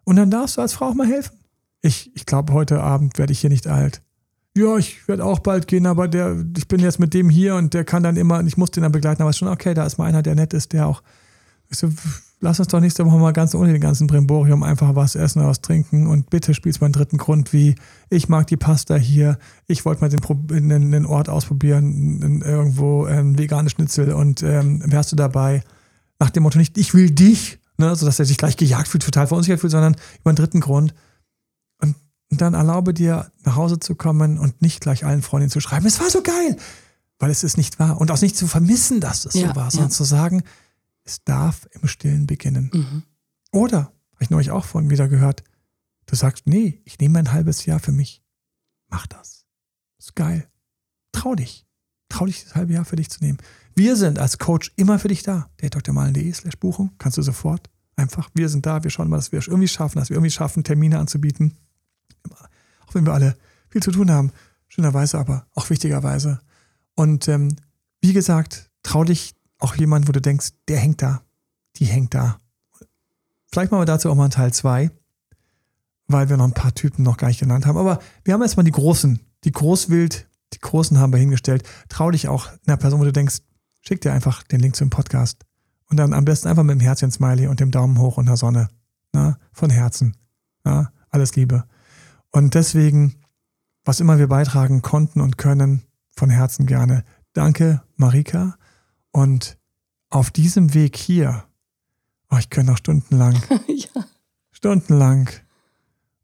Und 0.03 0.15
dann 0.15 0.31
darfst 0.31 0.57
du 0.57 0.61
als 0.61 0.73
Frau 0.73 0.87
auch 0.87 0.93
mal 0.93 1.07
helfen. 1.07 1.37
Ich, 1.81 2.15
ich 2.15 2.25
glaube, 2.25 2.53
heute 2.53 2.81
Abend 2.81 3.17
werde 3.17 3.33
ich 3.33 3.39
hier 3.39 3.49
nicht 3.49 3.67
alt. 3.67 4.01
Ja, 4.57 4.77
ich 4.77 5.07
werde 5.07 5.23
auch 5.23 5.39
bald 5.39 5.67
gehen, 5.67 5.85
aber 5.85 6.07
der, 6.07 6.35
ich 6.57 6.67
bin 6.67 6.79
jetzt 6.79 6.99
mit 6.99 7.13
dem 7.13 7.29
hier 7.29 7.55
und 7.55 7.73
der 7.73 7.83
kann 7.83 8.01
dann 8.01 8.17
immer, 8.17 8.43
ich 8.43 8.57
muss 8.57 8.71
den 8.71 8.83
dann 8.83 8.91
begleiten, 8.91 9.21
aber 9.21 9.29
es 9.29 9.35
ist 9.35 9.39
schon 9.39 9.47
okay, 9.49 9.73
da 9.73 9.85
ist 9.85 9.97
mal 9.97 10.05
einer, 10.05 10.23
der 10.23 10.33
nett 10.35 10.53
ist, 10.53 10.73
der 10.73 10.87
auch. 10.87 11.03
Ich 11.69 11.77
so, 11.77 11.89
lass 12.39 12.59
uns 12.59 12.69
doch 12.69 12.79
nächste 12.79 13.05
Woche 13.05 13.17
mal 13.17 13.33
ganz 13.33 13.53
ohne 13.53 13.71
den 13.71 13.81
ganzen 13.81 14.07
Brimborium 14.07 14.63
einfach 14.63 14.95
was 14.95 15.15
essen 15.15 15.39
oder 15.39 15.49
was 15.49 15.61
trinken 15.61 16.07
und 16.07 16.29
bitte 16.29 16.53
spielst 16.53 16.81
mal 16.81 16.85
einen 16.85 16.93
dritten 16.93 17.17
Grund 17.17 17.53
wie, 17.53 17.75
ich 18.09 18.29
mag 18.29 18.47
die 18.47 18.57
Pasta 18.57 18.95
hier, 18.95 19.37
ich 19.67 19.85
wollte 19.85 20.01
mal 20.01 20.09
den, 20.09 20.69
den, 20.69 20.91
den 20.91 21.05
Ort 21.05 21.29
ausprobieren, 21.29 22.41
irgendwo 22.41 23.07
ähm, 23.07 23.37
vegane 23.37 23.69
Schnitzel 23.69 24.13
und 24.13 24.41
ähm, 24.41 24.81
wärst 24.85 25.11
du 25.11 25.15
dabei? 25.15 25.61
Nach 26.19 26.29
dem 26.29 26.43
Motto 26.43 26.57
nicht, 26.57 26.77
ich 26.77 26.93
will 26.93 27.11
dich, 27.11 27.59
ne, 27.77 27.95
sodass 27.95 28.19
er 28.19 28.25
sich 28.25 28.37
gleich 28.37 28.57
gejagt 28.57 28.87
fühlt, 28.87 29.03
total 29.03 29.27
verunsichert 29.27 29.59
fühlt, 29.59 29.71
sondern 29.71 29.95
über 30.19 30.29
einen 30.29 30.35
dritten 30.35 30.59
Grund. 30.59 30.93
Und, 31.81 31.95
und 32.31 32.41
dann 32.41 32.53
erlaube 32.53 32.93
dir, 32.93 33.31
nach 33.43 33.55
Hause 33.55 33.79
zu 33.79 33.95
kommen 33.95 34.39
und 34.39 34.61
nicht 34.61 34.81
gleich 34.81 35.05
allen 35.05 35.21
Freundinnen 35.21 35.51
zu 35.51 35.59
schreiben, 35.59 35.85
es 35.85 35.99
war 35.99 36.09
so 36.09 36.21
geil, 36.21 36.57
weil 37.19 37.31
es 37.31 37.43
ist 37.43 37.57
nicht 37.57 37.79
wahr. 37.79 37.99
Und 37.99 38.11
auch 38.11 38.21
nicht 38.21 38.37
zu 38.37 38.47
vermissen, 38.47 38.99
dass 38.99 39.25
es 39.25 39.33
ja, 39.33 39.49
so 39.49 39.55
war, 39.55 39.71
sondern 39.71 39.89
ja. 39.89 39.95
zu 39.95 40.03
sagen, 40.03 40.43
es 41.03 41.23
darf 41.23 41.67
im 41.71 41.87
Stillen 41.87 42.27
beginnen. 42.27 42.71
Mhm. 42.73 43.03
Oder, 43.51 43.91
habe 44.11 44.23
ich 44.23 44.29
neulich 44.29 44.51
auch 44.51 44.65
von 44.65 44.89
wieder 44.89 45.07
gehört, 45.07 45.43
du 46.07 46.15
sagst, 46.15 46.47
nee, 46.47 46.81
ich 46.85 46.99
nehme 46.99 47.19
ein 47.19 47.31
halbes 47.31 47.65
Jahr 47.65 47.79
für 47.79 47.91
mich. 47.91 48.23
Mach 48.89 49.05
das. 49.07 49.45
Ist 49.99 50.15
geil. 50.15 50.49
Trau 51.11 51.35
dich. 51.35 51.66
Trau 52.09 52.25
dich, 52.25 52.43
das 52.43 52.55
halbe 52.55 52.73
Jahr 52.73 52.85
für 52.85 52.95
dich 52.95 53.09
zu 53.09 53.23
nehmen. 53.23 53.37
Wir 53.75 53.95
sind 53.95 54.19
als 54.19 54.37
Coach 54.37 54.71
immer 54.75 54.97
für 54.99 55.07
dich 55.07 55.23
da. 55.23 55.49
Der 55.61 55.69
drmalen.de 55.69 56.31
slash 56.33 56.57
Buchung 56.57 56.91
kannst 56.97 57.17
du 57.17 57.21
sofort 57.21 57.69
einfach. 57.95 58.29
Wir 58.33 58.49
sind 58.49 58.65
da, 58.65 58.83
wir 58.83 58.89
schauen 58.89 59.09
mal, 59.09 59.17
dass 59.17 59.31
wir 59.31 59.39
es 59.39 59.47
irgendwie 59.47 59.67
schaffen, 59.67 59.99
dass 59.99 60.09
wir 60.09 60.15
irgendwie 60.15 60.31
schaffen, 60.31 60.63
Termine 60.63 60.99
anzubieten. 60.99 61.57
Auch 62.87 62.95
wenn 62.95 63.05
wir 63.05 63.13
alle 63.13 63.37
viel 63.69 63.83
zu 63.83 63.91
tun 63.91 64.11
haben. 64.11 64.31
Schönerweise, 64.67 65.17
aber 65.17 65.45
auch 65.53 65.69
wichtigerweise. 65.69 66.39
Und 66.95 67.27
ähm, 67.27 67.55
wie 68.01 68.13
gesagt, 68.13 68.71
trau 68.83 69.03
dich 69.03 69.35
auch 69.59 69.75
jemand, 69.75 70.07
wo 70.07 70.11
du 70.11 70.21
denkst, 70.21 70.49
der 70.67 70.77
hängt 70.77 71.01
da, 71.01 71.21
die 71.77 71.85
hängt 71.85 72.13
da. 72.13 72.39
Vielleicht 73.51 73.71
machen 73.71 73.81
wir 73.81 73.85
dazu 73.85 74.09
auch 74.09 74.15
mal 74.15 74.23
einen 74.23 74.31
Teil 74.31 74.53
2, 74.53 74.91
weil 76.07 76.29
wir 76.29 76.37
noch 76.37 76.45
ein 76.45 76.53
paar 76.53 76.73
Typen 76.73 77.03
noch 77.03 77.17
gar 77.17 77.27
nicht 77.27 77.39
genannt 77.39 77.65
haben. 77.65 77.77
Aber 77.77 77.99
wir 78.23 78.33
haben 78.33 78.41
erstmal 78.41 78.65
die 78.65 78.71
Großen, 78.71 79.19
die 79.43 79.51
Großwild, 79.51 80.27
die 80.53 80.59
Großen 80.59 80.99
haben 80.99 81.13
wir 81.13 81.19
hingestellt. 81.19 81.67
Trau 81.89 82.11
dich 82.11 82.27
auch 82.27 82.47
einer 82.65 82.77
Person, 82.77 82.99
wo 82.99 83.05
du 83.05 83.13
denkst, 83.13 83.39
schick 83.81 84.01
dir 84.01 84.13
einfach 84.13 84.43
den 84.43 84.59
Link 84.59 84.75
zum 84.75 84.89
Podcast. 84.89 85.45
Und 85.89 85.97
dann 85.97 86.13
am 86.13 86.25
besten 86.25 86.47
einfach 86.47 86.63
mit 86.63 86.73
dem 86.73 86.81
Herzchen-Smiley 86.81 87.47
und 87.47 87.59
dem 87.59 87.71
Daumen 87.71 87.99
hoch 87.99 88.17
und 88.17 88.25
der 88.25 88.37
Sonne. 88.37 88.69
Na, 89.13 89.37
von 89.53 89.69
Herzen. 89.69 90.17
Na, 90.63 90.91
alles 91.09 91.35
Liebe. 91.35 91.65
Und 92.31 92.53
deswegen, 92.55 93.15
was 93.85 93.99
immer 93.99 94.19
wir 94.19 94.27
beitragen 94.27 94.81
konnten 94.81 95.21
und 95.21 95.37
können, 95.37 95.83
von 96.11 96.29
Herzen 96.29 96.65
gerne. 96.65 97.03
Danke, 97.33 97.83
Marika. 97.95 98.57
Und 99.11 99.57
auf 100.09 100.31
diesem 100.31 100.73
Weg 100.73 100.97
hier, 100.97 101.45
oh, 102.29 102.37
ich 102.37 102.49
könnte 102.49 102.71
noch 102.71 102.77
stundenlang. 102.77 103.41
ja. 103.67 104.03
Stundenlang. 104.51 105.29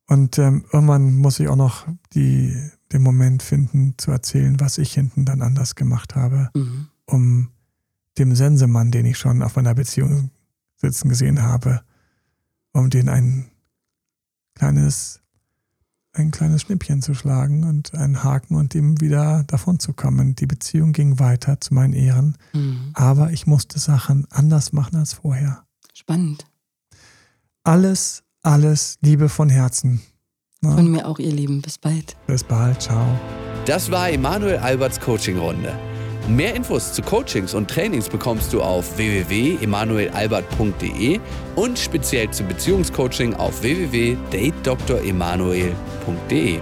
Und 0.08 0.38
ähm, 0.38 0.66
irgendwann 0.72 1.14
muss 1.14 1.40
ich 1.40 1.48
auch 1.48 1.56
noch 1.56 1.88
die, 2.14 2.70
den 2.94 3.02
Moment 3.02 3.44
finden, 3.44 3.96
zu 3.98 4.12
erzählen, 4.12 4.60
was 4.60 4.78
ich 4.78 4.94
hinten 4.94 5.26
dann 5.26 5.42
anders 5.42 5.76
gemacht 5.76 6.16
habe. 6.16 6.50
Mhm 6.54 6.88
um 7.06 7.50
dem 8.18 8.36
Sensemann, 8.36 8.92
den 8.92 9.06
ich 9.06 9.18
schon 9.18 9.42
auf 9.42 9.56
meiner 9.56 9.74
Beziehung 9.74 10.30
sitzen 10.76 11.10
gesehen 11.10 11.42
habe, 11.42 11.82
um 12.74 12.90
den 12.90 13.10
ein 13.10 13.50
kleines, 14.56 15.22
ein 16.14 16.32
kleines 16.32 16.62
Schnippchen 16.62 17.02
zu 17.02 17.14
schlagen 17.14 17.64
und 17.64 17.94
einen 17.96 18.24
Haken 18.24 18.56
und 18.56 18.76
ihm 18.76 19.02
wieder 19.02 19.44
davon 19.46 19.80
zu 19.80 19.94
kommen. 19.94 20.36
Die 20.36 20.46
Beziehung 20.46 20.92
ging 20.92 21.20
weiter 21.20 21.60
zu 21.60 21.74
meinen 21.74 21.94
Ehren, 21.94 22.38
mhm. 22.54 22.92
aber 22.94 23.32
ich 23.32 23.48
musste 23.48 23.80
Sachen 23.80 24.28
anders 24.30 24.74
machen 24.74 24.98
als 24.98 25.14
vorher. 25.14 25.66
Spannend. 25.94 26.46
Alles, 27.64 28.24
alles 28.42 28.98
Liebe 29.02 29.30
von 29.30 29.50
Herzen. 29.50 30.02
Ja. 30.64 30.72
Von 30.72 30.90
mir 30.90 31.08
auch, 31.08 31.20
ihr 31.20 31.32
Lieben. 31.32 31.62
Bis 31.62 31.78
bald. 31.78 32.16
Bis 32.28 32.44
bald. 32.44 32.82
Ciao. 32.82 33.06
Das 33.66 33.92
war 33.92 34.10
Emanuel 34.10 34.58
Alberts 34.58 35.00
Coaching-Runde. 35.00 35.74
Mehr 36.28 36.54
Infos 36.56 36.92
zu 36.94 37.02
Coachings 37.02 37.54
und 37.54 37.70
Trainings 37.70 38.08
bekommst 38.08 38.54
du 38.54 38.62
auf 38.62 38.98
www.emanuelalbert.de 38.98 41.20
und 41.58 41.78
speziell 41.78 42.32
zum 42.32 42.48
Beziehungscoaching 42.48 43.34
auf 43.34 43.62
www.datedremanuel.de. 43.62 46.60